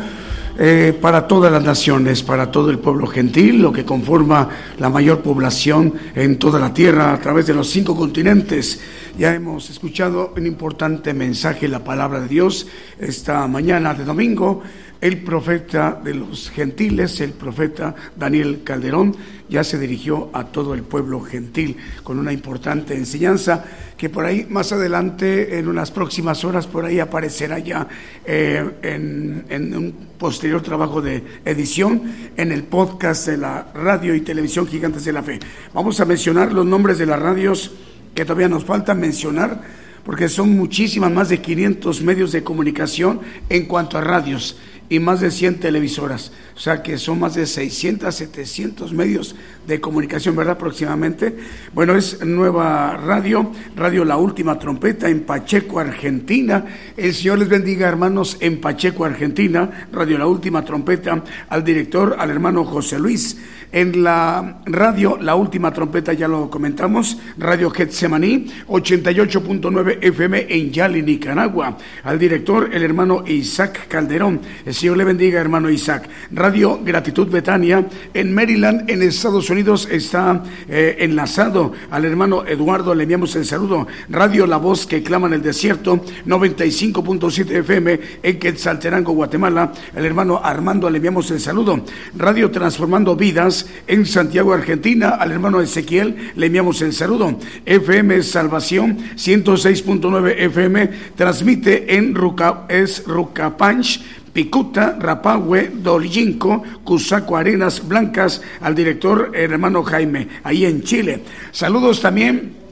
eh, 0.58 0.96
para 1.00 1.26
todas 1.26 1.52
las 1.52 1.62
naciones, 1.62 2.22
para 2.22 2.50
todo 2.50 2.70
el 2.70 2.78
pueblo 2.78 3.06
gentil, 3.06 3.60
lo 3.60 3.72
que 3.72 3.84
conforma 3.84 4.48
la 4.78 4.88
mayor 4.88 5.20
población 5.20 5.92
en 6.14 6.38
toda 6.38 6.58
la 6.58 6.72
tierra 6.72 7.12
a 7.12 7.20
través 7.20 7.46
de 7.46 7.54
los 7.54 7.68
cinco 7.68 7.94
continentes. 7.94 8.80
Ya 9.18 9.34
hemos 9.34 9.68
escuchado 9.70 10.32
un 10.36 10.46
importante 10.46 11.12
mensaje, 11.12 11.68
la 11.68 11.84
palabra 11.84 12.20
de 12.20 12.28
Dios, 12.28 12.66
esta 12.98 13.46
mañana 13.46 13.94
de 13.94 14.04
domingo. 14.04 14.62
El 14.98 15.22
profeta 15.22 16.00
de 16.02 16.14
los 16.14 16.48
gentiles, 16.48 17.20
el 17.20 17.32
profeta 17.32 17.94
Daniel 18.16 18.62
Calderón, 18.64 19.14
ya 19.48 19.64
se 19.64 19.78
dirigió 19.78 20.30
a 20.32 20.44
todo 20.44 20.74
el 20.74 20.82
pueblo 20.82 21.20
gentil 21.20 21.76
con 22.02 22.18
una 22.18 22.32
importante 22.32 22.94
enseñanza 22.94 23.64
que 23.96 24.10
por 24.10 24.24
ahí 24.24 24.46
más 24.48 24.72
adelante, 24.72 25.58
en 25.58 25.68
unas 25.68 25.90
próximas 25.90 26.44
horas, 26.44 26.66
por 26.66 26.84
ahí 26.84 27.00
aparecerá 27.00 27.58
ya 27.58 27.88
eh, 28.24 28.70
en, 28.82 29.74
un 29.74 29.94
posterior 30.18 30.62
trabajo 30.62 31.00
de 31.00 31.22
edición 31.44 32.02
en 32.36 32.52
el 32.52 32.64
podcast 32.64 33.26
de 33.26 33.38
la 33.38 33.68
radio 33.74 34.14
y 34.14 34.20
televisión 34.20 34.66
Gigantes 34.66 35.04
de 35.04 35.12
la 35.12 35.22
Fe. 35.22 35.38
Vamos 35.72 36.00
a 36.00 36.04
mencionar 36.04 36.52
los 36.52 36.66
nombres 36.66 36.98
de 36.98 37.06
las 37.06 37.20
radios 37.20 37.72
que 38.14 38.24
todavía 38.24 38.48
nos 38.48 38.64
falta 38.64 38.94
mencionar 38.94 39.86
porque 40.04 40.28
son 40.28 40.56
muchísimas, 40.56 41.10
más 41.10 41.28
de 41.28 41.40
500 41.40 42.02
medios 42.02 42.30
de 42.30 42.44
comunicación 42.44 43.20
en 43.48 43.66
cuanto 43.66 43.98
a 43.98 44.02
radios 44.02 44.56
y 44.88 44.98
más 44.98 45.20
de 45.20 45.30
100 45.30 45.60
televisoras. 45.60 46.32
O 46.54 46.58
sea 46.58 46.82
que 46.82 46.98
son 46.98 47.20
más 47.20 47.34
de 47.34 47.46
600, 47.46 48.14
700 48.14 48.92
medios 48.92 49.34
de 49.66 49.80
comunicación, 49.80 50.36
¿verdad? 50.36 50.54
Aproximadamente. 50.54 51.36
Bueno, 51.74 51.94
es 51.94 52.24
nueva 52.24 52.96
radio, 52.96 53.52
Radio 53.74 54.04
La 54.04 54.16
Última 54.16 54.58
Trompeta 54.58 55.08
en 55.08 55.24
Pacheco, 55.24 55.80
Argentina. 55.80 56.64
El 56.96 57.14
Señor 57.14 57.38
les 57.38 57.48
bendiga, 57.48 57.88
hermanos, 57.88 58.36
en 58.40 58.60
Pacheco, 58.60 59.04
Argentina. 59.04 59.88
Radio 59.92 60.18
La 60.18 60.26
Última 60.26 60.64
Trompeta, 60.64 61.22
al 61.48 61.64
director, 61.64 62.16
al 62.18 62.30
hermano 62.30 62.64
José 62.64 62.98
Luis. 62.98 63.36
En 63.76 64.02
la 64.02 64.60
radio, 64.64 65.18
La 65.20 65.34
Última 65.34 65.70
Trompeta, 65.70 66.14
ya 66.14 66.28
lo 66.28 66.48
comentamos, 66.48 67.18
Radio 67.36 67.68
Getsemaní, 67.68 68.46
88.9 68.68 69.98
FM 70.00 70.46
en 70.48 70.72
Yali, 70.72 71.02
Nicaragua. 71.02 71.76
Al 72.02 72.18
director, 72.18 72.70
el 72.72 72.82
hermano 72.82 73.22
Isaac 73.26 73.86
Calderón 73.86 74.40
Señor 74.70 74.96
le 74.96 75.04
bendiga, 75.04 75.42
hermano 75.42 75.68
Isaac. 75.68 76.08
Radio 76.30 76.80
Gratitud 76.82 77.28
Betania 77.28 77.86
en 78.14 78.34
Maryland, 78.34 78.88
en 78.88 79.02
Estados 79.02 79.50
Unidos, 79.50 79.86
está 79.90 80.42
eh, 80.70 80.96
enlazado 81.00 81.74
al 81.90 82.06
hermano 82.06 82.46
Eduardo. 82.46 82.94
Le 82.94 83.02
enviamos 83.02 83.36
el 83.36 83.44
saludo. 83.44 83.86
Radio 84.08 84.46
La 84.46 84.56
Voz 84.56 84.86
que 84.86 85.02
clama 85.02 85.26
en 85.26 85.34
el 85.34 85.42
desierto, 85.42 86.02
95.7 86.24 87.50
FM 87.58 88.00
en 88.22 88.38
Quetzalterango, 88.38 89.12
Guatemala. 89.12 89.70
El 89.94 90.06
hermano 90.06 90.40
Armando 90.42 90.88
le 90.88 90.96
enviamos 90.96 91.30
el 91.30 91.40
saludo. 91.40 91.84
Radio 92.16 92.50
Transformando 92.50 93.14
Vidas 93.16 93.65
en 93.86 94.06
Santiago, 94.06 94.52
Argentina. 94.52 95.10
Al 95.10 95.32
hermano 95.32 95.60
Ezequiel 95.60 96.32
le 96.36 96.46
enviamos 96.46 96.82
el 96.82 96.92
saludo. 96.92 97.38
FM 97.64 98.22
Salvación 98.22 98.98
106.9 99.16 100.34
FM 100.38 100.90
transmite 101.16 101.96
en 101.96 102.14
Ruca, 102.14 102.64
es 102.68 103.04
Rucapanch 103.06 104.00
Picuta, 104.32 104.98
Rapahue, 105.00 105.70
Dolinco, 105.74 106.62
Cusaco 106.84 107.38
Arenas 107.38 107.88
Blancas, 107.88 108.42
al 108.60 108.74
director 108.74 109.32
hermano 109.34 109.82
Jaime, 109.82 110.28
ahí 110.44 110.66
en 110.66 110.82
Chile. 110.82 111.22
Saludos 111.52 112.02
también 112.02 112.65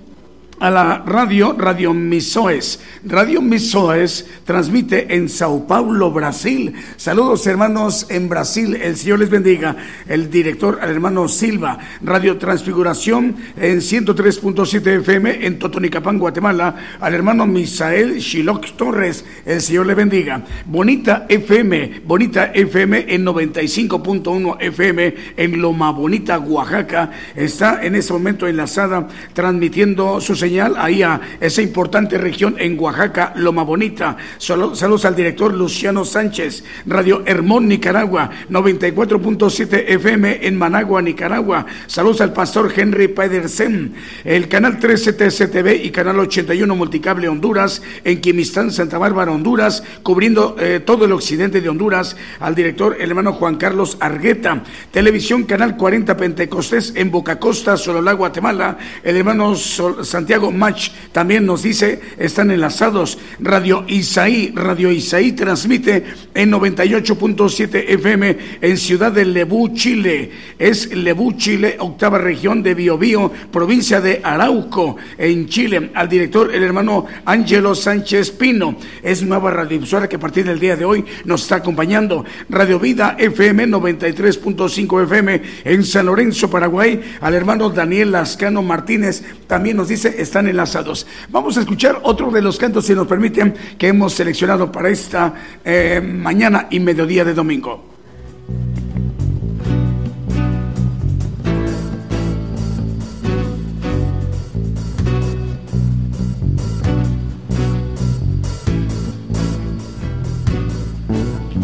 a 0.64 0.70
la 0.70 1.02
radio, 1.04 1.52
Radio 1.58 1.92
Misoes. 1.92 2.80
Radio 3.04 3.42
Misoes 3.42 4.26
transmite 4.44 5.14
en 5.14 5.28
Sao 5.28 5.66
Paulo, 5.66 6.10
Brasil. 6.10 6.72
Saludos 6.96 7.46
hermanos 7.46 8.06
en 8.08 8.30
Brasil, 8.30 8.74
el 8.76 8.96
Señor 8.96 9.18
les 9.18 9.28
bendiga. 9.28 9.76
El 10.08 10.30
director, 10.30 10.78
al 10.80 10.88
hermano 10.88 11.28
Silva. 11.28 11.78
Radio 12.00 12.38
Transfiguración 12.38 13.36
en 13.58 13.80
103.7 13.80 15.00
FM 15.00 15.46
en 15.46 15.58
Totonicapán, 15.58 16.18
Guatemala. 16.18 16.74
Al 16.98 17.12
hermano 17.12 17.46
Misael 17.46 18.20
Shiloc 18.20 18.74
Torres, 18.74 19.22
el 19.44 19.60
Señor 19.60 19.84
le 19.84 19.94
bendiga. 19.94 20.44
Bonita 20.64 21.26
FM, 21.28 22.00
Bonita 22.06 22.52
FM 22.54 23.04
en 23.14 23.26
95.1 23.26 24.56
FM 24.60 25.14
en 25.36 25.60
Loma 25.60 25.90
Bonita, 25.90 26.38
Oaxaca. 26.38 27.10
Está 27.36 27.84
en 27.84 27.96
ese 27.96 28.14
momento 28.14 28.48
enlazada 28.48 29.06
transmitiendo 29.34 30.22
sus 30.22 30.38
señal 30.38 30.53
ahí 30.60 31.02
a 31.02 31.20
esa 31.40 31.62
importante 31.62 32.18
región 32.18 32.56
en 32.58 32.78
Oaxaca, 32.78 33.32
Loma 33.36 33.62
Bonita. 33.62 34.16
Saludos 34.38 35.04
al 35.04 35.16
director 35.16 35.52
Luciano 35.52 36.04
Sánchez, 36.04 36.64
Radio 36.86 37.22
Hermón, 37.26 37.68
Nicaragua, 37.68 38.30
94.7 38.50 39.84
FM 39.88 40.46
en 40.46 40.56
Managua, 40.56 41.02
Nicaragua. 41.02 41.66
Saludos 41.86 42.20
al 42.20 42.32
pastor 42.32 42.72
Henry 42.74 43.08
Pedersen, 43.08 43.94
el 44.24 44.48
canal 44.48 44.78
13 44.78 45.14
TCTV 45.14 45.84
y 45.84 45.90
canal 45.90 46.20
81 46.20 46.76
Multicable 46.76 47.28
Honduras, 47.28 47.82
en 48.04 48.20
Quimistán, 48.20 48.70
Santa 48.70 48.98
Bárbara, 48.98 49.32
Honduras, 49.32 49.82
cubriendo 50.02 50.56
eh, 50.58 50.80
todo 50.84 51.04
el 51.04 51.12
occidente 51.12 51.60
de 51.60 51.68
Honduras, 51.68 52.16
al 52.40 52.54
director 52.54 52.96
el 53.00 53.10
hermano 53.10 53.32
Juan 53.32 53.56
Carlos 53.56 53.96
Argueta, 54.00 54.62
Televisión 54.90 55.44
Canal 55.44 55.76
40 55.76 56.16
Pentecostés 56.16 56.92
en 56.96 57.10
Boca 57.10 57.38
Costa, 57.38 57.76
Sololá, 57.76 58.12
Guatemala, 58.12 58.78
el 59.02 59.16
hermano 59.16 59.54
Santiago 59.56 60.33
Santiago 60.34 60.50
Match 60.50 60.90
también 61.12 61.46
nos 61.46 61.62
dice, 61.62 62.00
están 62.18 62.50
enlazados. 62.50 63.18
Radio 63.38 63.84
Isaí, 63.86 64.50
Radio 64.52 64.90
Isaí 64.90 65.30
transmite 65.30 66.02
en 66.34 66.50
98.7 66.50 67.84
FM 67.90 68.36
en 68.60 68.76
Ciudad 68.76 69.12
de 69.12 69.24
Lebú, 69.24 69.68
Chile. 69.74 70.32
Es 70.58 70.92
Lebú, 70.92 71.34
Chile, 71.36 71.76
octava 71.78 72.18
región 72.18 72.64
de 72.64 72.74
Biobío, 72.74 73.30
provincia 73.52 74.00
de 74.00 74.22
Arauco, 74.24 74.96
en 75.18 75.46
Chile. 75.46 75.92
Al 75.94 76.08
director, 76.08 76.52
el 76.52 76.64
hermano 76.64 77.06
Ángelo 77.24 77.76
Sánchez 77.76 78.32
Pino. 78.32 78.76
Es 79.04 79.22
nueva 79.22 79.52
radiodifusora 79.52 80.08
que 80.08 80.16
a 80.16 80.20
partir 80.20 80.44
del 80.44 80.58
día 80.58 80.74
de 80.74 80.84
hoy 80.84 81.04
nos 81.24 81.42
está 81.42 81.56
acompañando. 81.56 82.24
Radio 82.48 82.80
Vida 82.80 83.14
FM 83.20 83.68
93.5 83.68 85.04
FM 85.04 85.42
en 85.62 85.84
San 85.84 86.06
Lorenzo, 86.06 86.50
Paraguay. 86.50 87.00
Al 87.20 87.34
hermano 87.34 87.70
Daniel 87.70 88.10
Lascano 88.10 88.62
Martínez 88.62 89.22
también 89.46 89.76
nos 89.76 89.86
dice 89.86 90.16
están 90.24 90.48
enlazados. 90.48 91.06
Vamos 91.30 91.56
a 91.56 91.60
escuchar 91.60 92.00
otro 92.02 92.30
de 92.30 92.42
los 92.42 92.58
cantos, 92.58 92.84
si 92.84 92.94
nos 92.94 93.06
permiten, 93.06 93.54
que 93.78 93.88
hemos 93.88 94.12
seleccionado 94.12 94.70
para 94.72 94.88
esta 94.88 95.32
eh, 95.64 96.00
mañana 96.02 96.66
y 96.70 96.80
mediodía 96.80 97.24
de 97.24 97.34
domingo. 97.34 97.94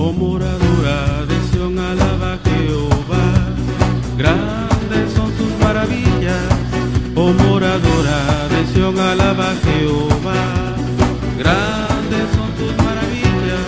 Oh 0.02 0.59
alaba 8.98 9.54
Jehová, 9.62 10.74
grandes 11.38 12.26
son 12.34 12.50
tus 12.58 12.74
maravillas, 12.84 13.64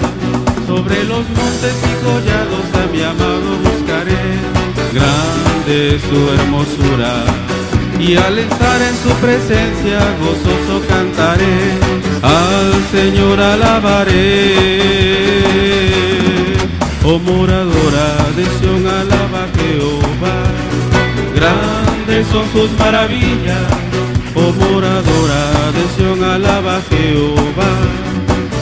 sobre 0.67 1.05
los 1.05 1.25
montes 1.39 1.75
y 1.91 1.95
collados 2.05 2.67
a 2.75 2.87
mi 2.93 3.03
amado 3.03 3.49
buscaré, 3.63 4.25
grande 4.93 6.01
su 6.09 6.19
hermosura, 6.35 7.13
y 8.01 8.17
al 8.17 8.39
estar 8.39 8.83
en 8.83 8.97
su 8.97 9.11
presencia 9.21 10.01
gozoso 10.21 10.87
cantaré, 10.89 11.59
al 12.23 12.73
Señor 12.91 13.41
alabaré. 13.41 14.55
Oh 17.05 17.19
moradora 17.19 18.09
de 18.37 18.45
Sion, 18.59 18.87
alaba 18.87 19.47
Jehová, 19.57 20.39
grandes 21.35 22.27
son 22.29 22.45
sus 22.53 22.71
maravillas 22.79 23.92
alaba 26.35 26.81
Jehová. 26.91 27.73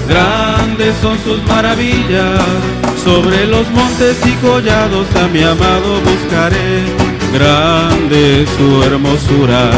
Grandes 0.08 0.94
son 1.00 1.16
sus 1.24 1.42
maravillas, 1.44 2.42
sobre 3.04 3.46
los 3.46 3.68
montes 3.70 4.16
y 4.26 4.32
collados 4.46 5.06
a 5.22 5.28
mi 5.28 5.42
amado 5.42 6.00
buscaré. 6.08 6.72
Grande 7.32 8.44
su 8.56 8.82
hermosura, 8.82 9.70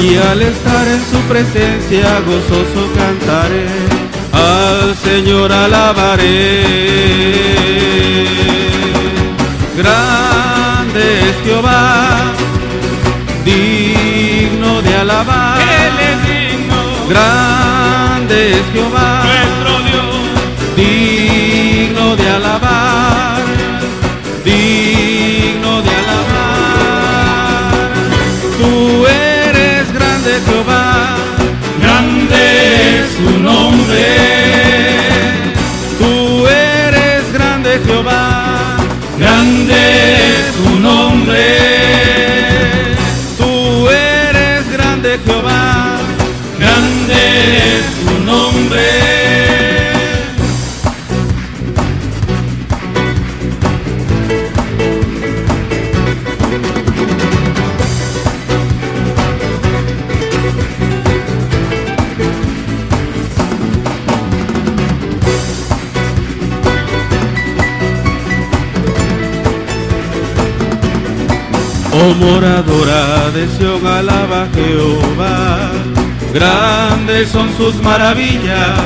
y 0.00 0.16
al 0.16 0.40
estar 0.40 0.88
en 0.88 1.02
su 1.10 1.18
presencia 1.32 2.20
gozoso 2.28 2.82
cantaré. 3.00 3.66
Al 4.32 4.96
Señor 4.96 5.52
alabaré. 5.52 6.64
Grande 9.76 11.04
es 11.28 11.36
Jehová, 11.44 12.18
de 14.82 14.94
alabar. 14.94 15.47
Grande 17.18 18.52
es 18.52 18.66
Jehová. 18.72 19.24
Nuestro 19.24 19.72
Dios. 19.88 20.14
Digno 20.76 22.14
de 22.14 22.28
alabar. 22.28 23.42
Digno 24.44 25.82
de 25.82 25.90
alabar. 26.02 27.72
Tú 28.60 29.06
eres 29.06 29.92
grande 29.92 30.30
Jehová. 30.46 31.16
Grande 31.82 33.00
es 33.00 33.06
su 33.16 33.30
nombre. 33.40 34.06
Tú 35.98 36.46
eres 36.46 37.32
grande 37.32 37.80
Jehová. 37.84 38.76
Grande 39.18 39.80
es 40.46 40.57
moradora 72.18 73.30
de 73.30 73.48
Sion, 73.56 73.86
alaba 73.86 74.46
Jehová, 74.54 75.70
grandes 76.34 77.28
son 77.28 77.48
sus 77.56 77.74
maravillas. 77.82 78.80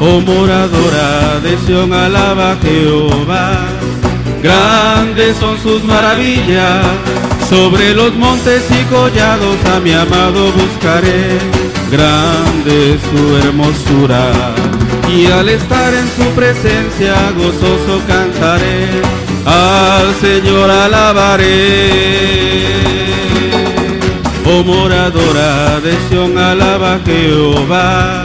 Oh 0.00 0.20
moradora 0.20 1.40
de 1.42 1.56
Sion, 1.66 1.92
alaba 1.92 2.56
Jehová, 2.62 3.66
grandes 4.42 5.36
son 5.38 5.58
sus 5.60 5.82
maravillas. 5.84 6.84
Sobre 7.48 7.94
los 7.94 8.14
montes 8.16 8.64
y 8.70 8.82
collados 8.92 9.56
a 9.74 9.80
mi 9.80 9.92
amado 9.92 10.52
buscaré, 10.52 11.38
grande 11.90 12.98
su 13.08 13.36
hermosura 13.36 14.54
y 15.08 15.26
al 15.26 15.48
estar 15.48 15.94
en 15.94 16.08
su 16.16 16.28
presencia 16.34 17.14
gozoso 17.36 18.02
cantaré, 18.08 18.88
al 19.46 20.14
Señor 20.20 20.70
alabaré. 20.70 21.46
Oh 24.44 24.62
moradora 24.62 25.80
de 25.80 25.96
Sion, 26.08 26.36
alaba 26.36 26.98
Jehová, 27.04 28.24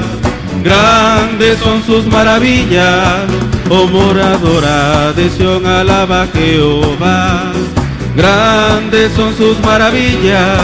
grandes 0.64 1.58
son 1.60 1.84
sus 1.84 2.06
maravillas. 2.06 3.26
Oh 3.70 3.88
moradora 3.88 5.14
de 5.14 5.30
Sion, 5.30 5.66
alaba 5.66 6.28
Jehová, 6.34 7.52
grandes 8.16 9.12
son 9.14 9.36
sus 9.36 9.60
maravillas. 9.62 10.62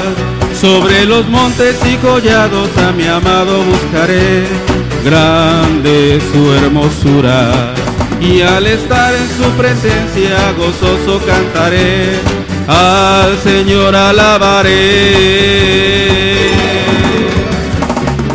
Sobre 0.59 1.05
los 1.05 1.27
montes 1.29 1.77
y 1.85 1.95
collados 1.97 2.69
a 2.77 2.91
mi 2.91 3.05
amado 3.05 3.63
buscaré, 3.63 4.43
grande 5.05 6.19
su 6.31 6.51
hermosura. 6.53 7.73
Y 8.19 8.41
al 8.41 8.65
estar 8.65 9.13
en 9.13 9.27
su 9.37 9.49
presencia 9.51 10.51
gozoso 10.57 11.21
cantaré, 11.25 12.19
al 12.67 13.37
Señor 13.39 13.95
alabaré. 13.95 14.71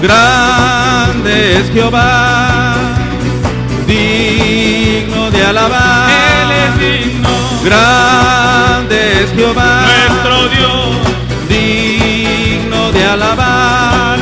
Grande 0.01 1.59
es 1.59 1.71
Jehová, 1.73 2.75
digno 3.87 5.31
de 5.31 5.45
alabar. 5.45 6.11
Él 6.11 6.51
es 6.65 6.79
digno, 6.79 7.29
Grande 7.65 9.25
es 9.25 9.33
Jehová, 9.33 9.83
nuestro 9.87 10.49
Dios, 10.49 10.97
digno 11.49 12.93
de 12.93 13.05
alabar. 13.05 14.19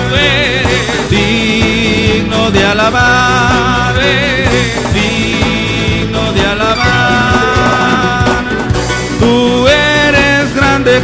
Digno 1.10 2.50
de 2.50 2.64
alabar. 2.64 3.94
digno 4.94 5.09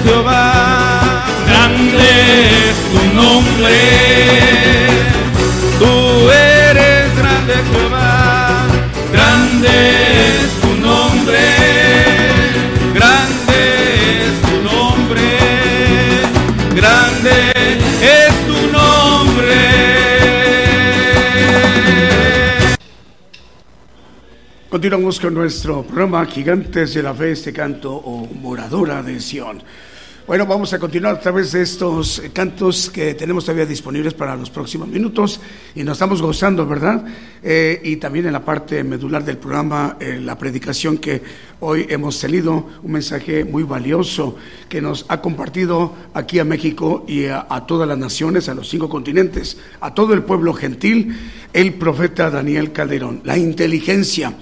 Jehová, 0.04 1.24
Grande 1.46 1.98
es 2.68 2.76
tu 2.92 3.14
nombre, 3.14 4.65
Continuamos 24.76 25.18
con 25.18 25.32
nuestro 25.32 25.82
programa 25.84 26.26
Gigantes 26.26 26.92
de 26.92 27.02
la 27.02 27.14
Fe, 27.14 27.32
este 27.32 27.50
canto 27.50 27.94
o 27.94 28.26
Moradora 28.26 29.02
de 29.02 29.18
Sion. 29.20 29.62
Bueno, 30.26 30.44
vamos 30.44 30.70
a 30.74 30.78
continuar 30.78 31.14
a 31.14 31.20
través 31.20 31.52
de 31.52 31.62
estos 31.62 32.20
cantos 32.34 32.90
que 32.90 33.14
tenemos 33.14 33.46
todavía 33.46 33.64
disponibles 33.64 34.12
para 34.12 34.36
los 34.36 34.50
próximos 34.50 34.86
minutos 34.88 35.40
y 35.74 35.82
nos 35.82 35.94
estamos 35.94 36.20
gozando, 36.20 36.66
¿verdad? 36.66 37.06
Eh, 37.42 37.80
y 37.84 37.96
también 37.96 38.26
en 38.26 38.34
la 38.34 38.44
parte 38.44 38.84
medular 38.84 39.24
del 39.24 39.38
programa, 39.38 39.96
eh, 39.98 40.20
la 40.22 40.36
predicación 40.36 40.98
que 40.98 41.22
hoy 41.60 41.86
hemos 41.88 42.20
tenido, 42.20 42.68
un 42.82 42.92
mensaje 42.92 43.46
muy 43.46 43.62
valioso 43.62 44.36
que 44.68 44.82
nos 44.82 45.06
ha 45.08 45.22
compartido 45.22 45.94
aquí 46.12 46.38
a 46.38 46.44
México 46.44 47.06
y 47.08 47.24
a, 47.26 47.46
a 47.48 47.66
todas 47.66 47.88
las 47.88 47.96
naciones, 47.96 48.50
a 48.50 48.54
los 48.54 48.68
cinco 48.68 48.90
continentes, 48.90 49.56
a 49.80 49.94
todo 49.94 50.12
el 50.12 50.22
pueblo 50.22 50.52
gentil, 50.52 51.16
el 51.54 51.72
profeta 51.72 52.28
Daniel 52.28 52.72
Calderón, 52.72 53.22
la 53.24 53.38
inteligencia. 53.38 54.34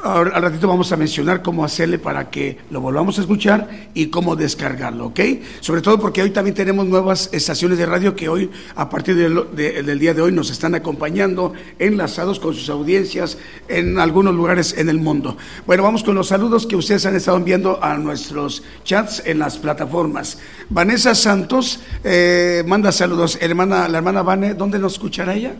Ahora, 0.00 0.30
al 0.36 0.42
ratito 0.42 0.68
vamos 0.68 0.92
a 0.92 0.96
mencionar 0.96 1.42
cómo 1.42 1.64
hacerle 1.64 1.98
para 1.98 2.30
que 2.30 2.58
lo 2.70 2.80
volvamos 2.80 3.18
a 3.18 3.22
escuchar 3.22 3.68
y 3.94 4.06
cómo 4.06 4.36
descargarlo, 4.36 5.06
¿ok? 5.06 5.20
Sobre 5.58 5.82
todo 5.82 5.98
porque 5.98 6.22
hoy 6.22 6.30
también 6.30 6.54
tenemos 6.54 6.86
nuevas 6.86 7.28
estaciones 7.32 7.78
de 7.78 7.84
radio 7.86 8.14
que 8.14 8.28
hoy, 8.28 8.48
a 8.76 8.88
partir 8.88 9.16
del, 9.16 9.56
de- 9.56 9.82
del 9.82 9.98
día 9.98 10.14
de 10.14 10.22
hoy, 10.22 10.30
nos 10.30 10.50
están 10.50 10.76
acompañando, 10.76 11.52
enlazados 11.80 12.38
con 12.38 12.54
sus 12.54 12.70
audiencias 12.70 13.38
en 13.66 13.98
algunos 13.98 14.34
lugares 14.36 14.72
en 14.78 14.88
el 14.88 14.98
mundo. 14.98 15.36
Bueno, 15.66 15.82
vamos 15.82 16.04
con 16.04 16.14
los 16.14 16.28
saludos 16.28 16.64
que 16.66 16.76
ustedes 16.76 17.04
han 17.04 17.16
estado 17.16 17.36
enviando 17.36 17.82
a 17.82 17.96
nuestros 17.96 18.62
chats 18.84 19.22
en 19.26 19.40
las 19.40 19.58
plataformas. 19.58 20.38
Vanessa 20.70 21.14
Santos 21.16 21.80
eh, 22.04 22.62
manda 22.68 22.92
saludos. 22.92 23.36
Hermana, 23.40 23.88
la 23.88 23.98
hermana 23.98 24.22
Vane, 24.22 24.54
¿dónde 24.54 24.78
nos 24.78 24.92
escuchará 24.92 25.34
ella? 25.34 25.56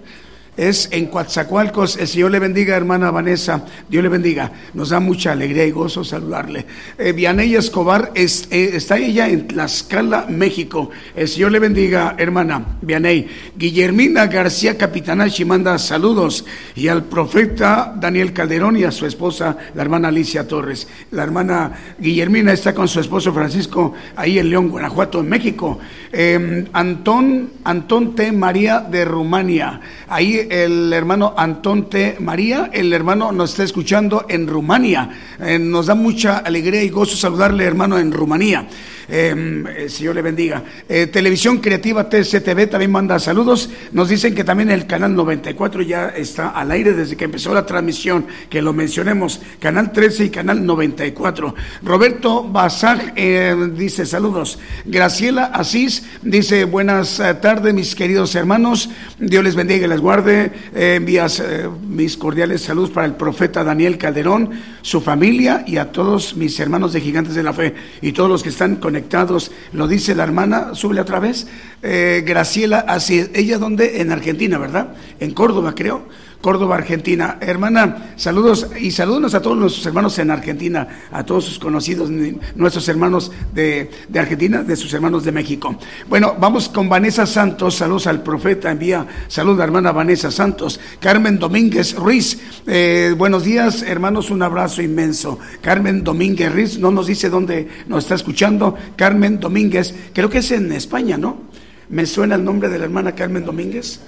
Es 0.59 0.89
en 0.93 1.07
Coatzacoalcos. 1.07 1.97
El 1.97 2.09
Señor 2.09 2.33
le 2.33 2.39
bendiga, 2.41 2.77
hermana 2.77 3.11
Vanessa. 3.11 3.65
Dios 3.89 4.03
le 4.03 4.09
bendiga. 4.11 4.53
Nos 4.75 4.91
da 4.91 5.01
mucha 5.01 5.33
alegría 5.33 5.65
y 5.65 5.71
gozo 5.71 6.05
saludarle. 6.05 6.67
Eh, 6.99 7.13
Vianey 7.13 7.55
Escobar 7.55 8.11
es- 8.15 8.49
eh, 8.51 8.73
está 8.75 8.99
ella 8.99 9.29
en 9.29 9.47
Tlaxcala, 9.47 10.27
México. 10.29 10.91
El 11.17 11.29
Señor 11.29 11.53
le 11.53 11.61
bendiga, 11.61 12.17
hermana 12.19 12.79
Vianey. 12.83 13.27
Guillermina 13.57 14.27
García 14.27 14.77
Capitanachi 14.77 15.45
manda 15.45 15.79
saludos. 15.79 16.45
Y 16.75 16.89
al 16.89 17.05
profeta 17.05 17.95
Daniel 17.97 18.33
Calderón 18.33 18.77
y 18.77 18.85
a 18.85 18.91
su 18.91 19.07
esposa, 19.07 19.57
la 19.75 19.83
hermana 19.83 20.09
Alicia 20.09 20.47
Torres. 20.49 20.89
La 21.13 21.23
hermana 21.23 21.73
Guillermina 22.01 22.53
está 22.53 22.75
con 22.75 22.89
su 22.89 22.99
esposo 22.99 23.33
Francisco 23.33 23.95
ahí 24.17 24.39
en 24.41 24.51
León, 24.51 24.69
Guanajuato, 24.71 25.21
en 25.21 25.29
México. 25.29 25.79
Eh, 26.13 26.65
Antón, 26.73 27.51
Antón 27.63 28.17
T. 28.17 28.33
María 28.33 28.81
de 28.81 29.05
Rumania. 29.05 29.81
Ahí 30.09 30.48
el 30.51 30.93
hermano 30.93 31.35
Antón 31.37 31.89
T. 31.89 32.17
María, 32.21 32.71
el 32.73 32.93
hermano 32.93 33.33
nos 33.33 33.51
está 33.51 33.65
escuchando 33.65 34.27
en 34.29 34.47
Rumania. 34.47 35.11
Eh, 35.41 35.59
nos 35.59 35.87
da 35.87 35.95
mucha 35.95 36.39
alegría 36.39 36.83
y 36.83 36.89
gozo 36.89 37.17
saludarle, 37.17 37.65
hermano, 37.65 37.99
en 37.99 38.13
Rumanía. 38.13 38.67
Eh, 39.11 39.65
el 39.79 39.91
Señor 39.91 40.17
le 40.17 40.23
bendiga. 40.23 40.63
Eh, 40.87 41.07
Televisión 41.07 41.59
Creativa 41.59 42.09
TCTV 42.09 42.69
también 42.69 42.91
manda 42.91 43.19
saludos. 43.19 43.71
Nos 43.93 44.11
dicen 44.11 44.35
que 44.35 44.45
también 44.45 44.71
el 44.71 44.87
canal 44.87 45.15
94 45.15 45.83
ya 45.83 46.09
está 46.09 46.51
al 46.51 46.71
aire 46.71 46.93
desde 46.93 47.17
que 47.17 47.25
empezó 47.25 47.55
la 47.55 47.65
transmisión, 47.65 48.27
que 48.51 48.61
lo 48.61 48.75
mencionemos. 48.75 49.41
Canal 49.61 49.93
13 49.93 50.27
y 50.27 50.31
canal 50.31 50.65
94. 50.65 51.55
Roberto 51.83 52.45
Basaj 52.45 53.13
eh, 53.17 53.57
dice 53.75 54.05
saludos. 54.05 54.59
Graciela 54.85 55.47
Asís 55.47 56.05
dice 56.21 56.65
buenas 56.65 57.19
eh, 57.19 57.35
tardes, 57.35 57.73
mis 57.73 57.95
queridos 57.95 58.35
hermanos. 58.35 58.91
Dios 59.19 59.43
les 59.43 59.55
bendiga 59.55 59.87
y 59.87 59.89
les 59.89 60.01
guarde. 60.01 60.38
Eh, 60.39 60.95
envías 60.97 61.41
eh, 61.41 61.69
mis 61.89 62.17
cordiales 62.17 62.63
saludos 62.63 62.91
para 62.91 63.07
el 63.07 63.15
profeta 63.15 63.65
Daniel 63.65 63.99
Calderón, 63.99 64.51
su 64.83 65.01
familia 65.01 65.65
y 65.67 65.79
a 65.79 65.91
todos 65.91 66.37
mis 66.37 66.59
hermanos 66.61 66.93
de 66.93 67.01
Gigantes 67.01 67.35
de 67.35 67.43
la 67.43 67.53
Fe 67.53 67.75
y 68.01 68.13
todos 68.13 68.31
los 68.31 68.43
que 68.43 68.51
están 68.51 68.77
conectados. 68.77 69.51
Lo 69.73 69.89
dice 69.89 70.15
la 70.15 70.25
hermana, 70.25 70.75
súbele 70.75 71.01
otra 71.01 71.19
vez. 71.19 71.49
Eh, 71.83 72.23
Graciela 72.27 72.81
Asís. 72.81 73.31
¿Ella 73.35 73.59
dónde? 73.59 74.01
En 74.01 74.13
Argentina, 74.13 74.59
¿verdad? 74.59 74.95
En 75.19 75.33
Córdoba, 75.33 75.75
creo. 75.75 76.07
Córdoba, 76.41 76.77
Argentina. 76.77 77.39
Hermana, 77.41 78.13
saludos 78.17 78.69
y 78.81 78.93
saludos 78.93 79.35
a 79.35 79.43
todos 79.43 79.57
nuestros 79.57 79.85
hermanos 79.87 80.19
en 80.21 80.31
Argentina, 80.31 80.87
a 81.11 81.25
todos 81.25 81.45
sus 81.45 81.59
conocidos, 81.59 82.11
nuestros 82.55 82.89
hermanos 82.89 83.33
de, 83.53 83.91
de 84.09 84.19
Argentina, 84.19 84.63
de 84.63 84.77
sus 84.77 84.93
hermanos 84.95 85.25
de 85.25 85.33
México. 85.33 85.77
Bueno, 86.09 86.37
vamos 86.39 86.69
con 86.69 86.89
Vanessa 86.89 87.27
Santos, 87.27 87.75
saludos 87.75 88.07
al 88.07 88.23
profeta, 88.23 88.71
envía 88.71 89.07
saludos 89.27 89.61
a 89.61 89.65
hermana 89.65 89.91
Vanessa 89.91 90.31
Santos. 90.31 90.79
Carmen 91.01 91.41
Domínguez 91.41 91.97
Ruiz, 91.97 92.39
eh, 92.67 93.15
buenos 93.19 93.43
días 93.43 93.83
hermanos, 93.83 94.31
un 94.31 94.43
abrazo 94.43 94.81
inmenso. 94.81 95.41
Carmen 95.61 96.05
Domínguez 96.05 96.53
Ruiz, 96.53 96.79
no 96.79 96.93
nos 96.93 97.09
dice 97.09 97.31
dónde 97.31 97.69
nos 97.89 98.05
está 98.05 98.15
escuchando. 98.15 98.77
Carmen 98.95 99.41
Domínguez, 99.41 99.93
creo 100.13 100.31
que 100.31 100.39
es 100.39 100.51
en 100.53 100.71
España, 100.71 101.19
¿no? 101.19 101.49
¿Me 101.89 102.07
suena 102.07 102.37
el 102.37 102.45
nombre 102.45 102.69
de 102.69 102.79
la 102.79 102.85
hermana 102.85 103.15
Carmen 103.15 103.45
Domínguez? 103.45 104.01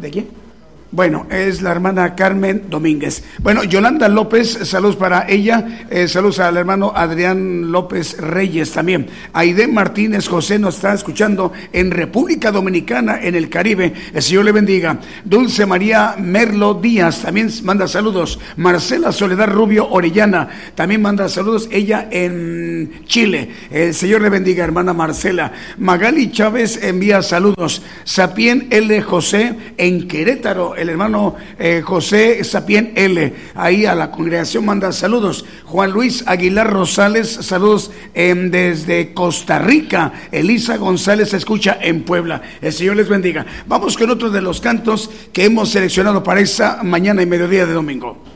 ¿De 0.00 0.10
quién? 0.10 0.45
Bueno, 0.92 1.26
es 1.30 1.62
la 1.62 1.72
hermana 1.72 2.14
Carmen 2.14 2.64
Domínguez. 2.70 3.24
Bueno, 3.40 3.64
Yolanda 3.64 4.08
López, 4.08 4.58
saludos 4.62 4.94
para 4.94 5.28
ella. 5.28 5.86
eh, 5.90 6.06
saludos 6.06 6.38
al 6.38 6.56
hermano 6.56 6.92
Adrián 6.94 7.72
López 7.72 8.16
Reyes 8.18 8.70
también. 8.70 9.08
Aide 9.32 9.66
Martínez 9.66 10.28
José 10.28 10.60
nos 10.60 10.76
está 10.76 10.94
escuchando 10.94 11.52
en 11.72 11.90
República 11.90 12.52
Dominicana, 12.52 13.18
en 13.20 13.34
el 13.34 13.50
Caribe. 13.50 13.92
El 14.14 14.22
Señor 14.22 14.44
le 14.44 14.52
bendiga. 14.52 15.00
Dulce 15.24 15.66
María 15.66 16.14
Merlo 16.18 16.74
Díaz 16.74 17.22
también 17.22 17.50
manda 17.64 17.88
saludos. 17.88 18.38
Marcela 18.56 19.10
Soledad 19.10 19.48
Rubio 19.48 19.88
Orellana 19.90 20.48
también 20.76 21.02
manda 21.02 21.28
saludos. 21.28 21.68
Ella 21.72 22.06
en 22.10 23.02
Chile. 23.06 23.50
El 23.72 23.92
Señor 23.92 24.22
le 24.22 24.30
bendiga, 24.30 24.62
hermana 24.62 24.92
Marcela. 24.92 25.52
Magali 25.78 26.30
Chávez 26.30 26.80
envía 26.82 27.22
saludos. 27.22 27.82
Sapien 28.04 28.68
L. 28.70 29.02
José 29.02 29.56
en 29.76 30.06
Querétaro, 30.06 30.75
el 30.76 30.88
hermano 30.88 31.34
eh, 31.58 31.82
José 31.84 32.42
Sapien 32.44 32.92
L. 32.94 33.34
Ahí 33.54 33.86
a 33.86 33.94
la 33.94 34.10
congregación 34.10 34.64
manda 34.64 34.92
saludos. 34.92 35.44
Juan 35.64 35.90
Luis 35.90 36.24
Aguilar 36.26 36.72
Rosales, 36.72 37.28
saludos 37.28 37.90
em, 38.14 38.50
desde 38.50 39.12
Costa 39.14 39.58
Rica. 39.58 40.12
Elisa 40.30 40.76
González 40.76 41.32
escucha 41.34 41.78
en 41.80 42.02
Puebla. 42.02 42.42
El 42.60 42.72
Señor 42.72 42.96
les 42.96 43.08
bendiga. 43.08 43.46
Vamos 43.66 43.96
con 43.96 44.10
otro 44.10 44.30
de 44.30 44.42
los 44.42 44.60
cantos 44.60 45.10
que 45.32 45.44
hemos 45.44 45.70
seleccionado 45.70 46.22
para 46.22 46.40
esta 46.40 46.82
mañana 46.82 47.22
y 47.22 47.26
mediodía 47.26 47.66
de 47.66 47.72
domingo. 47.72 48.35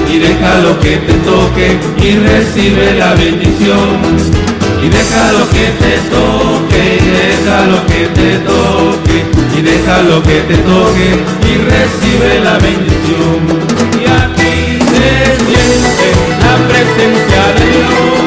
y 0.11 0.19
deja 0.19 0.59
lo 0.59 0.79
que 0.79 0.97
te 0.97 1.13
toque, 1.25 1.79
y 1.97 2.15
recibe 2.17 2.95
la 2.97 3.13
bendición. 3.13 3.99
Y 4.83 4.89
deja 4.89 5.31
lo 5.31 5.49
que 5.49 5.65
te 5.81 5.93
toque, 6.09 6.83
y 6.99 7.09
deja 7.21 7.65
lo 7.67 7.85
que 7.85 8.01
te 8.17 8.29
toque, 8.39 9.17
y 9.57 9.61
deja 9.61 10.01
lo 10.01 10.21
que 10.23 10.41
te 10.49 10.57
toque, 10.57 11.07
y 11.49 11.53
recibe 11.73 12.39
la 12.43 12.57
bendición. 12.57 13.39
Y 13.99 14.05
aquí 14.21 14.79
se 14.91 15.09
siente 15.47 16.07
la 16.43 16.55
presencia 16.67 17.43
de 17.57 17.65
Dios, 17.71 18.19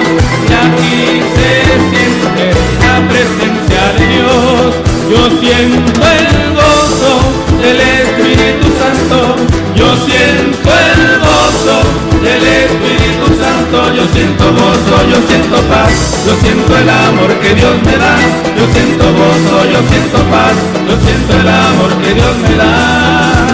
y 0.49 0.55
aquí 0.65 0.99
se 1.37 1.51
siente 1.91 2.65
presencia 3.09 3.83
de 3.99 4.07
Dios. 4.15 4.75
Yo 5.11 5.23
siento 5.41 6.01
el 6.19 6.55
gozo 6.55 7.13
del 7.61 7.94
Yo 14.05 14.11
siento 14.13 14.45
gozo, 14.53 15.09
yo 15.09 15.17
siento 15.27 15.57
paz. 15.63 16.25
Yo 16.27 16.37
siento 16.43 16.77
el 16.77 16.91
amor 16.91 17.41
que 17.41 17.55
Dios 17.55 17.75
me 17.87 17.97
da. 17.97 18.19
Yo 18.55 18.67
siento 18.75 19.05
gozo, 19.05 19.65
yo 19.65 19.79
siento 19.89 20.19
paz. 20.31 20.53
Yo 20.87 21.07
siento 21.07 21.41
el 21.41 21.49
amor 21.49 21.91
que 22.03 22.13
Dios 22.13 22.37
me 22.47 22.55
da. 22.55 23.54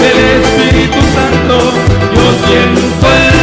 del 0.00 0.18
Espíritu 0.42 1.00
Santo. 1.14 1.56
Yo 2.14 2.26
siento 2.46 3.06
el 3.06 3.38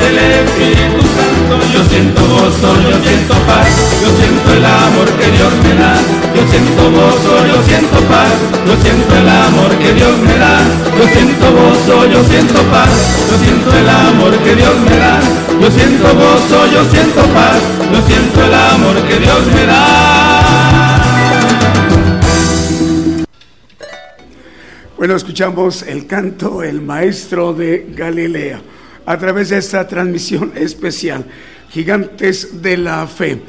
del 0.00 0.18
Espíritu 0.18 1.02
Santo. 1.16 1.54
Yo 1.72 1.80
siento 1.90 2.22
gozo, 2.28 2.70
yo 2.88 2.96
siento 3.02 3.34
paz. 3.46 3.68
Yo 4.02 4.10
siento 4.16 4.52
el 4.52 4.64
amor 4.64 5.08
que 5.18 5.30
Dios 5.30 5.52
me 5.62 5.74
da. 5.74 5.94
Yo 6.34 6.42
siento 6.50 6.82
gozo, 6.90 7.32
yo 7.46 7.58
siento 7.66 7.98
paz. 8.08 8.32
Yo 8.66 8.74
siento 8.82 9.14
el 9.16 9.28
amor 9.28 9.70
que 9.78 9.92
Dios 9.92 10.18
me 10.18 10.36
da. 10.38 10.58
Yo 10.98 11.04
siento 11.12 11.46
gozo, 11.52 12.06
yo 12.06 12.24
siento 12.24 12.60
paz. 12.70 12.90
Yo 13.30 13.36
siento 13.38 13.70
el 13.76 13.88
amor 13.88 14.32
que 14.38 14.54
Dios 14.54 14.76
me 14.88 14.96
da. 14.96 15.20
Yo 15.60 15.70
siento 15.70 16.08
gozo, 16.14 16.58
yo 16.72 16.82
siento 16.90 17.22
paz. 17.34 17.58
Yo 17.92 18.00
siento 18.06 18.44
el 18.44 18.54
amor 18.54 18.96
que 19.08 19.18
Dios 19.18 19.42
me 19.54 19.66
da. 19.66 20.75
Bueno, 25.06 25.18
escuchamos 25.18 25.82
el 25.82 26.08
canto 26.08 26.64
El 26.64 26.80
Maestro 26.80 27.54
de 27.54 27.86
Galilea 27.94 28.60
a 29.06 29.16
través 29.16 29.50
de 29.50 29.58
esta 29.58 29.86
transmisión 29.86 30.50
especial, 30.56 31.24
Gigantes 31.70 32.60
de 32.60 32.76
la 32.76 33.06
Fe. 33.06 33.40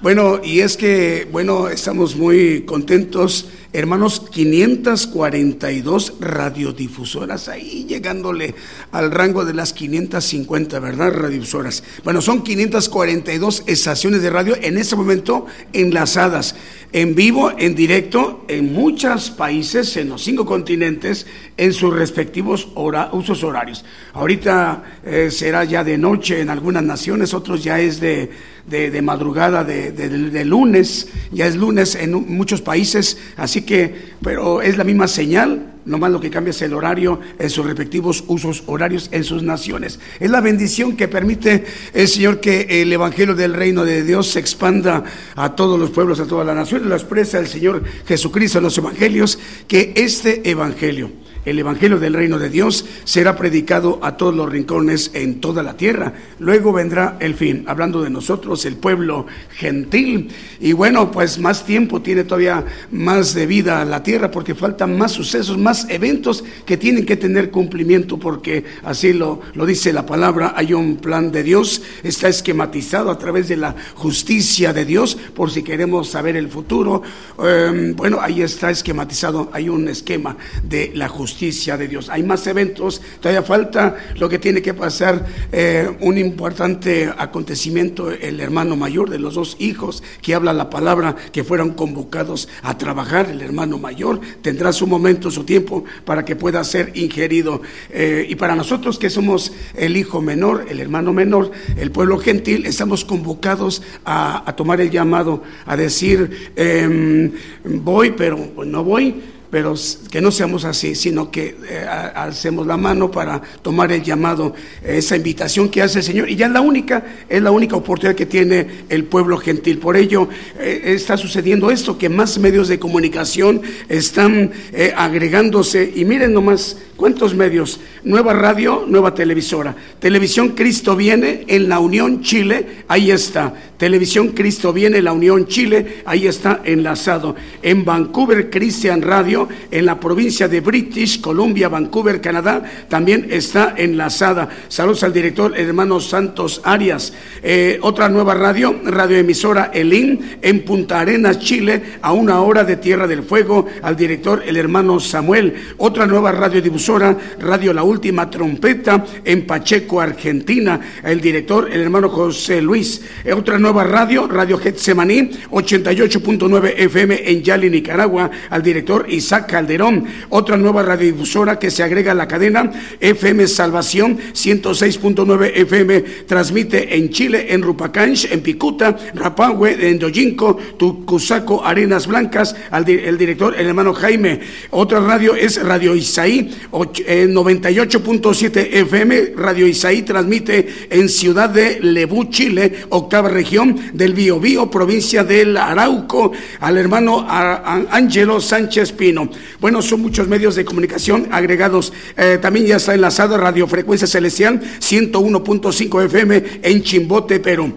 Bueno, 0.00 0.40
y 0.42 0.60
es 0.60 0.78
que, 0.78 1.28
bueno, 1.30 1.68
estamos 1.68 2.16
muy 2.16 2.62
contentos 2.62 3.46
hermanos, 3.72 4.24
542 4.30 6.14
radiodifusoras, 6.20 7.48
ahí 7.48 7.86
llegándole 7.88 8.54
al 8.90 9.10
rango 9.10 9.44
de 9.44 9.54
las 9.54 9.72
550, 9.72 10.78
¿verdad? 10.78 11.12
Radiodifusoras. 11.12 11.82
Bueno, 12.04 12.20
son 12.20 12.42
542 12.42 13.64
estaciones 13.66 14.22
de 14.22 14.30
radio 14.30 14.56
en 14.60 14.78
este 14.78 14.96
momento 14.96 15.46
enlazadas 15.72 16.54
en 16.92 17.14
vivo, 17.14 17.52
en 17.58 17.74
directo, 17.74 18.44
en 18.48 18.72
muchos 18.74 19.30
países, 19.30 19.96
en 19.96 20.10
los 20.10 20.22
cinco 20.22 20.44
continentes, 20.44 21.26
en 21.56 21.72
sus 21.72 21.94
respectivos 21.94 22.68
usos 23.12 23.42
horarios. 23.42 23.84
Ahorita 24.12 24.82
eh, 25.04 25.30
será 25.30 25.64
ya 25.64 25.84
de 25.84 25.96
noche 25.96 26.40
en 26.40 26.50
algunas 26.50 26.82
naciones, 26.82 27.32
otros 27.32 27.64
ya 27.64 27.80
es 27.80 27.98
de, 27.98 28.30
de, 28.66 29.02
madrugada, 29.02 29.64
de, 29.64 29.90
de, 29.92 30.44
lunes, 30.44 31.08
ya 31.30 31.46
es 31.46 31.56
lunes 31.56 31.94
en 31.94 32.12
muchos 32.12 32.60
países, 32.60 33.16
así 33.36 33.61
que, 33.62 34.12
pero 34.22 34.62
es 34.62 34.76
la 34.76 34.84
misma 34.84 35.08
señal, 35.08 35.72
Nomás 35.84 36.12
lo 36.12 36.20
que 36.20 36.30
cambia 36.30 36.52
es 36.52 36.62
el 36.62 36.74
horario 36.74 37.18
en 37.40 37.50
sus 37.50 37.66
respectivos 37.66 38.22
usos 38.28 38.62
horarios 38.66 39.08
en 39.10 39.24
sus 39.24 39.42
naciones. 39.42 39.98
Es 40.20 40.30
la 40.30 40.40
bendición 40.40 40.96
que 40.96 41.08
permite 41.08 41.64
el 41.92 42.06
Señor 42.06 42.38
que 42.38 42.82
el 42.82 42.92
Evangelio 42.92 43.34
del 43.34 43.52
Reino 43.52 43.84
de 43.84 44.04
Dios 44.04 44.28
se 44.28 44.38
expanda 44.38 45.02
a 45.34 45.56
todos 45.56 45.80
los 45.80 45.90
pueblos, 45.90 46.20
a 46.20 46.26
todas 46.26 46.46
las 46.46 46.54
naciones. 46.54 46.86
Lo 46.86 46.94
expresa 46.94 47.40
el 47.40 47.48
Señor 47.48 47.82
Jesucristo 48.06 48.58
en 48.58 48.64
los 48.64 48.78
Evangelios, 48.78 49.40
que 49.66 49.92
este 49.96 50.48
Evangelio 50.48 51.10
el 51.44 51.58
Evangelio 51.58 51.98
del 51.98 52.14
Reino 52.14 52.38
de 52.38 52.50
Dios 52.50 52.84
será 53.04 53.36
predicado 53.36 53.98
a 54.02 54.16
todos 54.16 54.34
los 54.34 54.48
rincones 54.48 55.10
en 55.14 55.40
toda 55.40 55.62
la 55.62 55.76
tierra. 55.76 56.14
Luego 56.38 56.72
vendrá 56.72 57.16
el 57.20 57.34
fin, 57.34 57.64
hablando 57.66 58.02
de 58.02 58.10
nosotros, 58.10 58.64
el 58.64 58.76
pueblo 58.76 59.26
gentil. 59.50 60.30
Y 60.60 60.72
bueno, 60.72 61.10
pues 61.10 61.38
más 61.38 61.66
tiempo 61.66 62.00
tiene 62.00 62.24
todavía 62.24 62.64
más 62.92 63.34
de 63.34 63.46
vida 63.46 63.84
la 63.84 64.02
tierra 64.02 64.30
porque 64.30 64.54
faltan 64.54 64.96
más 64.96 65.12
sucesos, 65.12 65.58
más 65.58 65.86
eventos 65.88 66.44
que 66.64 66.76
tienen 66.76 67.04
que 67.04 67.16
tener 67.16 67.50
cumplimiento 67.50 68.18
porque 68.18 68.64
así 68.84 69.12
lo, 69.12 69.40
lo 69.54 69.66
dice 69.66 69.92
la 69.92 70.06
palabra. 70.06 70.54
Hay 70.56 70.74
un 70.74 70.96
plan 70.96 71.32
de 71.32 71.42
Dios, 71.42 71.82
está 72.04 72.28
esquematizado 72.28 73.10
a 73.10 73.18
través 73.18 73.48
de 73.48 73.56
la 73.56 73.74
justicia 73.94 74.72
de 74.72 74.84
Dios 74.84 75.16
por 75.34 75.50
si 75.50 75.64
queremos 75.64 76.08
saber 76.08 76.36
el 76.36 76.48
futuro. 76.48 77.02
Em, 77.42 77.96
bueno, 77.96 78.20
ahí 78.20 78.42
está 78.42 78.70
esquematizado, 78.70 79.50
hay 79.52 79.68
un 79.68 79.88
esquema 79.88 80.36
de 80.62 80.92
la 80.94 81.08
justicia 81.08 81.31
justicia 81.32 81.78
de 81.78 81.88
Dios. 81.88 82.10
Hay 82.10 82.22
más 82.22 82.46
eventos, 82.46 83.00
todavía 83.20 83.42
falta 83.42 83.96
lo 84.16 84.28
que 84.28 84.38
tiene 84.38 84.60
que 84.60 84.74
pasar, 84.74 85.24
eh, 85.50 85.88
un 86.00 86.18
importante 86.18 87.10
acontecimiento, 87.16 88.10
el 88.10 88.38
hermano 88.38 88.76
mayor 88.76 89.08
de 89.08 89.18
los 89.18 89.34
dos 89.34 89.56
hijos 89.58 90.02
que 90.20 90.34
habla 90.34 90.52
la 90.52 90.68
palabra, 90.68 91.16
que 91.32 91.42
fueron 91.42 91.70
convocados 91.70 92.50
a 92.62 92.76
trabajar, 92.76 93.30
el 93.30 93.40
hermano 93.40 93.78
mayor 93.78 94.20
tendrá 94.42 94.74
su 94.74 94.86
momento, 94.86 95.30
su 95.30 95.44
tiempo 95.44 95.84
para 96.04 96.22
que 96.22 96.36
pueda 96.36 96.62
ser 96.64 96.92
ingerido. 96.94 97.62
Eh, 97.88 98.26
y 98.28 98.34
para 98.34 98.54
nosotros 98.54 98.98
que 98.98 99.08
somos 99.08 99.52
el 99.74 99.96
hijo 99.96 100.20
menor, 100.20 100.66
el 100.68 100.80
hermano 100.80 101.14
menor, 101.14 101.50
el 101.78 101.90
pueblo 101.92 102.18
gentil, 102.18 102.66
estamos 102.66 103.06
convocados 103.06 103.82
a, 104.04 104.52
tomar 104.54 104.82
el 104.82 104.90
llamado, 104.90 105.42
a 105.64 105.78
decir, 105.78 106.52
em, 106.56 107.32
voy, 107.64 108.10
pero 108.10 108.38
no 108.66 108.84
voy 108.84 109.31
pero 109.52 109.74
que 110.10 110.22
no 110.22 110.30
seamos 110.30 110.64
así, 110.64 110.94
sino 110.94 111.30
que 111.30 111.54
eh, 111.68 111.86
hacemos 112.14 112.66
la 112.66 112.78
mano 112.78 113.10
para 113.10 113.42
tomar 113.60 113.92
el 113.92 114.02
llamado, 114.02 114.54
esa 114.82 115.14
invitación 115.14 115.68
que 115.68 115.82
hace 115.82 115.98
el 115.98 116.04
Señor. 116.06 116.30
Y 116.30 116.36
ya 116.36 116.46
es 116.46 116.52
la 116.52 116.62
única, 116.62 117.04
es 117.28 117.42
la 117.42 117.50
única 117.50 117.76
oportunidad 117.76 118.16
que 118.16 118.24
tiene 118.24 118.66
el 118.88 119.04
pueblo 119.04 119.36
gentil. 119.36 119.76
Por 119.76 119.98
ello 119.98 120.26
eh, 120.58 120.80
está 120.86 121.18
sucediendo 121.18 121.70
esto, 121.70 121.98
que 121.98 122.08
más 122.08 122.38
medios 122.38 122.68
de 122.68 122.78
comunicación 122.78 123.60
están 123.90 124.52
eh, 124.72 124.94
agregándose. 124.96 125.92
Y 125.96 126.06
miren 126.06 126.32
nomás 126.32 126.78
cuántos 126.96 127.34
medios, 127.34 127.78
nueva 128.04 128.32
radio, 128.32 128.86
nueva 128.88 129.14
televisora. 129.14 129.76
Televisión 129.98 130.50
Cristo 130.50 130.96
viene 130.96 131.44
en 131.46 131.68
la 131.68 131.78
Unión 131.78 132.22
Chile, 132.22 132.84
ahí 132.88 133.10
está. 133.10 133.52
Televisión 133.76 134.28
Cristo 134.28 134.72
viene 134.72 134.98
en 134.98 135.04
la 135.04 135.12
Unión 135.12 135.46
Chile, 135.46 136.02
ahí 136.06 136.26
está 136.26 136.62
enlazado. 136.64 137.34
En 137.62 137.84
Vancouver 137.84 138.48
Christian 138.48 139.02
Radio 139.02 139.41
en 139.70 139.86
la 139.86 139.98
provincia 139.98 140.48
de 140.48 140.60
British 140.60 141.20
Columbia, 141.20 141.68
Vancouver, 141.68 142.20
Canadá, 142.20 142.62
también 142.88 143.28
está 143.30 143.74
enlazada. 143.76 144.48
Saludos 144.68 145.02
al 145.02 145.12
director 145.12 145.56
hermano 145.56 146.00
Santos 146.00 146.60
Arias. 146.64 147.12
Eh, 147.42 147.78
otra 147.82 148.08
nueva 148.08 148.34
radio, 148.34 148.74
radioemisora 148.84 149.70
Elín, 149.72 150.38
en 150.42 150.64
Punta 150.64 151.00
Arenas, 151.00 151.38
Chile, 151.38 151.82
a 152.02 152.12
una 152.12 152.40
hora 152.42 152.64
de 152.64 152.76
Tierra 152.76 153.06
del 153.06 153.22
Fuego, 153.22 153.66
al 153.82 153.96
director 153.96 154.42
el 154.46 154.56
hermano 154.56 155.00
Samuel. 155.00 155.54
Otra 155.78 156.06
nueva 156.06 156.32
radiodifusora, 156.32 157.16
Radio 157.40 157.72
La 157.72 157.82
Última 157.82 158.30
Trompeta, 158.30 159.04
en 159.24 159.46
Pacheco, 159.46 160.00
Argentina, 160.00 160.80
el 161.02 161.20
director 161.20 161.68
el 161.72 161.80
hermano 161.80 162.08
José 162.08 162.60
Luis. 162.60 163.02
Eh, 163.24 163.32
otra 163.32 163.58
nueva 163.58 163.84
radio, 163.84 164.26
Radio 164.26 164.58
Getsemaní, 164.58 165.30
88.9 165.50 166.74
FM 166.76 167.30
en 167.30 167.42
Yali, 167.42 167.70
Nicaragua, 167.70 168.30
al 168.50 168.62
director 168.62 169.06
Isaac 169.08 169.31
Calderón. 169.40 170.04
Otra 170.28 170.56
nueva 170.56 170.82
radiodifusora 170.82 171.58
que 171.58 171.70
se 171.70 171.82
agrega 171.82 172.12
a 172.12 172.14
la 172.14 172.28
cadena 172.28 172.70
FM 173.00 173.48
Salvación 173.48 174.18
106.9 174.32 175.52
FM 175.54 176.00
transmite 176.26 176.96
en 176.96 177.10
Chile, 177.10 177.46
en 177.48 177.62
Rupacanch, 177.62 178.30
en 178.30 178.42
Picuta, 178.42 178.96
Rapahue, 179.14 179.88
en 179.88 179.98
Doyinco, 179.98 180.56
Tucusaco, 180.76 181.64
Arenas 181.64 182.06
Blancas, 182.06 182.54
al 182.70 182.88
el 182.88 183.16
director, 183.16 183.54
el 183.58 183.66
hermano 183.66 183.94
Jaime. 183.94 184.40
Otra 184.70 185.00
radio 185.00 185.34
es 185.34 185.62
Radio 185.62 185.94
Isaí, 185.94 186.50
98.7 186.70 188.68
FM. 188.72 189.32
Radio 189.36 189.66
Isaí 189.66 190.02
transmite 190.02 190.88
en 190.90 191.08
Ciudad 191.08 191.48
de 191.48 191.80
Lebú, 191.80 192.24
Chile, 192.24 192.84
octava 192.90 193.28
región 193.28 193.80
del 193.92 194.14
Biobío, 194.14 194.70
provincia 194.70 195.24
del 195.24 195.56
Arauco, 195.56 196.32
al 196.60 196.76
hermano 196.76 197.26
Ángelo 197.28 198.40
Sánchez 198.40 198.92
Pino. 198.92 199.21
Bueno, 199.60 199.82
son 199.82 200.00
muchos 200.00 200.28
medios 200.28 200.54
de 200.54 200.64
comunicación 200.64 201.28
agregados. 201.30 201.92
Eh, 202.16 202.38
también 202.40 202.66
ya 202.66 202.76
está 202.76 202.94
enlazado 202.94 203.36
Radio 203.36 203.66
Frecuencia 203.66 204.06
Celestial 204.06 204.60
101.5 204.80 206.04
FM 206.04 206.44
en 206.62 206.82
Chimbote, 206.82 207.40
Perú. 207.40 207.72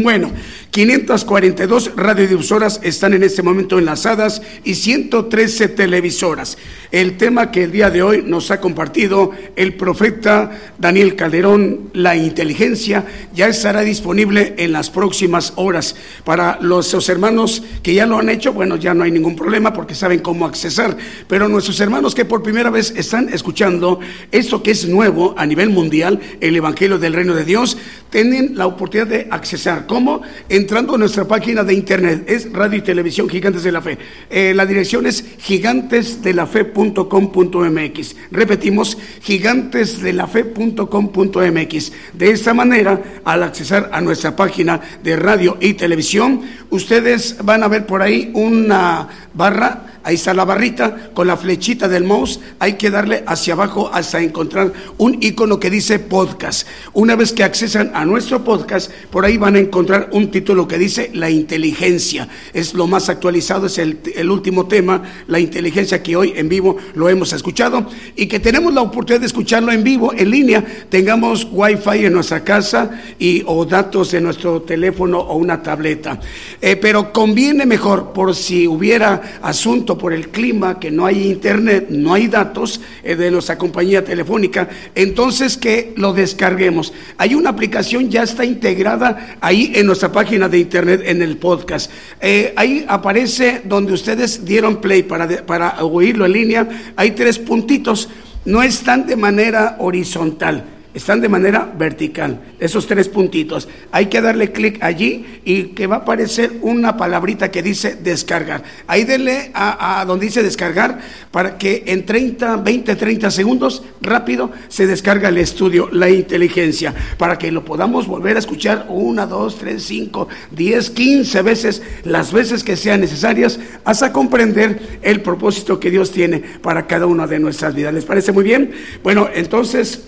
Bueno, 0.00 0.30
542 0.72 1.92
radiodifusoras 1.96 2.80
están 2.82 3.12
en 3.12 3.22
este 3.22 3.42
momento 3.42 3.78
enlazadas 3.78 4.40
y 4.64 4.74
113 4.74 5.68
televisoras. 5.68 6.56
El 6.90 7.18
tema 7.18 7.50
que 7.50 7.64
el 7.64 7.72
día 7.72 7.90
de 7.90 8.02
hoy 8.02 8.22
nos 8.26 8.50
ha 8.50 8.58
compartido 8.58 9.32
el 9.54 9.74
profeta 9.74 10.50
Daniel 10.78 11.14
Calderón, 11.14 11.90
la 11.92 12.16
inteligencia, 12.16 13.04
ya 13.34 13.48
estará 13.48 13.82
disponible 13.82 14.54
en 14.56 14.72
las 14.72 14.88
próximas 14.88 15.52
horas. 15.56 15.94
Para 16.24 16.58
los 16.62 17.06
hermanos 17.06 17.62
que 17.82 17.92
ya 17.92 18.06
lo 18.06 18.18
han 18.18 18.30
hecho, 18.30 18.54
bueno, 18.54 18.76
ya 18.76 18.94
no 18.94 19.04
hay 19.04 19.10
ningún 19.10 19.36
problema 19.36 19.74
porque 19.74 19.94
saben 19.94 20.20
cómo 20.20 20.46
accesar, 20.46 20.96
pero 21.28 21.48
nuestros 21.48 21.78
hermanos 21.80 22.14
que 22.14 22.24
por 22.24 22.42
primera 22.42 22.70
vez 22.70 22.94
están 22.96 23.28
escuchando 23.28 24.00
esto 24.30 24.62
que 24.62 24.70
es 24.70 24.88
nuevo 24.88 25.34
a 25.36 25.44
nivel 25.44 25.68
mundial, 25.68 26.18
el 26.40 26.56
Evangelio 26.56 26.98
del 26.98 27.12
Reino 27.12 27.34
de 27.34 27.44
Dios, 27.44 27.76
tienen 28.08 28.56
la 28.56 28.66
oportunidad 28.66 29.06
de 29.06 29.28
accesar. 29.30 29.86
¿Cómo? 29.86 30.22
En 30.48 30.61
entrando 30.62 30.94
a 30.94 30.98
nuestra 30.98 31.26
página 31.26 31.64
de 31.64 31.74
internet, 31.74 32.22
es 32.28 32.52
Radio 32.52 32.78
y 32.78 32.82
Televisión 32.82 33.28
Gigantes 33.28 33.64
de 33.64 33.72
la 33.72 33.82
Fe. 33.82 33.98
Eh, 34.30 34.54
la 34.54 34.64
dirección 34.64 35.06
es 35.06 35.24
gigantesdelafe.com.mx. 35.38 38.16
Repetimos, 38.30 38.96
gigantesdelafe.com.mx. 39.22 41.92
De 42.12 42.30
esta 42.30 42.54
manera, 42.54 43.02
al 43.24 43.42
accesar 43.42 43.90
a 43.92 44.00
nuestra 44.00 44.36
página 44.36 44.80
de 45.02 45.16
radio 45.16 45.56
y 45.60 45.74
televisión, 45.74 46.42
ustedes 46.70 47.38
van 47.42 47.64
a 47.64 47.68
ver 47.68 47.84
por 47.84 48.00
ahí 48.00 48.30
una 48.32 49.08
barra 49.34 49.91
ahí 50.04 50.14
está 50.14 50.34
la 50.34 50.44
barrita 50.44 51.10
con 51.14 51.26
la 51.26 51.36
flechita 51.36 51.88
del 51.88 52.04
mouse, 52.04 52.40
hay 52.58 52.74
que 52.74 52.90
darle 52.90 53.24
hacia 53.26 53.54
abajo 53.54 53.90
hasta 53.92 54.20
encontrar 54.20 54.72
un 54.98 55.18
icono 55.20 55.58
que 55.58 55.70
dice 55.70 55.98
podcast. 55.98 56.66
Una 56.92 57.16
vez 57.16 57.32
que 57.32 57.44
accesan 57.44 57.90
a 57.94 58.04
nuestro 58.04 58.44
podcast, 58.44 58.90
por 59.10 59.24
ahí 59.24 59.36
van 59.36 59.56
a 59.56 59.60
encontrar 59.60 60.08
un 60.12 60.30
título 60.30 60.66
que 60.66 60.78
dice 60.78 61.10
la 61.14 61.30
inteligencia. 61.30 62.28
Es 62.52 62.74
lo 62.74 62.86
más 62.86 63.08
actualizado, 63.08 63.66
es 63.66 63.78
el, 63.78 64.30
último 64.30 64.66
tema, 64.66 65.02
la 65.26 65.38
inteligencia 65.38 66.02
que 66.02 66.16
hoy 66.16 66.32
en 66.36 66.48
vivo 66.48 66.76
lo 66.94 67.08
hemos 67.08 67.32
escuchado 67.32 67.86
y 68.16 68.26
que 68.26 68.40
tenemos 68.40 68.72
la 68.72 68.82
oportunidad 68.82 69.20
de 69.20 69.26
escucharlo 69.26 69.72
en 69.72 69.84
vivo, 69.84 70.12
en 70.16 70.30
línea, 70.30 70.64
tengamos 70.88 71.46
wifi 71.50 72.06
en 72.06 72.12
nuestra 72.12 72.42
casa 72.44 72.90
y 73.18 73.42
o 73.46 73.64
datos 73.64 74.10
de 74.10 74.20
nuestro 74.20 74.62
teléfono 74.62 75.18
o 75.18 75.36
una 75.36 75.62
tableta. 75.62 76.18
Eh, 76.60 76.76
pero 76.76 77.12
conviene 77.12 77.66
mejor 77.66 78.12
por 78.12 78.34
si 78.34 78.66
hubiera 78.66 79.38
asunto 79.42 79.91
por 79.98 80.12
el 80.12 80.28
clima, 80.28 80.78
que 80.78 80.90
no 80.90 81.06
hay 81.06 81.30
internet, 81.30 81.86
no 81.90 82.14
hay 82.14 82.28
datos 82.28 82.80
eh, 83.02 83.16
de 83.16 83.30
nuestra 83.30 83.58
compañía 83.58 84.04
telefónica, 84.04 84.68
entonces 84.94 85.56
que 85.56 85.92
lo 85.96 86.12
descarguemos. 86.12 86.92
Hay 87.18 87.34
una 87.34 87.50
aplicación, 87.50 88.10
ya 88.10 88.22
está 88.22 88.44
integrada 88.44 89.36
ahí 89.40 89.72
en 89.74 89.86
nuestra 89.86 90.10
página 90.10 90.48
de 90.48 90.58
internet, 90.58 91.02
en 91.04 91.22
el 91.22 91.36
podcast. 91.36 91.90
Eh, 92.20 92.52
ahí 92.56 92.84
aparece 92.88 93.62
donde 93.64 93.92
ustedes 93.92 94.44
dieron 94.44 94.80
play 94.80 95.02
para, 95.02 95.28
para 95.46 95.84
oírlo 95.84 96.26
en 96.26 96.32
línea, 96.32 96.68
hay 96.96 97.12
tres 97.12 97.38
puntitos, 97.38 98.08
no 98.44 98.62
están 98.62 99.06
de 99.06 99.16
manera 99.16 99.76
horizontal 99.78 100.71
están 100.94 101.20
de 101.20 101.28
manera 101.28 101.72
vertical, 101.76 102.40
esos 102.60 102.86
tres 102.86 103.08
puntitos. 103.08 103.68
Hay 103.90 104.06
que 104.06 104.20
darle 104.20 104.52
clic 104.52 104.82
allí 104.82 105.40
y 105.44 105.64
que 105.68 105.86
va 105.86 105.96
a 105.96 105.98
aparecer 106.00 106.58
una 106.60 106.96
palabrita 106.96 107.50
que 107.50 107.62
dice 107.62 107.96
descargar. 107.96 108.62
Ahí 108.86 109.04
denle 109.04 109.50
a, 109.54 110.04
donde 110.06 110.26
dice 110.26 110.42
descargar 110.42 111.00
para 111.30 111.56
que 111.56 111.84
en 111.86 112.04
30, 112.04 112.58
20, 112.58 112.96
30 112.96 113.30
segundos 113.30 113.82
rápido 114.00 114.50
se 114.68 114.86
descarga 114.86 115.30
el 115.30 115.38
estudio, 115.38 115.88
la 115.92 116.10
inteligencia, 116.10 116.94
para 117.16 117.38
que 117.38 117.50
lo 117.50 117.64
podamos 117.64 118.06
volver 118.06 118.36
a 118.36 118.40
escuchar 118.40 118.86
una, 118.88 119.26
dos, 119.26 119.58
tres, 119.58 119.84
cinco, 119.84 120.28
diez, 120.50 120.90
quince 120.90 121.42
veces, 121.42 121.82
las 122.04 122.32
veces 122.32 122.64
que 122.64 122.76
sean 122.76 123.00
necesarias, 123.00 123.58
hasta 123.84 124.12
comprender 124.12 125.00
el 125.02 125.22
propósito 125.22 125.80
que 125.80 125.90
Dios 125.90 126.10
tiene 126.10 126.40
para 126.40 126.86
cada 126.86 127.06
una 127.06 127.26
de 127.26 127.38
nuestras 127.38 127.74
vidas. 127.74 127.94
¿Les 127.94 128.04
parece 128.04 128.32
muy 128.32 128.44
bien? 128.44 128.72
Bueno, 129.02 129.28
entonces... 129.34 130.02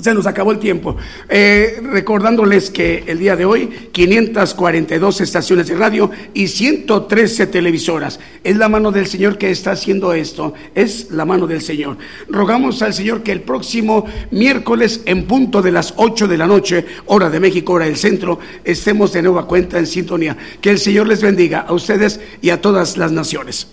Se 0.00 0.14
nos 0.14 0.26
acabó 0.26 0.52
el 0.52 0.60
tiempo. 0.60 0.96
Eh, 1.28 1.80
recordándoles 1.82 2.70
que 2.70 3.02
el 3.08 3.18
día 3.18 3.34
de 3.34 3.44
hoy, 3.44 3.88
542 3.90 5.20
estaciones 5.20 5.66
de 5.66 5.74
radio 5.74 6.08
y 6.32 6.46
113 6.46 7.48
televisoras. 7.48 8.20
Es 8.44 8.56
la 8.56 8.68
mano 8.68 8.92
del 8.92 9.08
Señor 9.08 9.38
que 9.38 9.50
está 9.50 9.72
haciendo 9.72 10.14
esto. 10.14 10.54
Es 10.76 11.10
la 11.10 11.24
mano 11.24 11.48
del 11.48 11.62
Señor. 11.62 11.98
Rogamos 12.28 12.80
al 12.82 12.94
Señor 12.94 13.24
que 13.24 13.32
el 13.32 13.40
próximo 13.40 14.04
miércoles, 14.30 15.02
en 15.04 15.26
punto 15.26 15.62
de 15.62 15.72
las 15.72 15.94
8 15.96 16.28
de 16.28 16.38
la 16.38 16.46
noche, 16.46 16.86
hora 17.06 17.28
de 17.28 17.40
México, 17.40 17.72
hora 17.72 17.86
del 17.86 17.96
centro, 17.96 18.38
estemos 18.62 19.12
de 19.12 19.22
nueva 19.22 19.48
cuenta 19.48 19.80
en 19.80 19.86
sintonía. 19.88 20.36
Que 20.60 20.70
el 20.70 20.78
Señor 20.78 21.08
les 21.08 21.22
bendiga 21.22 21.60
a 21.60 21.72
ustedes 21.72 22.20
y 22.40 22.50
a 22.50 22.60
todas 22.60 22.96
las 22.98 23.10
naciones. 23.10 23.66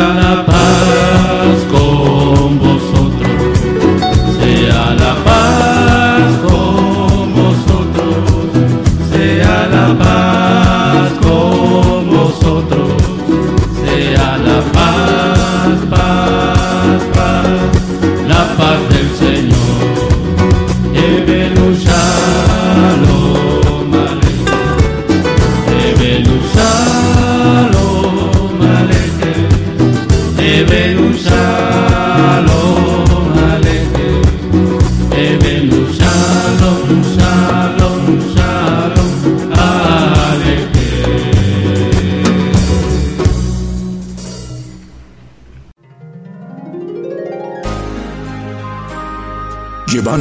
Sea 0.00 0.39